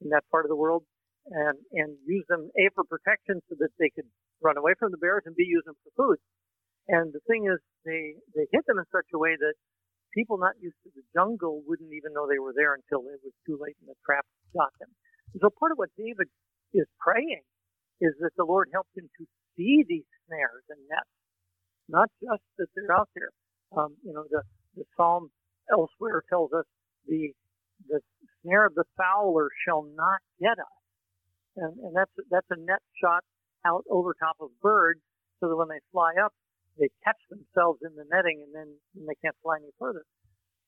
in 0.02 0.10
that 0.10 0.24
part 0.32 0.46
of 0.46 0.50
the 0.50 0.58
world, 0.58 0.84
and 1.32 1.58
and 1.74 1.98
use 2.06 2.26
them 2.30 2.50
a 2.58 2.70
for 2.74 2.84
protection, 2.84 3.42
so 3.50 3.56
that 3.60 3.70
they 3.80 3.90
could 3.94 4.08
run 4.42 4.58
away 4.58 4.74
from 4.78 4.92
the 4.92 4.98
bears, 4.98 5.24
and 5.26 5.36
b 5.36 5.44
use 5.48 5.64
them 5.66 5.76
for 5.84 5.92
food. 5.96 6.20
And 6.88 7.14
the 7.14 7.22
thing 7.28 7.48
is, 7.50 7.60
they 7.86 8.16
they 8.36 8.46
hit 8.52 8.66
them 8.68 8.78
in 8.78 8.86
such 8.92 9.10
a 9.14 9.20
way 9.20 9.36
that 9.40 9.56
people 10.14 10.40
not 10.40 10.56
used 10.64 10.80
to 10.88 10.90
the 10.96 11.04
jungle 11.12 11.62
wouldn't 11.68 11.92
even 11.92 12.16
know 12.16 12.26
they 12.26 12.40
were 12.40 12.56
there 12.56 12.74
until 12.74 13.04
it 13.12 13.20
was 13.20 13.36
too 13.44 13.60
late 13.60 13.76
and 13.84 13.92
the 13.92 14.00
trap 14.08 14.24
got 14.56 14.72
them. 14.80 14.90
And 15.36 15.44
so 15.44 15.52
part 15.52 15.76
of 15.76 15.78
what 15.78 15.92
David 16.00 16.32
is 16.72 16.88
praying 17.04 17.44
is 18.00 18.16
that 18.24 18.32
the 18.40 18.48
Lord 18.48 18.72
helps 18.72 18.96
him 18.96 19.12
to 19.20 19.24
see 19.56 19.84
these 19.84 20.08
snares 20.28 20.64
and 20.72 20.80
nets, 20.88 21.14
not 21.89 22.10
just 22.21 22.41
that 22.58 22.67
they're 22.76 22.95
out 22.95 23.10
there. 23.15 23.30
Um, 23.78 23.95
you 24.04 24.13
know, 24.13 24.26
the, 24.30 24.41
the 24.76 24.84
Psalm 24.98 25.30
elsewhere 25.71 26.24
tells 26.30 26.54
us 26.54 26.65
the 27.08 27.32
the 27.89 28.00
snare 28.41 28.65
of 28.65 28.76
the 28.76 28.86
fowler 28.98 29.50
shall 29.67 29.84
not 29.95 30.19
get 30.39 30.58
us, 30.60 30.80
and 31.58 31.78
and 31.80 31.95
that's 31.95 32.12
that's 32.32 32.48
a 32.52 32.60
net 32.60 32.82
shot 33.02 33.24
out 33.65 33.84
over 33.89 34.15
top 34.19 34.38
of 34.39 34.50
birds, 34.62 35.02
so 35.39 35.50
that 35.50 35.56
when 35.56 35.67
they 35.67 35.82
fly 35.91 36.13
up, 36.24 36.34
they 36.80 36.89
catch 37.04 37.19
themselves 37.30 37.80
in 37.84 37.95
the 37.95 38.06
netting, 38.12 38.41
and 38.45 38.54
then 38.56 38.69
and 38.95 39.08
they 39.08 39.17
can't 39.24 39.36
fly 39.43 39.58
any 39.58 39.71
further. 39.80 40.04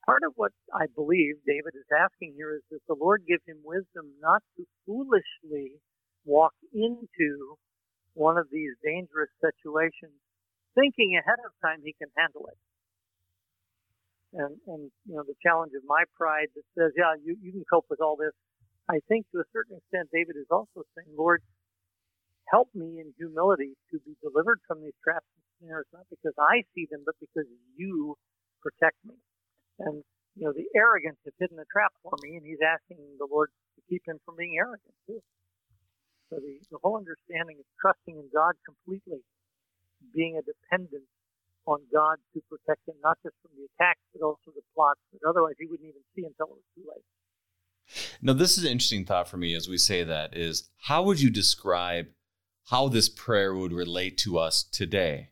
Part 0.06 0.24
of 0.26 0.34
what 0.36 0.52
I 0.74 0.88
believe 0.96 1.36
David 1.46 1.76
is 1.76 1.88
asking 1.92 2.34
here 2.36 2.56
is 2.56 2.64
that 2.72 2.80
the 2.88 2.96
Lord 2.96 3.24
give 3.28 3.42
him 3.46 3.58
wisdom 3.64 4.08
not 4.22 4.42
to 4.58 4.64
foolishly 4.86 5.80
walk 6.26 6.54
into 6.74 7.58
one 8.14 8.38
of 8.38 8.48
these 8.52 8.72
dangerous 8.84 9.30
situations, 9.44 10.16
thinking 10.78 11.18
ahead 11.18 11.42
of 11.42 11.50
time 11.66 11.82
he 11.82 11.98
can 11.98 12.14
handle 12.14 12.46
it. 12.54 12.60
And, 14.38 14.54
and 14.70 14.84
you 15.10 15.18
know, 15.18 15.26
the 15.26 15.34
challenge 15.42 15.74
of 15.74 15.82
my 15.90 16.06
pride 16.14 16.54
that 16.54 16.68
says, 16.78 16.94
yeah, 16.94 17.18
you, 17.18 17.34
you 17.42 17.50
can 17.50 17.66
cope 17.66 17.90
with 17.90 17.98
all 18.00 18.14
this. 18.14 18.36
I 18.86 19.02
think 19.10 19.26
to 19.34 19.42
a 19.42 19.50
certain 19.50 19.82
extent, 19.82 20.14
David 20.14 20.38
is 20.38 20.48
also 20.54 20.86
saying, 20.94 21.10
Lord, 21.18 21.42
help 22.54 22.70
me 22.78 23.02
in 23.02 23.12
humility 23.18 23.74
to 23.92 24.00
be 24.06 24.14
delivered 24.22 24.62
from 24.70 24.80
these 24.80 24.96
traps 25.04 25.28
and 25.34 25.44
snares, 25.60 25.90
not 25.92 26.06
because 26.14 26.38
I 26.38 26.64
see 26.76 26.88
them, 26.88 27.04
but 27.04 27.18
because 27.20 27.50
you 27.76 28.16
protect 28.62 29.02
me. 29.04 29.18
And, 29.80 30.04
you 30.38 30.46
know, 30.46 30.54
the 30.54 30.70
arrogant 30.76 31.18
have 31.26 31.36
hidden 31.40 31.60
a 31.60 31.68
trap 31.68 31.92
for 32.04 32.16
me, 32.22 32.38
and 32.38 32.46
he's 32.46 32.64
asking 32.64 33.02
the 33.20 33.28
Lord 33.28 33.50
to 33.76 33.82
keep 33.90 34.04
him 34.08 34.20
from 34.24 34.38
being 34.38 34.56
arrogant, 34.56 34.96
too. 35.08 35.20
So 36.30 36.40
the, 36.40 36.60
the 36.72 36.80
whole 36.84 36.96
understanding 36.96 37.60
of 37.60 37.68
trusting 37.80 38.16
in 38.16 38.28
God 38.32 38.56
completely, 38.64 39.24
being 40.14 40.38
a 40.38 40.42
dependent 40.42 41.04
on 41.66 41.80
God 41.94 42.18
to 42.34 42.42
protect 42.50 42.88
him, 42.88 42.96
not 43.04 43.18
just 43.24 43.36
from 43.42 43.52
the 43.58 43.68
attacks, 43.76 44.00
but 44.14 44.26
also 44.26 44.52
the 44.56 44.62
plots 44.74 45.00
that 45.12 45.28
otherwise 45.28 45.56
he 45.60 45.66
wouldn't 45.66 45.88
even 45.88 46.02
see 46.16 46.24
until 46.24 46.48
it 46.48 46.60
was 46.60 46.70
too 46.76 46.84
late. 46.88 47.04
Now, 48.22 48.34
this 48.34 48.58
is 48.58 48.64
an 48.64 48.72
interesting 48.72 49.06
thought 49.06 49.30
for 49.30 49.38
me 49.38 49.56
as 49.56 49.70
we 49.70 49.78
say 49.78 50.04
that 50.04 50.36
is 50.36 50.70
how 50.78 51.04
would 51.04 51.22
you 51.22 51.30
describe 51.30 52.08
how 52.70 52.90
this 52.90 53.08
prayer 53.08 53.54
would 53.54 53.72
relate 53.72 54.18
to 54.20 54.38
us 54.38 54.64
today? 54.64 55.30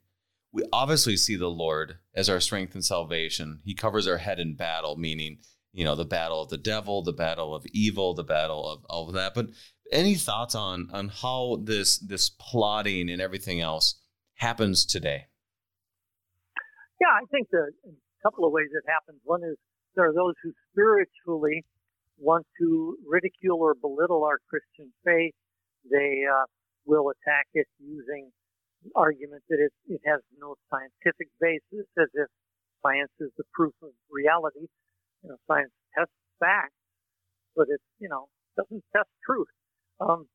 We 0.51 0.63
obviously 0.72 1.18
see 1.18 1.36
the 1.36 1.49
Lord 1.49 1.97
as 2.13 2.30
our 2.30 2.39
strength 2.39 2.76
and 2.76 2.86
salvation. 2.86 3.59
He 3.66 3.74
covers 3.74 4.07
our 4.07 4.18
head 4.18 4.39
in 4.39 4.55
battle, 4.55 4.95
meaning 4.95 5.39
you 5.76 5.84
know, 5.84 5.95
the 5.95 6.05
battle 6.05 6.41
of 6.41 6.49
the 6.49 6.57
devil, 6.57 7.03
the 7.03 7.11
battle 7.11 7.53
of 7.53 7.66
evil, 7.68 8.13
the 8.13 8.24
battle 8.24 8.66
of 8.68 8.86
all 8.86 9.09
of 9.09 9.13
that. 9.16 9.34
But 9.34 9.49
any 9.91 10.16
thoughts 10.16 10.55
on 10.55 10.89
on 10.93 11.09
how 11.09 11.59
this 11.61 11.99
this 11.99 12.30
plotting 12.30 13.09
and 13.09 13.22
everything 13.22 13.59
else 13.59 13.95
happens 14.36 14.86
today? 14.86 15.27
Yeah, 16.99 17.11
I 17.11 17.25
think 17.31 17.47
are 17.53 17.71
a 17.86 17.91
couple 18.23 18.45
of 18.45 18.51
ways 18.51 18.67
it 18.71 18.83
happens. 18.88 19.19
One 19.23 19.43
is 19.43 19.57
there 19.95 20.07
are 20.09 20.13
those 20.13 20.33
who 20.43 20.51
spiritually 20.71 21.63
want 22.17 22.45
to 22.59 22.97
ridicule 23.07 23.59
or 23.59 23.75
belittle 23.75 24.23
our 24.23 24.39
Christian 24.49 24.91
faith. 25.03 25.33
They 25.89 26.23
uh, 26.23 26.45
will 26.86 27.11
attack 27.11 27.47
it 27.53 27.67
using 27.79 28.31
arguments 28.95 29.45
that 29.49 29.59
it, 29.59 29.73
it 29.88 30.01
has 30.05 30.21
no 30.39 30.55
scientific 30.69 31.27
basis, 31.41 31.88
as 31.97 32.09
if 32.13 32.27
science 32.83 33.11
is 33.19 33.31
the 33.38 33.43
proof 33.53 33.73
of 33.83 33.89
reality. 34.09 34.67
You 35.23 35.29
know, 35.29 35.38
science 35.47 35.71
tests 35.97 36.13
facts, 36.39 36.77
but 37.55 37.67
it, 37.69 37.81
you 37.99 38.09
know, 38.09 38.27
doesn't 38.55 38.83
test 38.95 39.09
truth. 39.25 39.47
Um, 39.99 40.27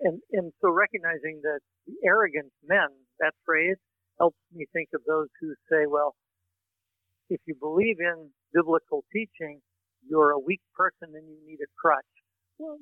and, 0.00 0.20
and 0.32 0.52
so 0.60 0.70
recognizing 0.70 1.40
that 1.42 1.60
the 1.86 1.94
arrogant 2.04 2.52
men, 2.66 2.88
that 3.20 3.32
phrase 3.44 3.76
helps 4.18 4.38
me 4.54 4.66
think 4.72 4.88
of 4.94 5.02
those 5.06 5.28
who 5.40 5.54
say, 5.70 5.86
well, 5.86 6.14
if 7.28 7.40
you 7.46 7.54
believe 7.58 7.98
in 8.00 8.30
biblical 8.52 9.04
teaching, 9.12 9.60
you're 10.08 10.30
a 10.30 10.38
weak 10.38 10.60
person 10.74 11.14
and 11.14 11.26
you 11.26 11.38
need 11.46 11.58
a 11.60 11.70
crutch. 11.76 12.06
Well, 12.58 12.78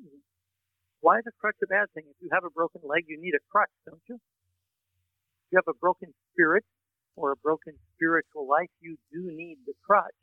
why 1.01 1.19
is 1.19 1.25
a 1.27 1.35
crutch 1.39 1.57
a 1.63 1.67
bad 1.67 1.87
thing? 1.93 2.03
If 2.09 2.17
you 2.21 2.29
have 2.31 2.45
a 2.45 2.53
broken 2.53 2.81
leg, 2.83 3.05
you 3.07 3.19
need 3.19 3.33
a 3.33 3.43
crutch, 3.51 3.73
don't 3.85 4.01
you? 4.07 4.15
If 4.15 5.47
you 5.51 5.57
have 5.57 5.69
a 5.69 5.77
broken 5.77 6.13
spirit 6.31 6.63
or 7.15 7.31
a 7.31 7.39
broken 7.41 7.73
spiritual 7.95 8.47
life, 8.47 8.69
you 8.81 8.97
do 9.11 9.31
need 9.31 9.57
the 9.65 9.73
crutch. 9.85 10.15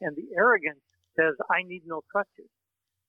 And 0.00 0.16
the 0.16 0.28
arrogance 0.36 0.80
says, 1.16 1.34
I 1.50 1.62
need 1.64 1.82
no 1.86 2.00
crutches. 2.10 2.48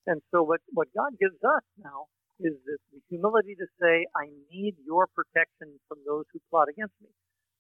And 0.07 0.21
so 0.31 0.43
what, 0.43 0.61
what 0.73 0.87
God 0.95 1.13
gives 1.19 1.37
us 1.43 1.63
now 1.77 2.07
is 2.39 2.55
the, 2.65 2.75
the 2.93 3.01
humility 3.09 3.55
to 3.55 3.67
say, 3.81 4.07
I 4.15 4.31
need 4.49 4.75
your 4.85 5.07
protection 5.11 5.75
from 5.87 5.99
those 6.05 6.25
who 6.31 6.39
plot 6.49 6.69
against 6.69 6.95
me. 7.01 7.09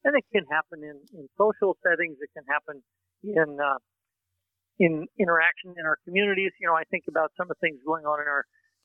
And 0.03 0.17
it 0.17 0.25
can 0.33 0.45
happen 0.49 0.81
in, 0.81 0.97
in 1.13 1.27
social 1.37 1.77
settings. 1.85 2.17
It 2.21 2.31
can 2.33 2.45
happen 2.49 2.81
in, 3.21 3.57
uh, 3.61 3.77
in 4.79 5.05
interaction 5.19 5.77
in 5.77 5.85
our 5.85 5.97
communities. 6.05 6.51
You 6.57 6.67
know, 6.69 6.77
I 6.77 6.85
think 6.89 7.05
about 7.07 7.29
some 7.37 7.51
of 7.51 7.57
the 7.57 7.61
things 7.61 7.81
going 7.85 8.05
on 8.05 8.17
in 8.17 8.27
our, 8.27 8.43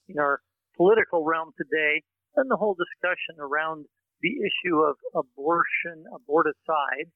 in 0.09 0.18
our 0.20 0.41
political 0.76 1.24
realm 1.24 1.57
today 1.57 2.05
and 2.37 2.51
the 2.51 2.61
whole 2.61 2.76
discussion 2.76 3.41
around 3.41 3.89
the 4.20 4.37
issue 4.45 4.84
of 4.84 4.97
abortion, 5.16 6.05
aborticide. 6.12 7.09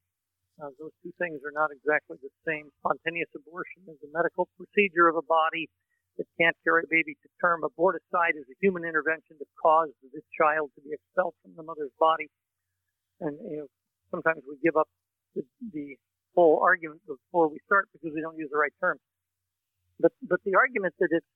Uh, 0.60 0.72
those 0.76 0.92
two 1.00 1.12
things 1.16 1.40
are 1.44 1.52
not 1.52 1.72
exactly 1.72 2.16
the 2.20 2.32
same. 2.44 2.68
Spontaneous 2.84 3.28
abortion 3.36 3.84
is 3.88 4.00
a 4.04 4.10
medical 4.12 4.48
procedure 4.56 5.08
of 5.08 5.16
a 5.16 5.24
body 5.24 5.68
that 6.18 6.26
can't 6.40 6.56
carry 6.64 6.82
a 6.84 6.90
baby 6.90 7.16
to 7.22 7.28
term. 7.40 7.62
Aborticide 7.62 8.36
is 8.36 8.46
a 8.50 8.56
human 8.60 8.84
intervention 8.84 9.38
to 9.38 9.46
cause 9.60 9.88
this 10.12 10.24
child 10.36 10.70
to 10.74 10.80
be 10.82 10.90
expelled 10.92 11.34
from 11.42 11.54
the 11.56 11.62
mother's 11.62 11.94
body. 11.98 12.28
And 13.20 13.36
you 13.50 13.56
know, 13.64 13.68
sometimes 14.10 14.42
we 14.48 14.56
give 14.62 14.76
up 14.76 14.88
the, 15.34 15.42
the 15.72 15.96
whole 16.34 16.60
argument 16.62 17.00
before 17.06 17.48
we 17.48 17.58
start 17.66 17.88
because 17.92 18.14
we 18.14 18.20
don't 18.20 18.38
use 18.38 18.50
the 18.50 18.58
right 18.58 18.74
terms. 18.80 19.00
But 20.00 20.12
but 20.22 20.40
the 20.44 20.56
argument 20.56 20.94
that 20.98 21.08
it's 21.10 21.26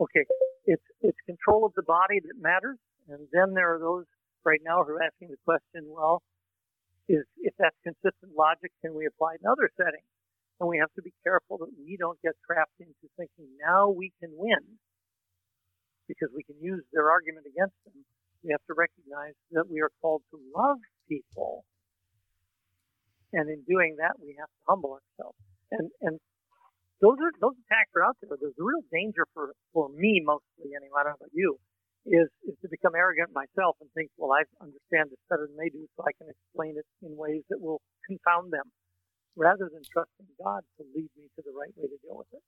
okay, 0.00 0.24
it's 0.66 0.82
it's 1.00 1.18
control 1.26 1.66
of 1.66 1.72
the 1.74 1.82
body 1.82 2.20
that 2.20 2.36
matters, 2.40 2.78
and 3.08 3.26
then 3.32 3.54
there 3.54 3.74
are 3.74 3.78
those 3.78 4.04
right 4.44 4.60
now 4.64 4.84
who 4.84 4.94
are 4.94 5.02
asking 5.02 5.28
the 5.28 5.40
question, 5.44 5.90
well, 5.90 6.22
is 7.08 7.24
if 7.38 7.54
that's 7.58 7.76
consistent 7.82 8.36
logic, 8.36 8.70
can 8.84 8.94
we 8.94 9.06
apply 9.06 9.34
it 9.34 9.40
in 9.42 9.50
other 9.50 9.70
settings? 9.76 10.06
And 10.60 10.68
we 10.68 10.78
have 10.78 10.92
to 10.98 11.02
be 11.02 11.14
careful 11.22 11.58
that 11.58 11.70
we 11.78 11.96
don't 11.96 12.18
get 12.22 12.34
trapped 12.42 12.74
into 12.80 13.06
thinking 13.16 13.46
now 13.62 13.88
we 13.88 14.10
can 14.18 14.30
win 14.34 14.78
because 16.10 16.28
we 16.34 16.42
can 16.42 16.56
use 16.60 16.82
their 16.92 17.10
argument 17.10 17.46
against 17.46 17.76
them. 17.86 18.02
We 18.42 18.50
have 18.50 18.64
to 18.66 18.74
recognize 18.74 19.34
that 19.52 19.70
we 19.70 19.80
are 19.80 19.90
called 20.02 20.22
to 20.30 20.38
love 20.54 20.78
people. 21.06 21.64
And 23.32 23.50
in 23.50 23.62
doing 23.68 23.96
that, 23.98 24.18
we 24.18 24.34
have 24.38 24.48
to 24.48 24.62
humble 24.66 24.98
ourselves. 24.98 25.38
And, 25.70 25.90
and 26.00 26.18
those 26.98 27.20
are, 27.22 27.30
those 27.38 27.54
attacks 27.68 27.92
are 27.94 28.02
out 28.02 28.16
there. 28.18 28.34
There's 28.40 28.56
a 28.58 28.64
real 28.64 28.82
danger 28.90 29.28
for, 29.34 29.52
for 29.70 29.90
me 29.90 30.22
mostly 30.24 30.74
anyway. 30.74 30.96
I 30.98 31.02
don't 31.06 31.14
know 31.20 31.28
about 31.28 31.36
you 31.36 31.60
is, 32.08 32.28
is 32.48 32.56
to 32.64 32.68
become 32.72 32.96
arrogant 32.96 33.30
myself 33.36 33.76
and 33.80 33.88
think, 33.92 34.08
well, 34.16 34.32
I 34.32 34.48
understand 34.64 35.12
this 35.12 35.20
better 35.28 35.46
than 35.48 35.60
they 35.60 35.68
do, 35.68 35.84
so 35.96 36.04
I 36.08 36.16
can 36.16 36.32
explain 36.32 36.80
it 36.80 36.88
in 37.04 37.16
ways 37.16 37.44
that 37.52 37.60
will 37.60 37.80
confound 38.08 38.52
them, 38.52 38.64
rather 39.38 39.70
than 39.70 39.86
trusting 39.86 40.26
God 40.42 40.66
to 40.76 40.82
lead 40.90 41.08
me 41.14 41.30
to 41.38 41.40
the 41.46 41.54
right 41.54 41.70
way 41.78 41.86
to 41.86 41.98
deal 42.02 42.18
with 42.18 42.28
it. 42.34 42.42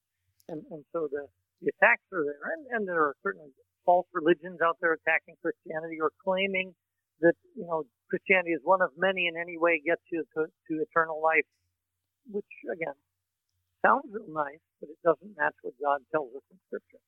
And, 0.51 0.61
and 0.69 0.83
so 0.91 1.07
the, 1.07 1.31
the 1.63 1.71
attacks 1.79 2.03
are 2.11 2.27
there, 2.27 2.43
and, 2.51 2.67
and 2.75 2.81
there 2.83 2.99
are 2.99 3.15
certainly 3.23 3.55
false 3.87 4.05
religions 4.13 4.59
out 4.59 4.75
there 4.83 4.93
attacking 4.93 5.39
Christianity 5.39 6.03
or 6.03 6.11
claiming 6.19 6.75
that, 7.21 7.33
you 7.55 7.63
know, 7.63 7.87
Christianity 8.11 8.51
is 8.51 8.61
one 8.63 8.83
of 8.83 8.91
many 8.97 9.31
in 9.31 9.39
any 9.39 9.57
way 9.57 9.79
gets 9.79 10.03
you 10.11 10.27
to, 10.35 10.45
to 10.51 10.73
eternal 10.83 11.23
life, 11.23 11.47
which 12.29 12.51
again, 12.67 12.99
sounds 13.85 14.05
real 14.11 14.27
nice, 14.27 14.61
but 14.79 14.89
it 14.89 14.99
doesn't 15.03 15.37
match 15.37 15.55
what 15.63 15.73
God 15.81 16.01
tells 16.11 16.35
us 16.35 16.43
in 16.51 16.57
Scripture. 16.67 16.99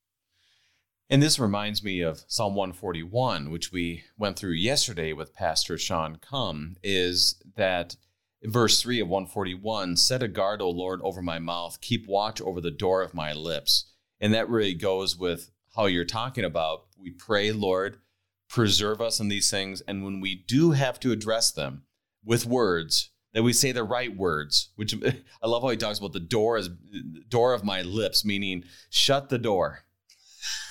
And 1.10 1.22
this 1.22 1.38
reminds 1.38 1.84
me 1.84 2.02
of 2.02 2.24
Psalm 2.28 2.56
141, 2.56 3.52
which 3.52 3.72
we 3.72 4.04
went 4.18 4.40
through 4.40 4.54
yesterday 4.54 5.14
with 5.14 5.36
Pastor 5.36 5.78
Sean 5.78 6.16
Cum, 6.16 6.78
is 6.82 7.44
that 7.56 7.98
verse 8.46 8.82
3 8.82 9.00
of 9.00 9.08
141 9.08 9.98
Set 9.98 10.24
a 10.24 10.28
guard, 10.28 10.62
O 10.62 10.70
Lord, 10.70 11.00
over 11.04 11.22
my 11.22 11.40
mouth, 11.40 11.80
keep 11.82 12.08
watch 12.08 12.42
over 12.42 12.62
the 12.62 12.72
door 12.72 13.02
of 13.02 13.14
my 13.14 13.34
lips. 13.34 13.92
And 14.20 14.34
that 14.34 14.50
really 14.50 14.74
goes 14.74 15.18
with 15.18 15.52
how 15.76 15.86
you're 15.86 16.06
talking 16.06 16.46
about. 16.46 16.86
We 16.98 17.12
pray, 17.12 17.52
Lord, 17.52 17.98
preserve 18.48 19.02
us 19.02 19.20
in 19.20 19.28
these 19.28 19.50
things. 19.50 19.82
And 19.82 20.04
when 20.04 20.22
we 20.22 20.36
do 20.36 20.72
have 20.72 21.00
to 21.02 21.12
address 21.12 21.52
them 21.52 21.84
with 22.24 22.46
words, 22.46 23.10
that 23.34 23.44
we 23.44 23.52
say 23.52 23.72
the 23.72 23.84
right 23.84 24.16
words, 24.16 24.70
which 24.76 24.96
I 25.44 25.48
love 25.48 25.64
how 25.64 25.70
he 25.70 25.78
talks 25.78 26.00
about 26.00 26.14
the 26.14 26.20
door 26.20 26.58
as 26.58 26.70
door 27.30 27.54
of 27.54 27.64
my 27.64 27.82
lips, 27.82 28.24
meaning 28.24 28.64
shut 28.90 29.30
the 29.30 29.40
door 29.40 29.80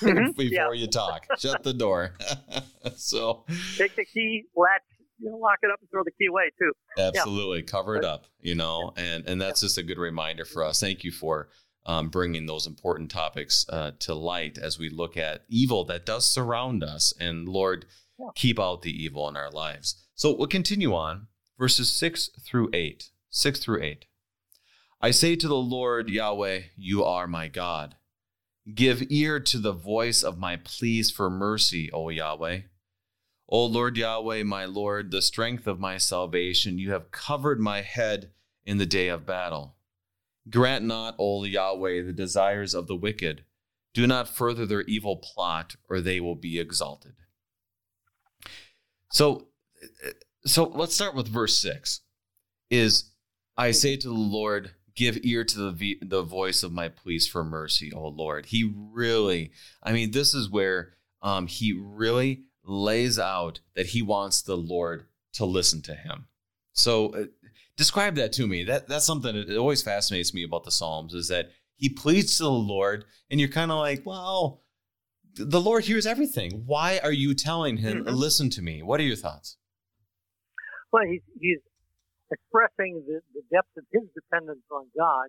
mm-hmm. 0.00 0.30
before 0.36 0.74
yeah. 0.74 0.80
you 0.80 0.86
talk. 0.86 1.26
Shut 1.38 1.62
the 1.62 1.74
door. 1.74 2.14
so 2.96 3.44
take 3.76 3.96
the 3.96 4.04
key, 4.04 4.44
latch, 4.56 4.82
you 5.22 5.30
know, 5.30 5.36
lock 5.36 5.58
it 5.62 5.70
up 5.70 5.78
and 5.80 5.88
throw 5.90 6.02
the 6.04 6.10
key 6.10 6.26
away 6.26 6.50
too. 6.58 6.72
Absolutely, 6.98 7.60
yeah. 7.60 7.64
cover 7.66 7.96
it 7.96 8.04
up. 8.04 8.26
You 8.40 8.54
know, 8.54 8.92
yeah. 8.96 9.02
and 9.04 9.28
and 9.28 9.40
that's 9.40 9.60
just 9.60 9.78
a 9.78 9.82
good 9.82 9.98
reminder 9.98 10.44
for 10.44 10.64
us. 10.64 10.80
Thank 10.80 11.04
you 11.04 11.12
for 11.12 11.48
um, 11.86 12.08
bringing 12.08 12.46
those 12.46 12.66
important 12.66 13.10
topics 13.10 13.66
uh, 13.68 13.92
to 14.00 14.14
light 14.14 14.58
as 14.58 14.78
we 14.78 14.88
look 14.88 15.16
at 15.16 15.44
evil 15.48 15.84
that 15.84 16.06
does 16.06 16.28
surround 16.28 16.82
us. 16.82 17.12
And 17.18 17.48
Lord, 17.48 17.86
keep 18.34 18.60
out 18.60 18.82
the 18.82 19.02
evil 19.02 19.28
in 19.28 19.36
our 19.36 19.50
lives. 19.50 19.96
So 20.14 20.34
we'll 20.36 20.48
continue 20.48 20.94
on 20.94 21.28
verses 21.58 21.90
six 21.90 22.30
through 22.44 22.70
eight. 22.72 23.10
Six 23.30 23.60
through 23.60 23.82
eight. 23.82 24.06
I 25.00 25.10
say 25.10 25.36
to 25.36 25.48
the 25.48 25.54
Lord 25.54 26.10
Yahweh, 26.10 26.60
You 26.76 27.04
are 27.04 27.26
my 27.26 27.48
God. 27.48 27.96
Give 28.72 29.02
ear 29.10 29.40
to 29.40 29.58
the 29.58 29.72
voice 29.72 30.22
of 30.22 30.38
my 30.38 30.56
pleas 30.56 31.10
for 31.10 31.28
mercy, 31.28 31.90
O 31.92 32.10
Yahweh. 32.10 32.60
O 33.53 33.66
Lord 33.66 33.98
Yahweh, 33.98 34.44
my 34.44 34.64
Lord, 34.64 35.11
the 35.11 35.20
strength 35.20 35.66
of 35.66 35.78
my 35.78 35.98
salvation, 35.98 36.78
you 36.78 36.92
have 36.92 37.11
covered 37.11 37.61
my 37.61 37.82
head 37.82 38.30
in 38.64 38.78
the 38.78 38.86
day 38.86 39.09
of 39.09 39.26
battle. 39.26 39.76
Grant 40.48 40.86
not, 40.86 41.14
O 41.18 41.44
Yahweh, 41.44 42.00
the 42.00 42.14
desires 42.14 42.72
of 42.74 42.86
the 42.86 42.96
wicked. 42.96 43.44
Do 43.92 44.07
not 44.07 44.26
further 44.26 44.64
their 44.64 44.80
evil 44.84 45.16
plot, 45.16 45.76
or 45.90 46.00
they 46.00 46.18
will 46.18 46.34
be 46.34 46.59
exalted. 46.59 47.12
So, 49.11 49.48
so 50.46 50.64
let's 50.64 50.94
start 50.94 51.14
with 51.14 51.28
verse 51.28 51.59
six. 51.59 52.00
Is 52.70 53.11
I 53.59 53.72
say 53.72 53.96
to 53.98 54.09
the 54.09 54.14
Lord, 54.14 54.70
give 54.96 55.18
ear 55.24 55.44
to 55.44 55.70
the 55.70 55.98
the 56.00 56.22
voice 56.22 56.62
of 56.62 56.72
my 56.72 56.88
pleas 56.88 57.28
for 57.28 57.44
mercy, 57.44 57.92
oh 57.94 58.09
Lord. 58.09 58.46
He 58.46 58.72
really, 58.74 59.53
I 59.82 59.92
mean, 59.92 60.12
this 60.12 60.32
is 60.32 60.48
where 60.48 60.94
um, 61.20 61.48
he 61.48 61.74
really 61.78 62.44
lays 62.64 63.18
out 63.18 63.60
that 63.74 63.86
he 63.86 64.02
wants 64.02 64.42
the 64.42 64.56
Lord 64.56 65.06
to 65.34 65.44
listen 65.44 65.82
to 65.82 65.94
him. 65.94 66.26
So, 66.72 67.14
uh, 67.14 67.24
describe 67.76 68.14
that 68.16 68.32
to 68.34 68.46
me. 68.46 68.64
That 68.64 68.88
that's 68.88 69.06
something 69.06 69.34
that 69.34 69.56
always 69.56 69.82
fascinates 69.82 70.32
me 70.32 70.42
about 70.42 70.64
the 70.64 70.70
Psalms 70.70 71.14
is 71.14 71.28
that 71.28 71.50
he 71.76 71.88
pleads 71.88 72.36
to 72.38 72.44
the 72.44 72.50
Lord, 72.50 73.04
and 73.30 73.40
you're 73.40 73.48
kind 73.48 73.70
of 73.70 73.78
like, 73.78 74.06
well, 74.06 74.62
the 75.34 75.60
Lord 75.60 75.84
hears 75.84 76.06
everything. 76.06 76.62
Why 76.66 77.00
are 77.02 77.12
you 77.12 77.34
telling 77.34 77.78
him, 77.78 78.04
mm-hmm. 78.04 78.14
listen 78.14 78.50
to 78.50 78.62
me? 78.62 78.82
What 78.82 79.00
are 79.00 79.04
your 79.04 79.16
thoughts? 79.16 79.56
Well, 80.92 81.04
he's, 81.10 81.22
he's 81.40 81.58
expressing 82.30 83.02
the, 83.06 83.20
the 83.34 83.42
depth 83.50 83.74
of 83.76 83.84
his 83.92 84.02
dependence 84.14 84.64
on 84.70 84.86
God, 84.96 85.28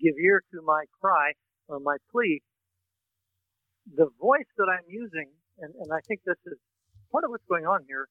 give 0.00 0.14
ear 0.22 0.42
to 0.52 0.62
my 0.62 0.84
cry 1.00 1.32
or 1.66 1.80
my 1.80 1.96
plea. 2.12 2.42
The 3.96 4.08
voice 4.20 4.48
that 4.58 4.68
I'm 4.68 4.84
using, 4.86 5.30
and, 5.60 5.74
and 5.74 5.90
I 5.92 6.00
think 6.06 6.20
this 6.24 6.38
is 6.46 6.58
part 7.10 7.24
of 7.24 7.30
what's 7.30 7.46
going 7.48 7.66
on 7.66 7.84
here, 7.86 8.08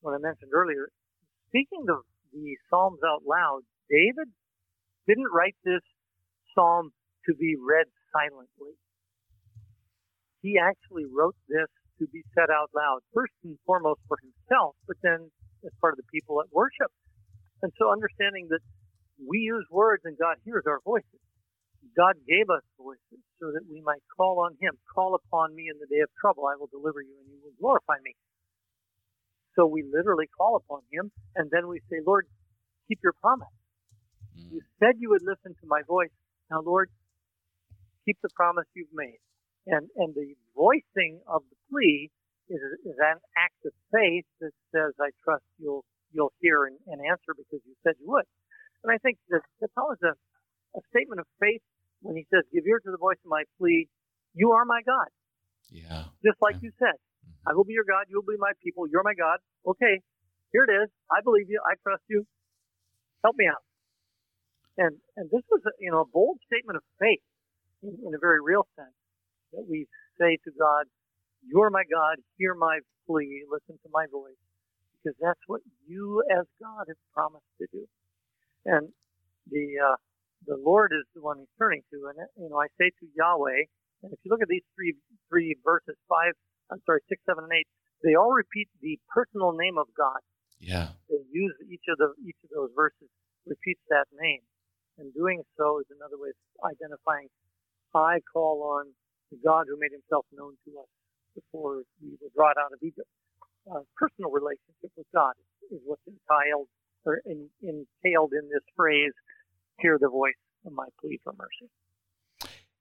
what 0.00 0.14
I 0.14 0.20
mentioned 0.20 0.52
earlier, 0.54 0.88
speaking 1.48 1.84
the, 1.86 2.00
the 2.32 2.56
Psalms 2.70 3.00
out 3.06 3.22
loud, 3.26 3.62
David 3.90 4.30
didn't 5.06 5.30
write 5.32 5.56
this 5.64 5.84
psalm 6.54 6.90
to 7.26 7.34
be 7.34 7.56
read 7.56 7.86
silently. 8.12 8.76
He 10.40 10.60
actually 10.60 11.04
wrote 11.08 11.36
this 11.48 11.68
to 11.98 12.06
be 12.12 12.22
said 12.34 12.50
out 12.52 12.70
loud, 12.74 13.00
first 13.14 13.32
and 13.44 13.56
foremost 13.64 14.00
for 14.08 14.18
himself, 14.20 14.76
but 14.86 14.96
then 15.02 15.30
as 15.64 15.72
part 15.80 15.94
of 15.94 15.98
the 15.98 16.08
people 16.12 16.40
at 16.40 16.52
worship. 16.52 16.92
And 17.62 17.72
so 17.78 17.90
understanding 17.90 18.48
that 18.50 18.60
we 19.16 19.38
use 19.38 19.64
words 19.70 20.02
and 20.04 20.18
God 20.18 20.36
hears 20.44 20.64
our 20.66 20.80
voices. 20.84 21.22
God 21.92 22.16
gave 22.24 22.48
us 22.48 22.64
voices 22.80 23.20
so 23.40 23.52
that 23.52 23.68
we 23.68 23.84
might 23.84 24.02
call 24.16 24.40
on 24.40 24.56
Him. 24.60 24.78
Call 24.88 25.14
upon 25.14 25.54
me 25.54 25.68
in 25.68 25.76
the 25.78 25.86
day 25.86 26.00
of 26.00 26.08
trouble. 26.16 26.48
I 26.48 26.56
will 26.56 26.72
deliver 26.72 27.02
you 27.04 27.14
and 27.20 27.28
you 27.28 27.38
will 27.44 27.56
glorify 27.60 28.00
me. 28.02 28.16
So 29.54 29.66
we 29.66 29.84
literally 29.84 30.26
call 30.26 30.56
upon 30.56 30.82
Him 30.90 31.12
and 31.36 31.50
then 31.50 31.68
we 31.68 31.80
say, 31.90 32.00
Lord, 32.04 32.26
keep 32.88 32.98
your 33.02 33.14
promise. 33.20 33.52
Mm. 34.38 34.58
You 34.58 34.60
said 34.80 34.96
you 34.98 35.10
would 35.10 35.22
listen 35.22 35.54
to 35.60 35.66
my 35.66 35.82
voice. 35.86 36.14
Now, 36.50 36.60
Lord, 36.60 36.90
keep 38.04 38.18
the 38.22 38.30
promise 38.34 38.66
you've 38.74 38.92
made. 38.92 39.20
And, 39.66 39.88
and 39.96 40.14
the 40.14 40.36
voicing 40.54 41.20
of 41.26 41.42
the 41.48 41.56
plea 41.70 42.10
is, 42.48 42.60
is 42.84 42.98
an 43.00 43.16
act 43.36 43.60
of 43.64 43.72
faith 43.88 44.28
that 44.40 44.52
says, 44.72 44.92
I 45.00 45.08
trust 45.24 45.44
you'll, 45.56 45.84
you'll 46.12 46.32
hear 46.40 46.64
and, 46.64 46.76
and 46.86 47.00
answer 47.00 47.32
because 47.32 47.64
you 47.64 47.72
said 47.82 47.94
you 48.00 48.08
would. 48.12 48.28
And 48.84 48.92
I 48.92 48.98
think 48.98 49.16
that 49.30 49.40
that's 49.60 49.72
always 49.78 50.02
a, 50.04 50.12
a 50.76 50.80
statement 50.92 51.20
of 51.20 51.26
faith 51.40 51.64
when 52.02 52.16
he 52.16 52.26
says, 52.32 52.44
Give 52.52 52.66
ear 52.66 52.80
to 52.80 52.90
the 52.90 52.98
voice 52.98 53.18
of 53.24 53.30
my 53.30 53.44
plea. 53.58 53.88
You 54.34 54.52
are 54.52 54.64
my 54.64 54.80
God. 54.84 55.08
Yeah. 55.70 56.04
Just 56.24 56.40
like 56.40 56.56
yeah. 56.56 56.68
you 56.68 56.72
said. 56.78 56.98
Mm-hmm. 56.98 57.50
I 57.50 57.54
will 57.54 57.64
be 57.64 57.74
your 57.74 57.86
God. 57.88 58.06
You 58.08 58.22
will 58.22 58.32
be 58.34 58.38
my 58.38 58.52
people. 58.62 58.86
You're 58.86 59.04
my 59.04 59.14
God. 59.14 59.38
Okay. 59.66 60.00
Here 60.52 60.64
it 60.68 60.72
is. 60.72 60.88
I 61.10 61.20
believe 61.22 61.46
you. 61.48 61.60
I 61.64 61.74
trust 61.82 62.02
you. 62.08 62.26
Help 63.22 63.36
me 63.36 63.46
out. 63.48 63.62
And, 64.76 64.96
and 65.16 65.30
this 65.30 65.42
was, 65.50 65.62
a, 65.66 65.70
you 65.78 65.90
know, 65.90 66.00
a 66.02 66.06
bold 66.06 66.38
statement 66.46 66.76
of 66.76 66.82
faith 66.98 67.22
in, 67.82 67.94
in 68.06 68.14
a 68.14 68.18
very 68.18 68.38
real 68.42 68.66
sense 68.76 68.94
that 69.52 69.64
we 69.68 69.86
say 70.18 70.38
to 70.44 70.50
God, 70.58 70.86
you're 71.46 71.70
my 71.70 71.84
God. 71.90 72.16
Hear 72.38 72.54
my 72.54 72.80
plea. 73.06 73.42
Listen 73.50 73.78
to 73.82 73.90
my 73.92 74.06
voice 74.10 74.38
because 74.98 75.16
that's 75.20 75.40
what 75.46 75.60
you 75.86 76.22
as 76.30 76.46
God 76.60 76.86
have 76.88 77.02
promised 77.12 77.46
to 77.60 77.66
do. 77.70 77.86
And 78.64 78.88
the, 79.50 79.74
uh, 79.78 79.96
the 80.46 80.60
Lord 80.60 80.92
is 80.92 81.04
the 81.14 81.22
one 81.22 81.38
he's 81.38 81.54
turning 81.58 81.82
to. 81.92 82.12
And, 82.12 82.16
you 82.36 82.48
know, 82.48 82.60
I 82.60 82.68
say 82.78 82.90
to 82.90 83.04
Yahweh, 83.16 83.64
and 84.04 84.12
if 84.12 84.18
you 84.24 84.30
look 84.30 84.42
at 84.42 84.48
these 84.48 84.64
three, 84.76 84.94
three 85.28 85.56
verses, 85.64 85.96
five, 86.08 86.36
I'm 86.70 86.80
sorry, 86.84 87.00
six, 87.08 87.20
seven, 87.24 87.44
and 87.44 87.52
eight, 87.52 87.68
they 88.04 88.14
all 88.14 88.32
repeat 88.32 88.68
the 88.80 89.00
personal 89.08 89.56
name 89.56 89.78
of 89.80 89.88
God. 89.96 90.20
Yeah. 90.60 90.92
They 91.08 91.20
use 91.32 91.56
each 91.68 91.88
of 91.88 91.96
the, 91.96 92.12
each 92.24 92.36
of 92.44 92.50
those 92.52 92.70
verses 92.76 93.08
repeats 93.46 93.80
that 93.88 94.08
name. 94.20 94.44
And 94.98 95.12
doing 95.12 95.42
so 95.56 95.80
is 95.80 95.88
another 95.90 96.20
way 96.20 96.30
of 96.30 96.38
identifying 96.70 97.28
I 97.94 98.18
call 98.26 98.62
on 98.78 98.90
the 99.30 99.38
God 99.38 99.66
who 99.70 99.78
made 99.78 99.94
himself 99.94 100.26
known 100.34 100.58
to 100.66 100.70
us 100.82 100.90
before 101.34 101.86
we 102.02 102.18
were 102.18 102.30
brought 102.34 102.58
out 102.58 102.74
of 102.74 102.82
Egypt. 102.82 103.06
Uh, 103.70 103.86
personal 103.96 104.30
relationship 104.34 104.90
with 104.98 105.06
God 105.14 105.32
is 105.70 105.80
what's 105.86 106.02
entailed 106.04 106.68
or 107.06 107.22
in, 107.24 107.48
entailed 107.62 108.32
in 108.32 108.48
this 108.50 108.64
phrase, 108.76 109.12
hear 109.78 109.98
the 110.00 110.08
voice 110.08 110.34
of 110.66 110.72
my 110.72 110.86
plea 111.00 111.20
for 111.22 111.32
mercy. 111.32 111.70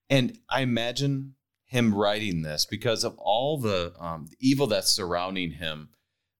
And 0.10 0.38
I 0.50 0.62
imagine 0.62 1.36
him 1.66 1.94
writing 1.94 2.42
this 2.42 2.66
because 2.66 3.04
of 3.04 3.18
all 3.18 3.58
the 3.58 3.94
um, 4.00 4.28
evil 4.40 4.68
that's 4.68 4.92
surrounding 4.92 5.52
him. 5.52 5.90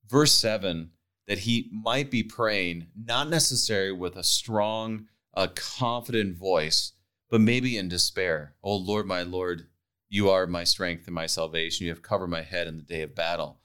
Verse 0.08 0.34
7 0.34 0.92
that 1.28 1.40
he 1.40 1.70
might 1.72 2.12
be 2.12 2.22
praying, 2.22 2.88
not 2.96 3.30
necessarily 3.30 3.94
with 3.94 4.16
a 4.16 4.24
strong, 4.24 5.08
uh, 5.34 5.48
confident 5.56 6.36
voice, 6.36 6.92
but 7.30 7.42
maybe 7.42 7.78
in 7.78 7.88
despair. 7.88 8.56
Oh 8.64 8.76
Lord, 8.76 9.06
my 9.06 9.24
Lord, 9.24 9.68
you 10.10 10.30
are 10.30 10.46
my 10.46 10.64
strength 10.64 11.08
and 11.08 11.16
my 11.16 11.26
salvation. 11.26 11.86
You 11.86 11.92
have 11.92 12.02
covered 12.02 12.28
my 12.28 12.42
head 12.42 12.68
in 12.68 12.78
the 12.78 12.84
day 12.84 13.02
of 13.02 13.16
battle. 13.16 13.62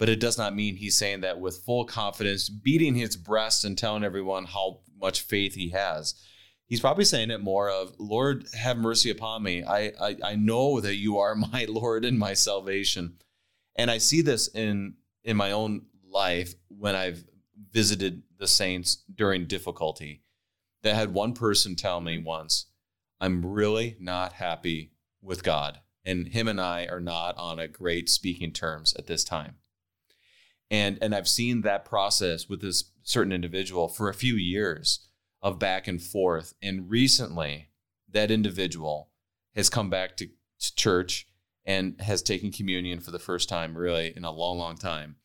But 0.00 0.08
it 0.08 0.18
does 0.18 0.38
not 0.38 0.56
mean 0.56 0.76
he's 0.76 0.96
saying 0.96 1.20
that 1.20 1.40
with 1.40 1.62
full 1.62 1.84
confidence, 1.84 2.48
beating 2.48 2.94
his 2.94 3.18
breast 3.18 3.66
and 3.66 3.76
telling 3.76 4.02
everyone 4.02 4.46
how 4.46 4.80
much 4.98 5.20
faith 5.20 5.54
he 5.54 5.68
has. 5.68 6.14
He's 6.64 6.80
probably 6.80 7.04
saying 7.04 7.30
it 7.30 7.42
more 7.42 7.68
of, 7.68 7.92
Lord, 7.98 8.46
have 8.54 8.78
mercy 8.78 9.10
upon 9.10 9.42
me. 9.42 9.62
I, 9.62 9.92
I, 10.00 10.16
I 10.24 10.34
know 10.36 10.80
that 10.80 10.96
you 10.96 11.18
are 11.18 11.34
my 11.52 11.66
Lord 11.68 12.06
and 12.06 12.18
my 12.18 12.32
salvation. 12.32 13.18
And 13.76 13.90
I 13.90 13.98
see 13.98 14.22
this 14.22 14.48
in 14.48 14.94
in 15.22 15.36
my 15.36 15.52
own 15.52 15.82
life 16.08 16.54
when 16.68 16.96
I've 16.96 17.22
visited 17.70 18.22
the 18.38 18.48
saints 18.48 19.04
during 19.14 19.46
difficulty. 19.46 20.22
That 20.82 20.96
had 20.96 21.12
one 21.12 21.34
person 21.34 21.76
tell 21.76 22.00
me 22.00 22.16
once, 22.16 22.68
I'm 23.20 23.44
really 23.44 23.98
not 24.00 24.32
happy 24.32 24.92
with 25.20 25.42
God 25.42 25.80
and 26.06 26.28
him 26.28 26.48
and 26.48 26.58
I 26.58 26.86
are 26.86 27.00
not 27.00 27.36
on 27.36 27.58
a 27.58 27.68
great 27.68 28.08
speaking 28.08 28.52
terms 28.52 28.94
at 28.94 29.06
this 29.06 29.24
time. 29.24 29.56
And 30.70 30.98
and 31.02 31.14
I've 31.14 31.28
seen 31.28 31.62
that 31.62 31.84
process 31.84 32.48
with 32.48 32.60
this 32.60 32.90
certain 33.02 33.32
individual 33.32 33.88
for 33.88 34.08
a 34.08 34.14
few 34.14 34.34
years 34.34 35.08
of 35.42 35.58
back 35.58 35.88
and 35.88 36.00
forth. 36.00 36.54
And 36.62 36.90
recently, 36.90 37.70
that 38.08 38.30
individual 38.30 39.10
has 39.54 39.68
come 39.68 39.90
back 39.90 40.16
to, 40.18 40.26
to 40.26 40.74
church 40.76 41.26
and 41.64 42.00
has 42.00 42.22
taken 42.22 42.52
communion 42.52 43.00
for 43.00 43.10
the 43.10 43.18
first 43.18 43.48
time, 43.48 43.76
really, 43.76 44.12
in 44.16 44.24
a 44.24 44.30
long, 44.30 44.58
long 44.58 44.76
time. 44.76 45.16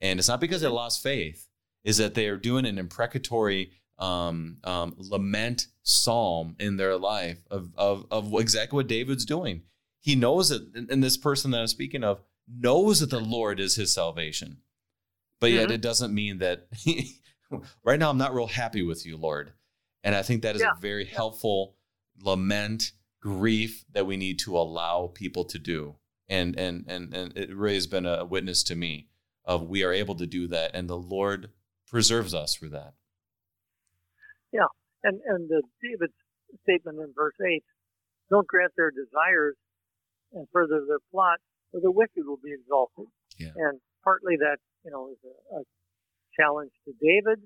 And 0.00 0.18
it's 0.18 0.28
not 0.28 0.40
because 0.40 0.62
they 0.62 0.68
lost 0.68 1.02
faith; 1.02 1.48
is 1.84 1.98
that 1.98 2.14
they 2.14 2.28
are 2.28 2.36
doing 2.36 2.66
an 2.66 2.78
imprecatory 2.78 3.72
um, 3.98 4.58
um, 4.64 4.94
lament 4.96 5.66
psalm 5.82 6.56
in 6.58 6.76
their 6.76 6.96
life 6.96 7.38
of, 7.50 7.70
of, 7.76 8.06
of 8.10 8.32
exactly 8.34 8.76
what 8.76 8.88
David's 8.88 9.24
doing 9.24 9.62
he 10.04 10.14
knows 10.14 10.50
that, 10.50 10.86
and 10.90 11.02
this 11.02 11.16
person 11.16 11.50
that 11.50 11.60
I'm 11.60 11.66
speaking 11.66 12.04
of 12.04 12.20
knows 12.46 13.00
that 13.00 13.08
the 13.08 13.20
Lord 13.20 13.58
is 13.58 13.76
his 13.76 13.94
salvation. 13.94 14.58
But 15.40 15.52
yet 15.52 15.64
mm-hmm. 15.64 15.72
it 15.72 15.80
doesn't 15.82 16.14
mean 16.14 16.38
that 16.38 16.66
right 17.84 17.98
now 17.98 18.10
I'm 18.10 18.18
not 18.18 18.34
real 18.34 18.46
happy 18.46 18.82
with 18.82 19.04
you, 19.04 19.16
Lord. 19.16 19.52
And 20.02 20.14
I 20.14 20.22
think 20.22 20.42
that 20.42 20.54
is 20.54 20.62
yeah. 20.62 20.72
a 20.76 20.80
very 20.80 21.04
helpful 21.04 21.76
lament, 22.18 22.92
grief 23.20 23.84
that 23.92 24.06
we 24.06 24.16
need 24.16 24.38
to 24.40 24.56
allow 24.56 25.10
people 25.12 25.44
to 25.46 25.58
do. 25.58 25.96
And 26.28 26.58
and 26.58 26.84
and 26.88 27.12
and 27.14 27.36
it 27.36 27.54
really 27.54 27.74
has 27.74 27.86
been 27.86 28.06
a 28.06 28.24
witness 28.24 28.62
to 28.64 28.74
me 28.74 29.08
of 29.44 29.68
we 29.68 29.84
are 29.84 29.92
able 29.92 30.14
to 30.14 30.26
do 30.26 30.46
that, 30.48 30.70
and 30.74 30.88
the 30.88 30.96
Lord 30.96 31.50
preserves 31.86 32.32
us 32.32 32.54
for 32.54 32.66
that. 32.68 32.94
Yeah, 34.50 34.68
and 35.02 35.20
and 35.26 35.50
the 35.50 35.62
David's 35.82 36.14
statement 36.62 36.98
in 36.98 37.12
verse 37.14 37.34
eight: 37.46 37.64
"Don't 38.30 38.46
grant 38.46 38.72
their 38.74 38.90
desires 38.90 39.56
and 40.34 40.46
further 40.52 40.82
their 40.86 40.98
plot, 41.10 41.38
or 41.72 41.80
the 41.80 41.90
wicked 41.90 42.26
will 42.26 42.40
be 42.42 42.52
exalted. 42.52 43.06
Yeah. 43.38 43.54
And 43.56 43.80
partly 44.02 44.36
that, 44.36 44.58
you 44.84 44.90
know, 44.92 45.08
is 45.10 45.20
a, 45.24 45.34
a 45.58 45.60
challenge 46.38 46.72
to 46.84 46.92
David, 47.00 47.40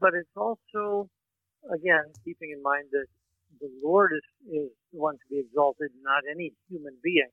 but 0.00 0.16
it's 0.16 0.32
also, 0.36 1.08
again, 1.68 2.08
keeping 2.24 2.50
in 2.50 2.62
mind 2.62 2.88
that 2.92 3.06
the 3.60 3.68
Lord 3.84 4.12
is, 4.16 4.26
is 4.48 4.70
the 4.92 4.98
one 4.98 5.14
to 5.20 5.26
be 5.28 5.38
exalted, 5.38 5.92
not 6.02 6.24
any 6.24 6.52
human 6.68 6.96
being. 7.04 7.30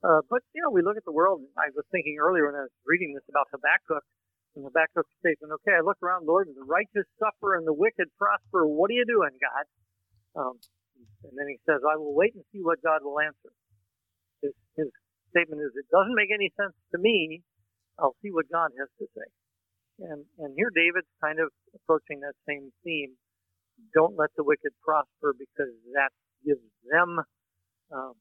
Uh, 0.00 0.22
but, 0.30 0.40
you 0.54 0.62
know, 0.62 0.70
we 0.70 0.80
look 0.80 0.96
at 0.96 1.04
the 1.04 1.12
world, 1.12 1.42
I 1.58 1.74
was 1.74 1.84
thinking 1.90 2.16
earlier 2.22 2.46
when 2.46 2.54
I 2.54 2.70
was 2.70 2.76
reading 2.86 3.12
this 3.12 3.26
about 3.28 3.50
Habakkuk, 3.50 4.04
and 4.56 4.64
Habakkuk 4.64 5.06
statement, 5.20 5.52
okay, 5.60 5.74
I 5.76 5.82
look 5.82 5.98
around, 6.02 6.26
Lord, 6.26 6.46
and 6.46 6.56
the 6.56 6.66
righteous 6.66 7.06
suffer 7.18 7.54
and 7.58 7.66
the 7.66 7.74
wicked 7.74 8.08
prosper. 8.16 8.66
What 8.66 8.90
are 8.90 8.98
you 8.98 9.06
doing, 9.06 9.34
God? 9.38 9.66
Um, 10.38 10.56
and 11.26 11.34
then 11.34 11.46
he 11.50 11.58
says, 11.66 11.82
I 11.82 11.98
will 11.98 12.14
wait 12.14 12.34
and 12.34 12.42
see 12.50 12.62
what 12.62 12.82
God 12.82 13.02
will 13.02 13.18
answer 13.20 13.50
his, 14.42 14.54
his 14.76 14.88
statement 15.30 15.60
is, 15.62 15.72
it 15.76 15.88
doesn't 15.90 16.14
make 16.14 16.30
any 16.32 16.50
sense 16.56 16.74
to 16.94 16.98
me. 16.98 17.42
I'll 17.98 18.16
see 18.22 18.30
what 18.30 18.46
God 18.50 18.70
has 18.78 18.88
to 18.98 19.06
say. 19.16 19.28
And, 20.00 20.24
and 20.38 20.54
here 20.56 20.70
David's 20.74 21.10
kind 21.20 21.40
of 21.40 21.50
approaching 21.74 22.20
that 22.20 22.34
same 22.48 22.70
theme. 22.84 23.14
Don't 23.94 24.16
let 24.16 24.30
the 24.36 24.44
wicked 24.44 24.72
prosper 24.82 25.34
because 25.38 25.74
that 25.94 26.10
gives 26.44 26.60
them, 26.90 27.18
um, 27.92 28.12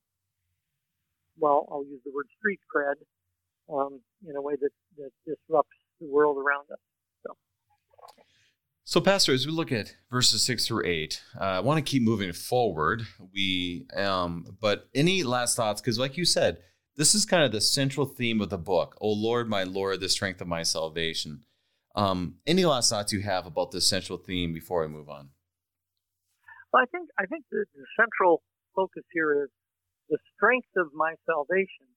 well, 1.39 1.67
I'll 1.71 1.85
use 1.85 2.01
the 2.05 2.11
word 2.13 2.27
street 2.37 2.59
cred, 2.73 2.95
um, 3.73 4.01
in 4.27 4.35
a 4.35 4.41
way 4.41 4.53
that, 4.59 4.71
that 4.97 5.11
disrupts 5.25 5.77
the 5.99 6.07
world 6.07 6.37
around 6.37 6.65
us. 6.71 6.79
So, 7.25 7.35
So, 8.83 9.01
Pastor, 9.01 9.33
as 9.33 9.45
we 9.45 9.51
look 9.51 9.71
at 9.71 9.95
verses 10.09 10.43
six 10.43 10.65
through 10.65 10.85
eight, 10.85 11.21
uh, 11.39 11.43
I 11.43 11.59
want 11.59 11.77
to 11.77 11.91
keep 11.91 12.01
moving 12.01 12.33
forward. 12.33 13.03
We, 13.33 13.85
um, 13.95 14.45
but 14.61 14.87
any 14.95 15.23
last 15.23 15.57
thoughts? 15.57 15.81
Because, 15.81 15.99
like 15.99 16.17
you 16.17 16.25
said, 16.25 16.59
this 16.97 17.13
is 17.13 17.25
kind 17.25 17.43
of 17.43 17.51
the 17.51 17.61
central 17.61 18.05
theme 18.05 18.41
of 18.41 18.49
the 18.49 18.57
book. 18.57 18.97
Oh 18.99 19.13
Lord, 19.13 19.47
my 19.47 19.63
Lord, 19.63 20.01
the 20.01 20.09
strength 20.09 20.41
of 20.41 20.47
my 20.47 20.63
salvation. 20.63 21.45
Um, 21.95 22.35
any 22.45 22.65
last 22.65 22.89
thoughts 22.89 23.13
you 23.13 23.21
have 23.21 23.45
about 23.45 23.71
this 23.71 23.87
central 23.87 24.17
theme 24.17 24.53
before 24.53 24.83
I 24.83 24.87
move 24.87 25.07
on? 25.07 25.29
Well, 26.73 26.83
I 26.83 26.85
think 26.91 27.09
I 27.17 27.25
think 27.25 27.45
the, 27.51 27.65
the 27.73 27.85
central 27.95 28.41
focus 28.75 29.03
here 29.13 29.43
is 29.43 29.49
the 30.09 30.17
strength 30.35 30.69
of 30.75 30.87
my 30.93 31.13
salvation 31.25 31.87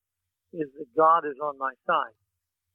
is 0.53 0.69
that 0.79 0.87
God 0.97 1.25
is 1.25 1.37
on 1.43 1.57
my 1.59 1.73
side. 1.87 2.17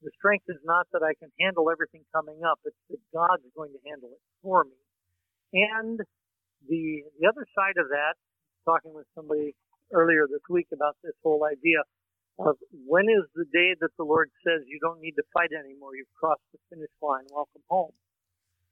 The 0.02 0.12
strength 0.18 0.46
is 0.50 0.62
not 0.66 0.88
that 0.94 1.04
I 1.04 1.14
can 1.18 1.30
handle 1.40 1.70
everything 1.70 2.04
coming 2.14 2.42
up. 2.46 2.60
It's 2.66 2.76
that 2.90 3.02
God's 3.14 3.46
going 3.56 3.72
to 3.72 3.82
handle 3.90 4.10
it 4.14 4.22
for 4.42 4.64
me. 4.64 4.78
And 5.54 6.00
the, 6.68 7.04
the 7.20 7.28
other 7.28 7.46
side 7.56 7.78
of 7.78 7.90
that 7.90 8.16
talking 8.66 8.94
with 8.94 9.08
somebody 9.16 9.56
earlier 9.94 10.28
this 10.30 10.44
week 10.50 10.68
about 10.74 10.96
this 11.04 11.14
whole 11.24 11.44
idea 11.46 11.84
of 12.38 12.58
when 12.72 13.08
is 13.08 13.24
the 13.36 13.48
day 13.52 13.76
that 13.80 13.96
the 13.98 14.04
Lord 14.04 14.30
says 14.44 14.68
you 14.68 14.80
don't 14.82 15.00
need 15.00 15.16
to 15.16 15.24
fight 15.32 15.56
anymore, 15.56 15.96
you've 15.96 16.12
crossed 16.20 16.44
the 16.52 16.60
finish 16.70 16.92
line, 17.02 17.24
welcome 17.32 17.64
home. 17.70 17.96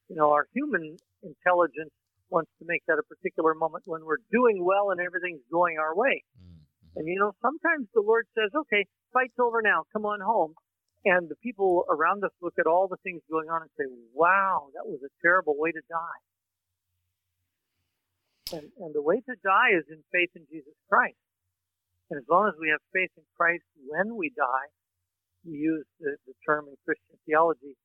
You 0.09 0.18
know, 0.18 0.32
our 0.32 0.47
human 0.53 0.97
intelligence 1.24 1.95
wants 2.30 2.51
to 2.59 2.66
make 2.68 2.84
that 2.88 2.99
a 2.99 3.07
particular 3.07 3.53
moment 3.53 3.84
when 3.86 4.03
we're 4.03 4.24
doing 4.32 4.64
well 4.64 4.91
and 4.91 4.99
everything's 4.99 5.45
going 5.51 5.78
our 5.80 5.95
way. 5.95 6.24
Mm-hmm. 6.36 6.99
And 6.99 7.07
you 7.07 7.20
know, 7.20 7.32
sometimes 7.41 7.88
the 7.93 8.03
Lord 8.03 8.28
says, 8.36 8.51
okay, 8.53 8.86
fight's 9.14 9.39
over 9.39 9.61
now, 9.61 9.84
come 9.93 10.05
on 10.05 10.20
home. 10.20 10.53
And 11.05 11.28
the 11.28 11.36
people 11.43 11.84
around 11.89 12.24
us 12.24 12.32
look 12.41 12.55
at 12.59 12.68
all 12.68 12.88
the 12.88 12.99
things 13.03 13.22
going 13.30 13.49
on 13.49 13.61
and 13.61 13.72
say, 13.78 13.86
wow, 14.14 14.68
that 14.74 14.88
was 14.88 14.99
a 15.03 15.11
terrible 15.22 15.55
way 15.57 15.72
to 15.72 15.82
die. 15.89 16.22
And, 18.59 18.72
and 18.80 18.95
the 18.95 19.01
way 19.01 19.20
to 19.20 19.36
die 19.43 19.76
is 19.78 19.84
in 19.89 20.03
faith 20.11 20.30
in 20.36 20.45
Jesus 20.51 20.76
Christ. 20.88 21.18
And 22.10 22.20
as 22.20 22.28
long 22.30 22.47
as 22.47 22.56
we 22.60 22.70
have 22.70 22.82
faith 22.91 23.12
in 23.18 23.24
Christ 23.38 23.64
when 23.88 24.16
we 24.16 24.30
die, 24.36 24.70
we 25.45 25.58
use 25.58 25.86
the, 25.99 26.16
the 26.28 26.34
term 26.45 26.68
in 26.68 26.76
Christian 26.86 27.18
theology, 27.26 27.76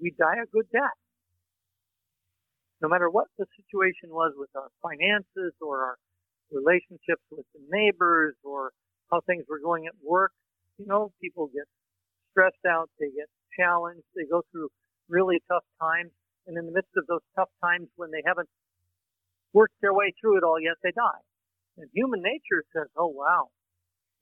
we 0.00 0.14
die 0.18 0.42
a 0.42 0.46
good 0.46 0.66
death. 0.72 0.98
No 2.80 2.88
matter 2.88 3.10
what 3.10 3.26
the 3.38 3.46
situation 3.56 4.10
was 4.10 4.32
with 4.36 4.50
our 4.54 4.70
finances 4.82 5.52
or 5.60 5.82
our 5.82 5.96
relationships 6.52 7.22
with 7.30 7.46
the 7.54 7.60
neighbors 7.68 8.34
or 8.44 8.70
how 9.10 9.20
things 9.26 9.44
were 9.48 9.58
going 9.58 9.86
at 9.86 9.94
work, 10.02 10.32
you 10.78 10.86
know, 10.86 11.12
people 11.20 11.48
get 11.48 11.66
stressed 12.30 12.64
out, 12.68 12.88
they 13.00 13.10
get 13.10 13.26
challenged, 13.58 14.06
they 14.14 14.24
go 14.30 14.42
through 14.52 14.68
really 15.08 15.42
tough 15.50 15.64
times. 15.80 16.12
And 16.46 16.56
in 16.56 16.66
the 16.66 16.72
midst 16.72 16.94
of 16.96 17.06
those 17.06 17.24
tough 17.36 17.50
times 17.62 17.88
when 17.96 18.10
they 18.10 18.22
haven't 18.24 18.48
worked 19.52 19.74
their 19.82 19.92
way 19.92 20.14
through 20.20 20.38
it 20.38 20.44
all 20.44 20.60
yet, 20.60 20.76
they 20.82 20.92
die. 20.92 21.22
And 21.76 21.90
human 21.92 22.22
nature 22.22 22.64
says, 22.72 22.86
oh 22.96 23.08
wow, 23.08 23.48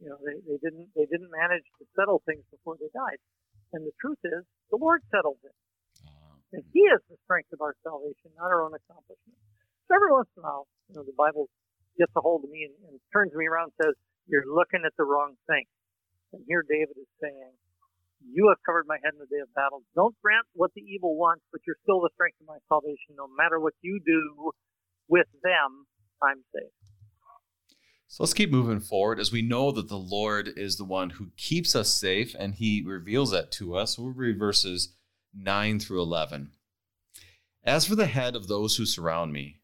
you 0.01 0.09
know, 0.13 0.19
they, 0.21 0.37
they 0.45 0.59
didn't 0.61 0.93
they 0.93 1.09
didn't 1.09 1.33
manage 1.33 1.65
to 1.81 1.85
settle 1.97 2.21
things 2.29 2.45
before 2.53 2.77
they 2.77 2.93
died. 2.93 3.21
And 3.73 3.83
the 3.83 3.97
truth 4.01 4.21
is, 4.25 4.45
the 4.71 4.79
Lord 4.79 5.03
settles 5.11 5.41
it. 5.43 5.57
Ah. 6.07 6.37
And 6.53 6.63
He 6.73 6.85
is 6.87 7.01
the 7.09 7.17
strength 7.25 7.51
of 7.53 7.61
our 7.65 7.75
salvation, 7.83 8.33
not 8.37 8.53
our 8.53 8.63
own 8.63 8.77
accomplishment. 8.77 9.41
So 9.89 9.97
every 9.97 10.13
once 10.13 10.29
in 10.37 10.43
a 10.43 10.47
while, 10.47 10.67
you 10.91 10.95
know, 11.01 11.05
the 11.07 11.17
Bible 11.17 11.49
gets 11.97 12.13
a 12.17 12.21
hold 12.21 12.45
of 12.45 12.51
me 12.53 12.69
and, 12.69 12.77
and 12.93 13.01
turns 13.13 13.33
me 13.33 13.49
around 13.49 13.73
and 13.73 13.79
says, 13.81 13.95
You're 14.29 14.47
looking 14.47 14.85
at 14.85 14.93
the 15.01 15.09
wrong 15.09 15.35
thing. 15.49 15.65
And 16.37 16.45
here 16.45 16.61
David 16.67 17.01
is 17.01 17.11
saying, 17.23 17.57
You 18.21 18.53
have 18.53 18.61
covered 18.69 18.85
my 18.85 19.01
head 19.01 19.17
in 19.17 19.21
the 19.23 19.31
day 19.33 19.41
of 19.41 19.49
battle. 19.57 19.81
Don't 19.97 20.15
grant 20.21 20.45
what 20.53 20.77
the 20.77 20.85
evil 20.85 21.17
wants, 21.17 21.43
but 21.51 21.65
you're 21.65 21.81
still 21.83 22.05
the 22.05 22.13
strength 22.15 22.37
of 22.45 22.53
my 22.53 22.61
salvation. 22.69 23.17
No 23.17 23.33
matter 23.33 23.57
what 23.57 23.73
you 23.81 23.97
do 24.05 24.53
with 25.09 25.29
them, 25.41 25.89
I'm 26.21 26.45
safe. 26.53 26.76
So 28.09 28.23
let's 28.23 28.35
keep 28.35 28.51
moving 28.51 28.81
forward 28.81 29.19
as 29.19 29.33
we 29.33 29.43
know 29.43 29.73
that 29.73 29.89
the 29.89 29.99
Lord 29.99 30.49
is 30.57 30.77
the 30.77 30.85
one 30.85 31.11
who 31.11 31.33
keeps 31.37 31.75
us 31.75 31.89
safe 31.89 32.35
and 32.39 32.55
he 32.55 32.83
reveals 32.87 33.33
that 33.33 33.51
to 33.53 33.77
us. 33.77 33.99
We'll 33.99 34.13
read 34.13 34.39
verses 34.39 34.95
9 35.35 35.81
through 35.81 36.03
11. 36.03 36.53
As 37.65 37.85
for 37.85 37.97
the 37.97 38.07
head 38.07 38.37
of 38.37 38.47
those 38.47 38.77
who 38.77 38.87
surround 38.87 39.33
me, 39.33 39.61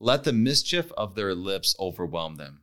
let 0.00 0.24
the 0.24 0.32
mischief 0.32 0.92
of 0.92 1.14
their 1.14 1.34
lips 1.34 1.74
overwhelm 1.80 2.36
them. 2.36 2.62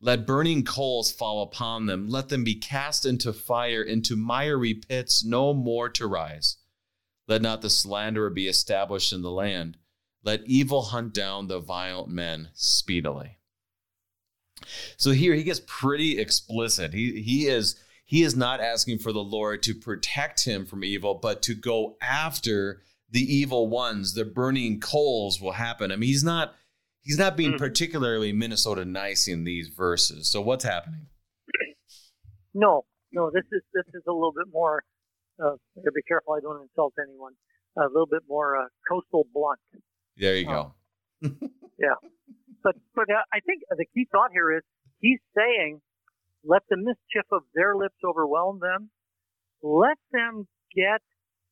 Let 0.00 0.26
burning 0.26 0.64
coals 0.64 1.10
fall 1.10 1.42
upon 1.42 1.86
them. 1.86 2.08
Let 2.08 2.28
them 2.28 2.44
be 2.44 2.54
cast 2.54 3.06
into 3.06 3.32
fire, 3.32 3.82
into 3.82 4.14
miry 4.14 4.74
pits, 4.74 5.24
no 5.24 5.54
more 5.54 5.88
to 5.90 6.06
rise. 6.06 6.58
Let 7.26 7.40
not 7.40 7.62
the 7.62 7.70
slanderer 7.70 8.30
be 8.30 8.46
established 8.46 9.12
in 9.12 9.22
the 9.22 9.30
land. 9.30 9.78
Let 10.22 10.44
evil 10.44 10.82
hunt 10.82 11.14
down 11.14 11.46
the 11.46 11.58
violent 11.58 12.10
men 12.10 12.50
speedily. 12.52 13.38
So 14.96 15.10
here 15.10 15.34
he 15.34 15.42
gets 15.42 15.60
pretty 15.66 16.18
explicit. 16.18 16.92
He 16.92 17.22
he 17.22 17.46
is 17.46 17.76
he 18.04 18.22
is 18.22 18.36
not 18.36 18.60
asking 18.60 18.98
for 18.98 19.12
the 19.12 19.22
Lord 19.22 19.62
to 19.64 19.74
protect 19.74 20.44
him 20.44 20.64
from 20.64 20.84
evil, 20.84 21.14
but 21.14 21.42
to 21.42 21.54
go 21.54 21.96
after 22.00 22.82
the 23.10 23.20
evil 23.20 23.68
ones. 23.68 24.14
The 24.14 24.24
burning 24.24 24.80
coals 24.80 25.40
will 25.40 25.52
happen. 25.52 25.90
I 25.92 25.96
mean, 25.96 26.08
he's 26.08 26.24
not 26.24 26.54
he's 27.02 27.18
not 27.18 27.36
being 27.36 27.52
mm. 27.52 27.58
particularly 27.58 28.32
Minnesota 28.32 28.84
nice 28.84 29.28
in 29.28 29.44
these 29.44 29.68
verses. 29.68 30.30
So 30.30 30.40
what's 30.40 30.64
happening? 30.64 31.06
No, 32.54 32.84
no. 33.12 33.30
This 33.30 33.44
is 33.52 33.62
this 33.74 33.84
is 33.94 34.02
a 34.08 34.12
little 34.12 34.32
bit 34.32 34.46
more. 34.52 34.82
Uh, 35.38 35.56
gotta 35.76 35.92
be 35.94 36.02
careful. 36.08 36.34
I 36.34 36.40
don't 36.40 36.62
insult 36.62 36.94
anyone. 37.06 37.32
A 37.76 37.82
little 37.88 38.06
bit 38.06 38.22
more 38.26 38.56
uh, 38.56 38.68
coastal 38.88 39.26
blunt. 39.34 39.58
There 40.16 40.36
you 40.36 40.46
go. 40.46 40.72
Um, 41.22 41.38
yeah. 41.78 41.94
But 42.62 42.76
but 42.94 43.06
I 43.10 43.40
think 43.40 43.62
the 43.70 43.86
key 43.94 44.06
thought 44.10 44.30
here 44.32 44.56
is 44.56 44.62
he's 45.00 45.20
saying, 45.36 45.80
let 46.44 46.62
the 46.68 46.76
mischief 46.76 47.26
of 47.32 47.42
their 47.54 47.76
lips 47.76 47.98
overwhelm 48.04 48.60
them. 48.60 48.90
Let 49.62 49.98
them 50.12 50.46
get 50.74 51.02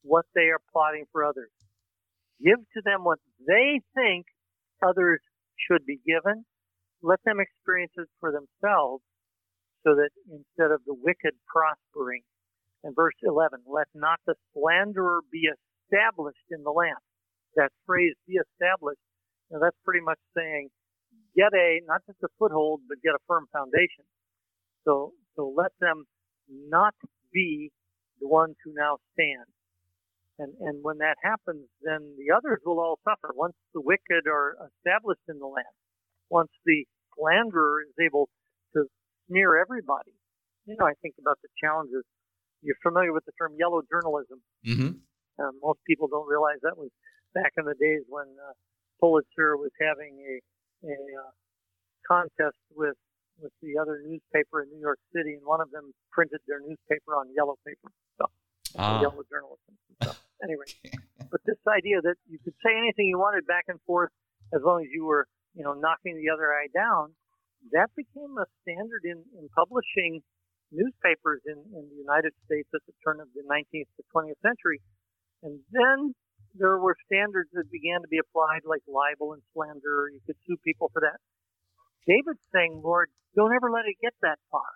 what 0.02 0.26
they 0.34 0.52
are 0.52 0.60
plotting 0.72 1.04
for 1.10 1.24
others. 1.24 1.50
Give 2.42 2.58
to 2.58 2.80
them 2.84 3.04
what 3.04 3.18
they 3.46 3.80
think 3.94 4.26
others 4.82 5.20
should 5.56 5.86
be 5.86 5.98
given. 6.06 6.44
Let 7.02 7.20
them 7.24 7.40
experience 7.40 7.92
it 7.96 8.08
for 8.20 8.32
themselves 8.32 9.02
so 9.82 9.94
that 9.94 10.10
instead 10.30 10.72
of 10.72 10.80
the 10.86 10.94
wicked 10.94 11.34
prospering. 11.46 12.22
And 12.84 12.94
verse 12.94 13.16
11, 13.22 13.64
let 13.66 13.88
not 13.94 14.20
the 14.26 14.34
slanderer 14.52 15.20
be 15.32 15.48
established 15.48 16.48
in 16.50 16.62
the 16.62 16.70
land. 16.70 17.00
That 17.56 17.72
phrase, 17.86 18.12
be 18.28 18.36
established, 18.36 19.00
know, 19.54 19.60
that's 19.62 19.78
pretty 19.84 20.04
much 20.04 20.18
saying 20.36 20.68
get 21.36 21.52
a 21.54 21.80
not 21.86 22.02
just 22.06 22.18
a 22.22 22.28
foothold, 22.38 22.80
but 22.88 22.98
get 23.02 23.14
a 23.14 23.22
firm 23.26 23.46
foundation. 23.52 24.04
So 24.84 25.12
so 25.36 25.52
let 25.56 25.72
them 25.80 26.04
not 26.48 26.94
be 27.32 27.70
the 28.20 28.28
ones 28.28 28.56
who 28.64 28.72
now 28.74 28.98
stand. 29.12 29.48
And 30.38 30.54
and 30.60 30.82
when 30.82 30.98
that 30.98 31.16
happens, 31.22 31.66
then 31.82 32.14
the 32.18 32.34
others 32.34 32.60
will 32.64 32.80
all 32.80 32.98
suffer. 33.04 33.34
Once 33.34 33.54
the 33.72 33.80
wicked 33.80 34.26
are 34.26 34.56
established 34.78 35.26
in 35.28 35.38
the 35.38 35.46
land, 35.46 35.74
once 36.30 36.50
the 36.64 36.84
slanderer 37.16 37.82
is 37.82 37.94
able 38.02 38.28
to 38.74 38.86
smear 39.28 39.56
everybody. 39.58 40.12
You 40.66 40.76
know, 40.78 40.86
I 40.86 40.94
think 41.02 41.14
about 41.20 41.38
the 41.42 41.48
challenges. 41.60 42.02
You're 42.62 42.80
familiar 42.82 43.12
with 43.12 43.24
the 43.26 43.32
term 43.38 43.52
yellow 43.58 43.82
journalism. 43.84 44.40
Mm-hmm. 44.66 44.98
Uh, 45.38 45.52
most 45.62 45.80
people 45.86 46.08
don't 46.08 46.26
realize 46.26 46.58
that 46.62 46.78
was 46.78 46.90
back 47.34 47.52
in 47.58 47.64
the 47.66 47.74
days 47.74 48.02
when 48.08 48.26
uh, 48.38 48.54
Pulitzer 49.00 49.58
was 49.58 49.70
having 49.76 50.16
a 50.22 50.40
a 50.84 51.00
uh, 51.18 51.32
contest 52.06 52.60
with 52.74 52.96
with 53.40 53.52
the 53.62 53.74
other 53.80 53.98
newspaper 54.06 54.62
in 54.62 54.70
New 54.70 54.80
York 54.80 54.98
City, 55.10 55.34
and 55.34 55.42
one 55.44 55.60
of 55.60 55.70
them 55.70 55.90
printed 56.12 56.38
their 56.46 56.60
newspaper 56.60 57.18
on 57.18 57.26
yellow 57.34 57.58
paper 57.66 57.90
stuff, 58.14 58.30
ah. 58.78 59.00
yellow 59.00 59.22
journalism 59.30 59.74
stuff. 60.02 60.20
Anyway, 60.42 60.66
but 61.30 61.40
this 61.46 61.56
idea 61.64 62.02
that 62.02 62.20
you 62.28 62.36
could 62.44 62.52
say 62.60 62.76
anything 62.76 63.08
you 63.08 63.16
wanted 63.16 63.46
back 63.46 63.64
and 63.68 63.80
forth 63.86 64.10
as 64.52 64.60
long 64.60 64.82
as 64.82 64.90
you 64.92 65.06
were, 65.06 65.24
you 65.54 65.64
know, 65.64 65.72
knocking 65.72 66.20
the 66.20 66.28
other 66.28 66.52
eye 66.52 66.68
down, 66.74 67.14
that 67.72 67.88
became 67.96 68.36
a 68.36 68.44
standard 68.60 69.08
in, 69.08 69.24
in 69.40 69.48
publishing 69.56 70.20
newspapers 70.68 71.40
in, 71.46 71.56
in 71.72 71.88
the 71.88 71.96
United 71.96 72.34
States 72.44 72.68
at 72.74 72.82
the 72.84 72.92
turn 73.00 73.24
of 73.24 73.28
the 73.32 73.40
19th 73.46 73.88
to 73.96 74.02
20th 74.12 74.36
century. 74.44 74.82
And 75.42 75.60
then 75.72 76.12
there 76.54 76.78
were 76.78 76.96
standards 77.06 77.50
that 77.52 77.70
began 77.70 78.00
to 78.02 78.08
be 78.08 78.18
applied, 78.18 78.62
like 78.64 78.82
libel 78.86 79.34
and 79.34 79.42
slander. 79.52 80.10
You 80.12 80.20
could 80.26 80.38
sue 80.46 80.56
people 80.62 80.90
for 80.92 81.02
that. 81.02 81.18
David's 82.06 82.44
saying, 82.54 82.80
Lord, 82.82 83.10
don't 83.34 83.54
ever 83.54 83.70
let 83.70 83.86
it 83.86 83.98
get 84.00 84.14
that 84.22 84.38
far. 84.50 84.68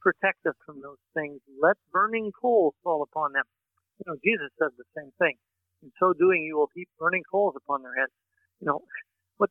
Protect 0.00 0.46
us 0.46 0.56
from 0.64 0.80
those 0.80 1.02
things. 1.12 1.40
Let 1.60 1.76
burning 1.92 2.32
coals 2.32 2.74
fall 2.82 3.02
upon 3.02 3.32
them. 3.32 3.44
You 4.00 4.12
know, 4.12 4.16
Jesus 4.22 4.48
says 4.56 4.72
the 4.78 4.88
same 4.96 5.10
thing. 5.18 5.36
In 5.82 5.90
so 5.98 6.14
doing, 6.14 6.42
you 6.42 6.56
will 6.56 6.70
heap 6.74 6.88
burning 6.98 7.22
coals 7.30 7.54
upon 7.56 7.82
their 7.82 7.94
heads. 7.94 8.14
You 8.60 8.66
know, 8.66 8.80
what 9.36 9.50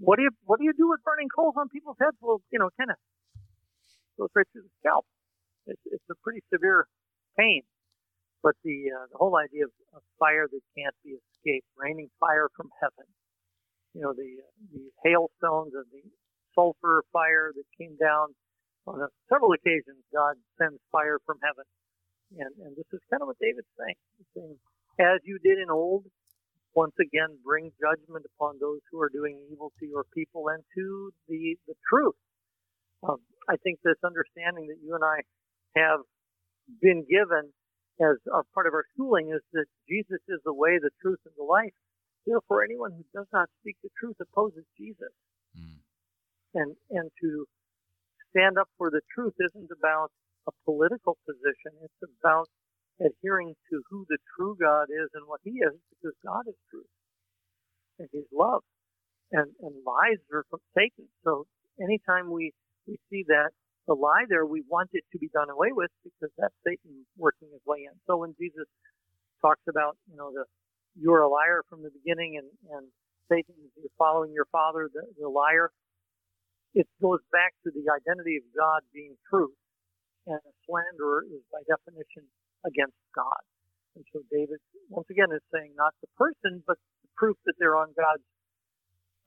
what 0.00 0.16
do 0.16 0.22
you 0.24 0.32
what 0.44 0.58
do 0.58 0.64
you 0.64 0.72
do 0.72 0.88
with 0.88 1.04
burning 1.04 1.28
coals 1.28 1.54
on 1.56 1.68
people's 1.68 1.96
heads? 2.00 2.16
Well, 2.20 2.40
you 2.50 2.58
know, 2.58 2.68
kind 2.76 2.90
of 2.90 2.96
goes 4.18 4.28
right 4.34 4.48
through 4.52 4.64
the 4.64 4.74
scalp. 4.80 5.04
It's, 5.66 5.80
it's 5.86 6.08
a 6.10 6.16
pretty 6.24 6.40
severe 6.52 6.88
pain. 7.38 7.62
But 8.42 8.56
the, 8.64 8.88
uh, 8.88 9.06
the 9.12 9.18
whole 9.18 9.36
idea 9.36 9.64
of, 9.64 9.72
fire 10.18 10.44
that 10.44 10.64
can't 10.76 10.94
be 11.00 11.16
escaped, 11.16 11.66
raining 11.76 12.08
fire 12.20 12.48
from 12.56 12.68
heaven, 12.80 13.08
you 13.94 14.00
know, 14.04 14.12
the, 14.12 14.28
the 14.72 14.84
hailstones 15.00 15.72
and 15.72 15.88
the 15.92 16.04
sulfur 16.54 17.02
fire 17.12 17.52
that 17.56 17.64
came 17.80 17.96
down 17.96 18.36
on 18.86 19.00
a, 19.00 19.08
several 19.32 19.52
occasions, 19.52 20.00
God 20.12 20.36
sends 20.60 20.76
fire 20.92 21.18
from 21.24 21.40
heaven. 21.40 21.64
And, 22.36 22.52
and 22.64 22.76
this 22.76 22.86
is 22.92 23.00
kind 23.10 23.24
of 23.24 23.32
what 23.32 23.40
David's 23.40 23.68
saying. 23.80 23.96
He's 24.20 24.30
saying, 24.36 24.56
as 25.00 25.24
you 25.24 25.40
did 25.42 25.58
in 25.58 25.70
old, 25.72 26.04
once 26.74 26.94
again 27.00 27.34
bring 27.44 27.72
judgment 27.80 28.24
upon 28.36 28.60
those 28.60 28.78
who 28.92 29.00
are 29.00 29.10
doing 29.10 29.40
evil 29.50 29.72
to 29.80 29.86
your 29.86 30.04
people 30.14 30.48
and 30.52 30.62
to 30.76 31.10
the, 31.28 31.56
the 31.66 31.74
truth. 31.88 32.14
Um, 33.02 33.18
I 33.48 33.56
think 33.64 33.80
this 33.82 33.98
understanding 34.04 34.68
that 34.68 34.78
you 34.84 34.94
and 34.94 35.02
I 35.02 35.24
have 35.74 36.00
been 36.80 37.02
given 37.08 37.50
as 37.98 38.16
a 38.30 38.42
part 38.54 38.66
of 38.66 38.74
our 38.74 38.84
schooling 38.94 39.32
is 39.34 39.42
that 39.52 39.66
Jesus 39.88 40.20
is 40.28 40.40
the 40.44 40.54
way, 40.54 40.78
the 40.78 40.94
truth, 41.02 41.18
and 41.24 41.34
the 41.36 41.44
life. 41.44 41.74
Therefore, 42.26 42.64
anyone 42.64 42.92
who 42.92 43.04
does 43.12 43.26
not 43.32 43.48
speak 43.60 43.76
the 43.82 43.90
truth 43.98 44.16
opposes 44.20 44.64
Jesus. 44.76 45.12
Mm. 45.56 45.80
And, 46.54 46.70
and 46.90 47.10
to 47.20 47.46
stand 48.30 48.58
up 48.58 48.68
for 48.78 48.90
the 48.90 49.00
truth 49.14 49.34
isn't 49.40 49.70
about 49.70 50.10
a 50.46 50.52
political 50.64 51.16
position. 51.26 51.76
It's 51.82 52.02
about 52.20 52.48
adhering 53.00 53.54
to 53.70 53.82
who 53.90 54.04
the 54.08 54.18
true 54.36 54.56
God 54.60 54.92
is 54.92 55.08
and 55.14 55.26
what 55.26 55.40
He 55.44 55.60
is, 55.60 55.76
because 55.90 56.16
God 56.24 56.44
is 56.48 56.56
truth 56.70 56.90
and 58.00 58.08
He's 58.12 58.28
love, 58.32 58.62
and 59.30 59.52
and 59.60 59.74
lies 59.86 60.18
are 60.32 60.44
from 60.50 60.60
Satan. 60.74 61.06
So 61.22 61.46
anytime 61.80 62.32
we 62.32 62.52
we 62.88 62.98
see 63.10 63.24
that 63.28 63.52
the 63.90 63.98
lie 63.98 64.22
there, 64.30 64.46
we 64.46 64.62
want 64.70 64.94
it 64.94 65.02
to 65.10 65.18
be 65.18 65.26
done 65.34 65.50
away 65.50 65.74
with 65.74 65.90
because 66.06 66.30
that's 66.38 66.54
Satan 66.62 67.02
working 67.18 67.50
his 67.50 67.60
way 67.66 67.90
in. 67.90 67.94
So 68.06 68.22
when 68.22 68.38
Jesus 68.38 68.70
talks 69.42 69.66
about 69.66 69.98
you 70.06 70.14
know 70.14 70.30
the 70.30 70.46
you're 70.94 71.26
a 71.26 71.30
liar 71.30 71.66
from 71.66 71.82
the 71.82 71.90
beginning 71.90 72.38
and 72.38 72.46
and 72.70 72.86
Satan 73.26 73.58
you're 73.74 73.90
following 73.98 74.30
your 74.30 74.46
father 74.54 74.86
the, 74.94 75.02
the 75.18 75.26
liar, 75.26 75.74
it 76.78 76.86
goes 77.02 77.18
back 77.34 77.50
to 77.66 77.74
the 77.74 77.82
identity 77.90 78.38
of 78.38 78.46
God 78.54 78.86
being 78.94 79.18
truth, 79.26 79.58
and 80.30 80.38
a 80.38 80.54
slanderer 80.70 81.26
is 81.26 81.42
by 81.50 81.58
definition 81.66 82.30
against 82.62 82.98
God. 83.10 83.42
And 83.98 84.06
so 84.14 84.22
David, 84.30 84.62
once 84.86 85.10
again, 85.10 85.34
is 85.34 85.42
saying 85.50 85.74
not 85.74 85.98
the 85.98 86.06
person, 86.14 86.62
but 86.62 86.78
the 87.02 87.10
proof 87.18 87.34
that 87.46 87.58
they're 87.58 87.74
on 87.74 87.90
God's, 87.98 88.22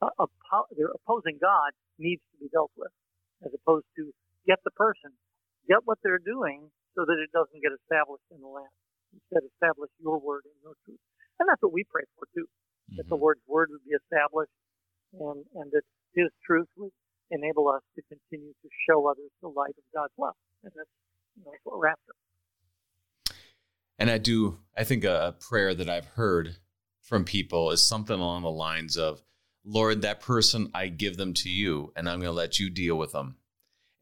uh, 0.00 0.24
they're 0.72 0.96
opposing 0.96 1.36
God 1.36 1.76
needs 2.00 2.24
to 2.32 2.36
be 2.40 2.48
dealt 2.48 2.72
with, 2.80 2.92
as 3.44 3.52
opposed 3.52 3.84
to 4.00 4.08
get 4.46 4.60
the 4.64 4.70
person, 4.72 5.12
get 5.68 5.84
what 5.84 5.98
they're 6.02 6.22
doing 6.22 6.70
so 6.94 7.04
that 7.04 7.18
it 7.18 7.32
doesn't 7.32 7.60
get 7.60 7.72
established 7.74 8.24
in 8.30 8.40
the 8.40 8.48
land. 8.48 8.70
Instead, 9.12 9.46
establish 9.46 9.90
your 10.02 10.18
word 10.18 10.42
and 10.44 10.54
your 10.62 10.74
truth. 10.84 11.00
And 11.38 11.48
that's 11.48 11.62
what 11.62 11.72
we 11.72 11.84
pray 11.84 12.04
for 12.18 12.26
too, 12.34 12.46
mm-hmm. 12.46 12.96
that 12.96 13.08
the 13.08 13.14
mm-hmm. 13.14 13.22
Lord's 13.22 13.44
word 13.46 13.70
would 13.70 13.84
be 13.86 13.94
established 13.94 14.54
and, 15.14 15.44
and 15.54 15.70
that 15.72 15.86
his 16.14 16.30
truth 16.46 16.68
would 16.76 16.94
enable 17.30 17.68
us 17.68 17.82
to 17.96 18.02
continue 18.06 18.52
to 18.62 18.68
show 18.88 19.06
others 19.06 19.30
the 19.42 19.48
light 19.48 19.74
of 19.78 19.84
God's 19.94 20.14
love. 20.18 20.34
And 20.62 20.72
that's, 20.74 20.90
you 21.36 21.42
know, 21.44 21.50
that's 21.50 21.64
what 21.64 21.78
we're 21.78 21.88
after. 21.88 22.14
And 23.98 24.10
I 24.10 24.18
do, 24.18 24.58
I 24.76 24.84
think 24.84 25.04
a, 25.04 25.34
prayer 25.38 25.74
that 25.74 25.88
I've 25.88 26.06
heard 26.06 26.56
from 27.00 27.24
people 27.24 27.70
is 27.70 27.82
something 27.82 28.18
along 28.18 28.42
the 28.42 28.50
lines 28.50 28.96
of, 28.96 29.22
Lord, 29.64 30.02
that 30.02 30.20
person, 30.20 30.70
I 30.74 30.88
give 30.88 31.16
them 31.16 31.32
to 31.34 31.48
you, 31.48 31.92
and 31.96 32.08
I'm 32.08 32.18
going 32.18 32.28
to 32.30 32.32
let 32.32 32.58
you 32.58 32.68
deal 32.70 32.96
with 32.96 33.12
them. 33.12 33.36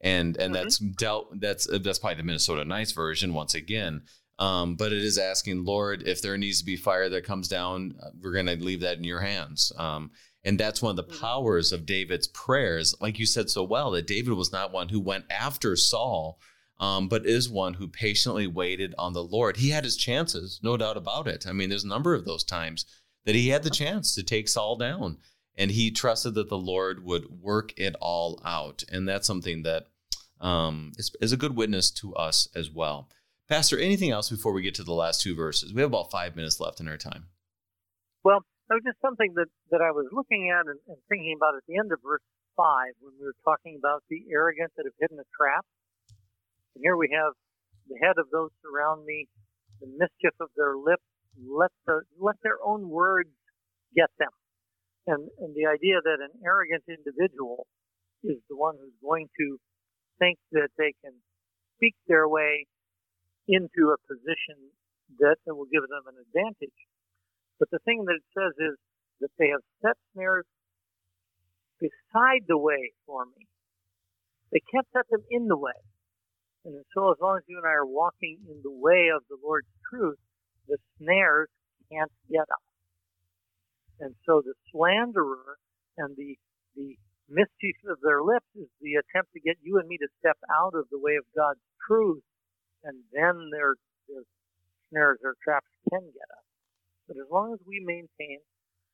And 0.03 0.37
and 0.37 0.53
mm-hmm. 0.53 0.63
that's 0.63 0.77
dealt. 0.77 1.39
That's 1.39 1.65
that's 1.81 1.97
probably 1.97 2.17
the 2.17 2.23
Minnesota 2.23 2.65
Nice 2.65 2.91
version 2.91 3.33
once 3.33 3.55
again. 3.55 4.03
Um, 4.39 4.75
but 4.75 4.91
it 4.91 5.03
is 5.03 5.17
asking, 5.17 5.63
Lord, 5.63 6.03
if 6.07 6.21
there 6.21 6.37
needs 6.37 6.59
to 6.59 6.65
be 6.65 6.75
fire 6.75 7.07
that 7.09 7.23
comes 7.23 7.47
down, 7.47 7.95
uh, 8.01 8.09
we're 8.21 8.33
going 8.33 8.47
to 8.47 8.55
leave 8.55 8.81
that 8.81 8.97
in 8.97 9.03
your 9.03 9.21
hands. 9.21 9.71
Um, 9.77 10.11
and 10.43 10.59
that's 10.59 10.81
one 10.81 10.91
of 10.91 10.95
the 10.97 11.03
mm-hmm. 11.03 11.21
powers 11.21 11.71
of 11.71 11.85
David's 11.85 12.27
prayers. 12.27 12.95
Like 12.99 13.19
you 13.19 13.25
said 13.25 13.49
so 13.49 13.63
well, 13.63 13.91
that 13.91 14.07
David 14.07 14.33
was 14.33 14.51
not 14.51 14.73
one 14.73 14.89
who 14.89 14.99
went 14.99 15.25
after 15.29 15.75
Saul, 15.75 16.39
um, 16.79 17.07
but 17.07 17.25
is 17.25 17.49
one 17.49 17.75
who 17.75 17.87
patiently 17.87 18.47
waited 18.47 18.93
on 18.97 19.13
the 19.13 19.23
Lord. 19.23 19.57
He 19.57 19.69
had 19.69 19.85
his 19.85 19.95
chances, 19.95 20.59
no 20.63 20.75
doubt 20.75 20.97
about 20.97 21.27
it. 21.27 21.45
I 21.47 21.53
mean, 21.53 21.69
there's 21.69 21.85
a 21.85 21.89
number 21.89 22.13
of 22.13 22.25
those 22.25 22.43
times 22.43 22.85
that 23.25 23.35
he 23.35 23.49
had 23.49 23.63
the 23.63 23.69
chance 23.69 24.13
to 24.15 24.23
take 24.23 24.49
Saul 24.49 24.75
down, 24.75 25.19
and 25.55 25.71
he 25.71 25.91
trusted 25.91 26.33
that 26.33 26.49
the 26.49 26.57
Lord 26.57 27.05
would 27.05 27.39
work 27.39 27.73
it 27.77 27.95
all 28.01 28.41
out. 28.43 28.83
And 28.91 29.07
that's 29.07 29.27
something 29.27 29.63
that 29.63 29.87
um, 30.43 30.91
is, 30.97 31.15
is 31.21 31.31
a 31.31 31.37
good 31.37 31.55
witness 31.55 31.89
to 31.89 32.13
us 32.13 32.47
as 32.53 32.69
well. 32.69 33.09
Pastor, 33.47 33.79
anything 33.79 34.11
else 34.11 34.29
before 34.29 34.51
we 34.53 34.61
get 34.61 34.75
to 34.75 34.83
the 34.83 34.93
last 34.93 35.21
two 35.21 35.35
verses? 35.35 35.73
We 35.73 35.81
have 35.81 35.89
about 35.89 36.11
five 36.11 36.35
minutes 36.35 36.59
left 36.59 36.79
in 36.79 36.87
our 36.87 36.97
time. 36.97 37.27
Well, 38.23 38.45
that 38.67 38.75
was 38.75 38.83
just 38.85 39.01
something 39.01 39.33
that, 39.35 39.47
that 39.71 39.81
I 39.81 39.91
was 39.91 40.07
looking 40.11 40.51
at 40.51 40.67
and, 40.67 40.79
and 40.87 40.97
thinking 41.09 41.35
about 41.35 41.55
at 41.55 41.63
the 41.67 41.79
end 41.79 41.91
of 41.91 41.99
verse 42.03 42.23
5 42.55 42.65
when 42.99 43.13
we 43.19 43.25
were 43.25 43.39
talking 43.43 43.79
about 43.79 44.03
the 44.09 44.23
arrogant 44.31 44.71
that 44.75 44.85
have 44.85 44.95
hidden 44.99 45.19
a 45.19 45.27
trap. 45.35 45.65
And 46.75 46.83
here 46.83 46.95
we 46.95 47.11
have 47.11 47.33
the 47.87 47.99
head 47.99 48.15
of 48.19 48.31
those 48.31 48.51
around 48.63 49.05
me, 49.05 49.27
the 49.81 49.87
mischief 49.87 50.35
of 50.39 50.49
their 50.55 50.75
lips, 50.75 51.03
let 51.39 51.71
the, 51.87 52.03
let 52.19 52.35
their 52.43 52.59
own 52.63 52.87
words 52.87 53.31
get 53.95 54.11
them. 54.19 54.31
And, 55.07 55.27
and 55.39 55.51
the 55.55 55.67
idea 55.67 55.99
that 55.99 56.23
an 56.23 56.31
arrogant 56.43 56.87
individual 56.87 57.67
is 58.23 58.39
the 58.47 58.55
one 58.55 58.79
who's 58.79 58.95
going 59.03 59.27
to 59.39 59.59
think 60.23 60.39
that 60.55 60.71
they 60.77 60.95
can 61.03 61.11
speak 61.75 61.95
their 62.07 62.27
way 62.27 62.65
into 63.47 63.91
a 63.91 63.99
position 64.07 64.55
that 65.19 65.35
will 65.47 65.67
give 65.67 65.83
them 65.83 66.07
an 66.07 66.15
advantage. 66.15 66.79
But 67.59 67.69
the 67.71 67.79
thing 67.83 68.05
that 68.07 68.15
it 68.15 68.27
says 68.31 68.55
is 68.55 68.75
that 69.19 69.31
they 69.37 69.49
have 69.49 69.61
set 69.81 69.97
snares 70.13 70.45
beside 71.79 72.47
the 72.47 72.57
way 72.57 72.91
for 73.05 73.25
me. 73.25 73.47
They 74.51 74.61
can't 74.71 74.87
set 74.93 75.09
them 75.11 75.23
in 75.29 75.47
the 75.47 75.57
way. 75.57 75.75
And 76.65 76.79
so 76.95 77.11
as 77.11 77.17
long 77.21 77.37
as 77.37 77.43
you 77.47 77.57
and 77.57 77.67
I 77.67 77.75
are 77.75 77.85
walking 77.85 78.37
in 78.47 78.61
the 78.63 78.71
way 78.71 79.09
of 79.13 79.23
the 79.29 79.37
Lord's 79.43 79.67
truth, 79.89 80.19
the 80.67 80.77
snares 80.97 81.49
can't 81.91 82.11
get 82.31 82.47
us. 82.47 82.65
And 83.99 84.15
so 84.25 84.41
the 84.43 84.53
slanderer 84.71 85.57
and 85.97 86.15
the, 86.15 86.37
the 86.75 86.95
mischief 87.29 87.77
of 87.87 87.97
their 88.03 88.21
lips 88.21 88.47
is 88.55 88.67
the 88.81 88.99
attempt 88.99 89.31
to 89.33 89.39
get 89.39 89.57
you 89.63 89.79
and 89.79 89.87
me 89.87 89.97
to 89.97 90.09
step 90.19 90.37
out 90.51 90.73
of 90.75 90.85
the 90.91 90.99
way 90.99 91.15
of 91.15 91.25
God's 91.35 91.63
truth, 91.87 92.23
and 92.83 92.99
then 93.11 93.49
their, 93.51 93.75
their 94.07 94.23
snares 94.89 95.19
or 95.23 95.35
traps 95.43 95.69
can 95.89 96.03
get 96.11 96.29
us. 96.29 96.47
But 97.07 97.17
as 97.19 97.27
long 97.31 97.53
as 97.53 97.59
we 97.67 97.83
maintain 97.83 98.39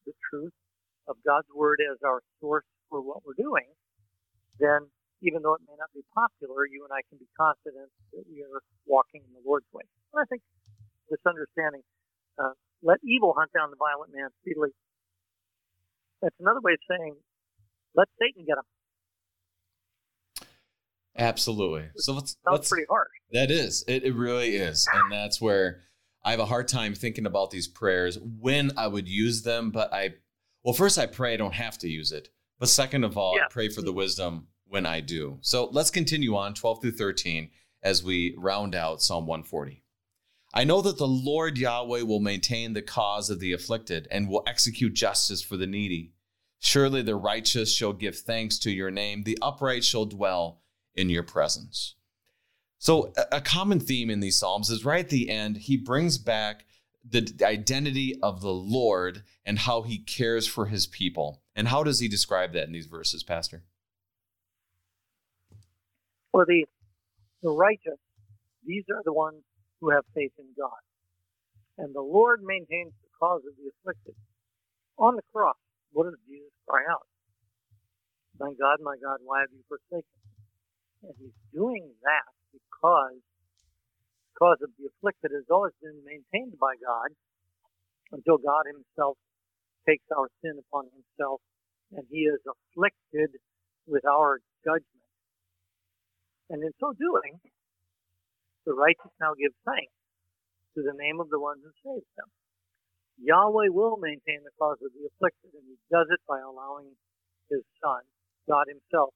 the 0.06 0.14
truth 0.30 0.54
of 1.08 1.18
God's 1.26 1.50
word 1.54 1.82
as 1.82 1.98
our 2.06 2.22
source 2.42 2.66
for 2.90 3.02
what 3.02 3.26
we're 3.26 3.38
doing, 3.38 3.70
then 4.60 4.90
even 5.22 5.44
though 5.44 5.56
it 5.56 5.66
may 5.68 5.76
not 5.76 5.92
be 5.94 6.06
popular, 6.16 6.64
you 6.66 6.88
and 6.88 6.94
I 6.94 7.04
can 7.10 7.20
be 7.20 7.28
confident 7.36 7.92
that 8.16 8.24
we 8.30 8.42
are 8.46 8.64
walking 8.88 9.22
in 9.26 9.32
the 9.36 9.44
Lord's 9.44 9.68
way. 9.74 9.84
And 10.14 10.24
I 10.24 10.26
think 10.30 10.42
this 11.10 11.20
understanding, 11.28 11.84
uh, 12.40 12.56
let 12.82 13.04
evil 13.04 13.36
hunt 13.36 13.52
down 13.52 13.70
the 13.70 13.82
violent 13.82 14.16
man 14.16 14.32
speedily. 14.42 14.72
That's 16.22 16.36
another 16.40 16.64
way 16.64 16.74
of 16.80 16.84
saying, 16.88 17.16
let 17.96 18.08
Satan 18.20 18.46
get 18.46 18.56
them. 18.56 18.64
Absolutely. 21.18 21.90
So 21.98 22.14
let's. 22.14 22.38
Let's, 22.50 22.70
pretty 22.70 22.86
hard. 22.90 23.08
That 23.32 23.52
is. 23.52 23.84
It, 23.88 24.04
it 24.04 24.16
really 24.16 24.56
is, 24.56 24.88
and 24.94 25.12
that's 25.12 25.42
where 25.42 25.82
I 26.24 26.32
have 26.32 26.40
a 26.40 26.46
hard 26.46 26.68
time 26.68 26.96
thinking 26.96 27.26
about 27.26 27.52
these 27.52 27.68
prayers 27.68 28.18
when 28.40 28.72
I 28.78 28.88
would 28.88 29.08
use 29.08 29.42
them. 29.44 29.72
But 29.72 29.94
I, 29.94 30.16
well, 30.64 30.74
first 30.74 30.98
I 30.98 31.08
pray 31.08 31.34
I 31.34 31.38
don't 31.38 31.54
have 31.54 31.78
to 31.80 31.90
use 31.90 32.12
it. 32.12 32.30
But 32.60 32.70
second 32.70 33.04
of 33.04 33.18
all, 33.18 33.36
yeah. 33.36 33.44
I 33.44 33.48
pray 33.50 33.70
for 33.70 33.82
the 33.82 33.94
wisdom 33.94 34.48
when 34.66 34.86
I 34.86 35.02
do. 35.02 35.40
So 35.42 35.70
let's 35.72 35.92
continue 35.92 36.36
on 36.36 36.54
12 36.54 36.82
through 36.82 36.92
13 36.92 37.50
as 37.82 38.04
we 38.04 38.36
round 38.38 38.76
out 38.76 39.02
Psalm 39.02 39.26
140. 39.26 39.84
I 40.54 40.64
know 40.64 40.82
that 40.82 40.98
the 40.98 41.08
Lord 41.08 41.58
Yahweh 41.58 42.02
will 42.02 42.20
maintain 42.20 42.74
the 42.74 42.82
cause 42.82 43.30
of 43.30 43.40
the 43.40 43.54
afflicted 43.54 44.08
and 44.10 44.28
will 44.28 44.44
execute 44.48 44.94
justice 44.94 45.42
for 45.42 45.58
the 45.58 45.68
needy. 45.68 46.14
Surely 46.60 47.02
the 47.02 47.16
righteous 47.16 47.74
shall 47.74 47.94
give 47.94 48.18
thanks 48.18 48.60
to 48.60 48.72
your 48.72 48.92
name, 48.92 49.24
the 49.24 49.38
upright 49.42 49.84
shall 49.84 50.06
dwell 50.06 50.62
in 50.94 51.10
your 51.10 51.24
presence. 51.24 51.96
So, 52.78 53.14
a 53.32 53.42
common 53.42 53.80
theme 53.80 54.10
in 54.10 54.20
these 54.20 54.38
Psalms 54.38 54.70
is 54.70 54.86
right 54.86 55.04
at 55.04 55.10
the 55.10 55.30
end, 55.30 55.58
he 55.58 55.78
brings 55.78 56.18
back 56.18 56.66
the 57.08 57.34
identity 57.44 58.18
of 58.22 58.42
the 58.42 58.54
Lord 58.54 59.24
and 59.46 59.60
how 59.60 59.82
he 59.82 59.98
cares 59.98 60.48
for 60.48 60.68
his 60.68 60.88
people. 60.88 61.42
And 61.56 61.68
how 61.68 61.84
does 61.84 62.00
he 62.00 62.08
describe 62.08 62.54
that 62.54 62.68
in 62.68 62.72
these 62.72 62.86
verses, 62.86 63.24
Pastor? 63.24 63.64
Well, 66.34 66.46
the, 66.48 66.66
the 67.42 67.50
righteous, 67.50 68.00
these 68.66 68.84
are 68.90 69.02
the 69.04 69.14
ones 69.14 69.42
who 69.82 69.90
have 69.90 70.04
faith 70.14 70.32
in 70.38 70.46
God. 70.58 70.72
And 71.78 71.96
the 71.96 72.02
Lord 72.02 72.42
maintains 72.44 72.94
the 73.02 73.10
cause 73.20 73.42
of 73.48 73.56
the 73.58 73.72
afflicted. 73.80 74.16
On 74.98 75.16
the 75.16 75.22
cross, 75.34 75.56
what 75.92 76.06
does 76.06 76.20
Jesus 76.28 76.54
cry 76.68 76.86
out? 76.90 77.06
My 78.40 78.54
God, 78.56 78.80
my 78.82 78.96
God, 79.02 79.20
why 79.24 79.42
have 79.42 79.52
you 79.52 79.64
forsaken 79.68 80.16
me? 80.24 81.10
And 81.10 81.16
he's 81.20 81.40
doing 81.54 81.92
that 82.04 82.30
because 82.52 83.20
the 83.20 84.34
cause 84.40 84.60
of 84.64 84.72
the 84.80 84.88
afflicted 84.92 85.32
has 85.36 85.48
always 85.52 85.76
been 85.82 86.00
maintained 86.04 86.56
by 86.60 86.76
God 86.80 87.12
until 88.12 88.38
God 88.38 88.68
himself 88.68 89.18
takes 89.88 90.06
our 90.16 90.30
sin 90.42 90.60
upon 90.60 90.88
himself 90.92 91.42
and 91.92 92.06
he 92.12 92.30
is 92.30 92.40
afflicted 92.46 93.36
with 93.88 94.06
our 94.06 94.40
judgment. 94.64 95.06
And 96.50 96.64
in 96.64 96.72
so 96.80 96.94
doing, 96.94 97.40
the 98.66 98.74
righteous 98.74 99.14
now 99.22 99.34
give 99.38 99.54
thanks 99.66 99.94
to 100.76 100.82
the 100.84 100.94
name 100.98 101.20
of 101.20 101.30
the 101.30 101.40
one 101.40 101.58
who 101.62 101.72
saves 101.84 102.08
them. 102.18 102.30
Yahweh 103.20 103.70
will 103.70 103.98
maintain 104.00 104.40
the 104.44 104.56
cause 104.58 104.80
of 104.80 104.92
the 104.96 105.08
afflicted, 105.12 105.52
and 105.54 105.66
he 105.68 105.78
does 105.92 106.08
it 106.10 106.20
by 106.28 106.40
allowing 106.40 106.88
his 107.52 107.62
son, 107.84 108.02
God 108.48 108.66
himself, 108.72 109.14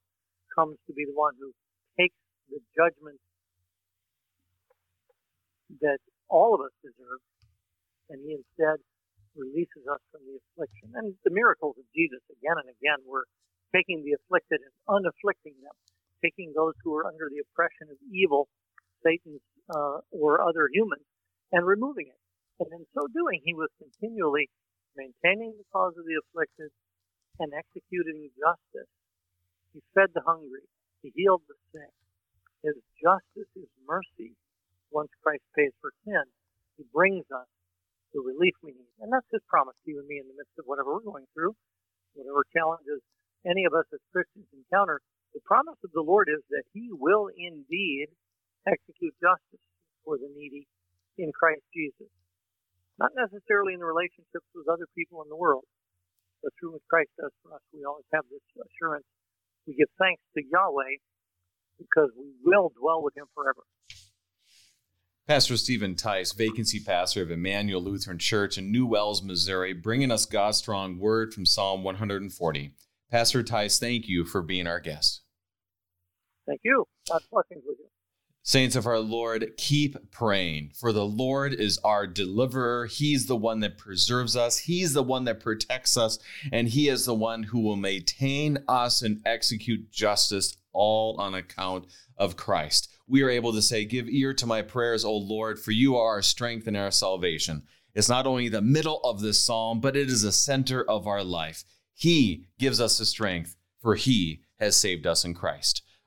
comes 0.53 0.77
to 0.87 0.93
be 0.93 1.05
the 1.05 1.15
one 1.15 1.33
who 1.39 1.51
takes 1.99 2.15
the 2.51 2.59
judgment 2.75 3.19
that 5.81 5.99
all 6.29 6.53
of 6.53 6.61
us 6.61 6.75
deserve, 6.83 7.21
and 8.09 8.19
he 8.21 8.35
instead 8.37 8.77
releases 9.35 9.87
us 9.89 10.01
from 10.11 10.21
the 10.27 10.37
affliction. 10.37 10.93
And 10.93 11.15
the 11.23 11.33
miracles 11.33 11.75
of 11.79 11.85
Jesus 11.95 12.21
again 12.29 12.59
and 12.61 12.69
again 12.69 13.01
were 13.07 13.25
taking 13.73 14.03
the 14.05 14.13
afflicted 14.13 14.61
and 14.61 14.73
unafflicting 14.85 15.57
them, 15.63 15.73
taking 16.21 16.53
those 16.53 16.77
who 16.83 16.93
are 16.93 17.07
under 17.07 17.29
the 17.31 17.41
oppression 17.41 17.89
of 17.89 17.97
evil, 18.11 18.47
Satan's 19.01 19.41
uh, 19.73 20.05
or 20.11 20.43
other 20.45 20.69
humans, 20.71 21.05
and 21.51 21.65
removing 21.65 22.07
it. 22.07 22.22
And 22.59 22.69
in 22.69 22.85
so 22.93 23.07
doing, 23.09 23.41
he 23.43 23.53
was 23.53 23.69
continually 23.81 24.49
maintaining 24.95 25.57
the 25.57 25.67
cause 25.73 25.97
of 25.97 26.05
the 26.05 26.21
afflicted 26.21 26.69
and 27.39 27.49
executing 27.53 28.29
justice. 28.37 28.91
He 29.73 29.81
fed 29.97 30.13
the 30.13 30.21
hungry. 30.21 30.69
He 31.01 31.09
healed 31.17 31.41
the 31.49 31.57
sick. 31.73 31.93
His 32.61 32.77
justice, 33.01 33.49
his 33.57 33.69
mercy, 33.83 34.37
once 34.93 35.09
Christ 35.25 35.43
pays 35.57 35.73
for 35.81 35.91
sin, 36.05 36.23
he 36.77 36.85
brings 36.93 37.25
us 37.33 37.49
the 38.13 38.21
relief 38.21 38.53
we 38.61 38.77
need. 38.77 38.93
And 39.01 39.11
that's 39.11 39.27
his 39.33 39.41
promise 39.49 39.75
to 39.83 39.91
you 39.91 39.99
and 39.99 40.07
me 40.07 40.21
in 40.21 40.29
the 40.29 40.37
midst 40.37 40.53
of 40.61 40.69
whatever 40.69 40.93
we're 40.93 41.09
going 41.09 41.25
through, 41.33 41.57
whatever 42.13 42.45
challenges 42.53 43.01
any 43.43 43.65
of 43.65 43.73
us 43.73 43.89
as 43.91 43.99
Christians 44.13 44.47
encounter. 44.53 45.01
The 45.33 45.41
promise 45.43 45.81
of 45.83 45.91
the 45.91 46.05
Lord 46.05 46.29
is 46.29 46.45
that 46.53 46.63
he 46.71 46.93
will 46.93 47.33
indeed 47.33 48.13
execute 48.69 49.17
justice 49.17 49.65
for 50.05 50.21
the 50.21 50.29
needy 50.29 50.69
in 51.17 51.33
Christ 51.33 51.65
Jesus. 51.73 52.07
Not 53.03 53.11
necessarily 53.19 53.73
in 53.73 53.81
the 53.81 53.85
relationships 53.85 54.47
with 54.55 54.69
other 54.71 54.87
people 54.95 55.21
in 55.23 55.27
the 55.27 55.35
world, 55.35 55.65
but 56.41 56.53
through 56.57 56.71
what 56.71 56.81
Christ 56.89 57.09
does 57.19 57.31
for 57.43 57.53
us, 57.53 57.59
we 57.73 57.83
always 57.83 58.05
have 58.13 58.23
this 58.31 58.39
assurance. 58.55 59.03
We 59.67 59.75
give 59.75 59.89
thanks 59.99 60.23
to 60.37 60.43
Yahweh 60.49 61.03
because 61.77 62.11
we 62.17 62.31
will 62.45 62.71
dwell 62.79 63.03
with 63.03 63.17
him 63.17 63.25
forever. 63.35 63.63
Pastor 65.27 65.57
Stephen 65.57 65.95
Tice, 65.95 66.31
vacancy 66.31 66.79
pastor 66.79 67.21
of 67.21 67.31
Emmanuel 67.31 67.81
Lutheran 67.83 68.19
Church 68.19 68.57
in 68.57 68.71
New 68.71 68.85
Wells, 68.85 69.21
Missouri, 69.21 69.73
bringing 69.73 70.11
us 70.11 70.25
God's 70.25 70.59
strong 70.59 70.97
word 70.97 71.33
from 71.33 71.45
Psalm 71.45 71.83
140. 71.83 72.71
Pastor 73.11 73.43
Tice, 73.43 73.79
thank 73.79 74.07
you 74.07 74.23
for 74.23 74.41
being 74.41 74.65
our 74.65 74.79
guest. 74.79 75.23
Thank 76.47 76.61
you. 76.63 76.85
God's 77.09 77.27
blessings 77.29 77.63
with 77.65 77.79
you. 77.79 77.87
Saints 78.45 78.75
of 78.75 78.85
our 78.85 78.99
Lord, 78.99 79.53
keep 79.55 80.11
praying, 80.11 80.73
for 80.75 80.91
the 80.91 81.05
Lord 81.05 81.53
is 81.53 81.77
our 81.77 82.05
deliverer. 82.05 82.87
He's 82.87 83.25
the 83.25 83.37
one 83.37 83.61
that 83.61 83.77
preserves 83.77 84.35
us, 84.35 84.57
He's 84.57 84.91
the 84.91 85.01
one 85.01 85.23
that 85.23 85.39
protects 85.39 85.95
us, 85.95 86.19
and 86.51 86.67
He 86.67 86.89
is 86.89 87.05
the 87.05 87.13
one 87.13 87.43
who 87.43 87.61
will 87.61 87.77
maintain 87.77 88.57
us 88.67 89.01
and 89.01 89.21
execute 89.25 89.89
justice, 89.91 90.57
all 90.73 91.15
on 91.21 91.33
account 91.33 91.85
of 92.17 92.35
Christ. 92.35 92.89
We 93.07 93.23
are 93.23 93.29
able 93.29 93.53
to 93.53 93.61
say, 93.61 93.85
Give 93.85 94.09
ear 94.09 94.33
to 94.33 94.45
my 94.45 94.61
prayers, 94.61 95.05
O 95.05 95.15
Lord, 95.15 95.57
for 95.57 95.71
you 95.71 95.95
are 95.95 96.15
our 96.15 96.21
strength 96.21 96.67
and 96.67 96.75
our 96.75 96.91
salvation. 96.91 97.63
It's 97.95 98.09
not 98.09 98.27
only 98.27 98.49
the 98.49 98.61
middle 98.61 98.99
of 99.05 99.21
this 99.21 99.39
psalm, 99.39 99.79
but 99.79 99.95
it 99.95 100.09
is 100.09 100.23
the 100.23 100.33
center 100.33 100.83
of 100.83 101.07
our 101.07 101.23
life. 101.23 101.63
He 101.93 102.47
gives 102.59 102.81
us 102.81 102.97
the 102.97 103.05
strength, 103.05 103.55
for 103.81 103.95
He 103.95 104.41
has 104.59 104.75
saved 104.75 105.07
us 105.07 105.23
in 105.23 105.33
Christ. 105.33 105.82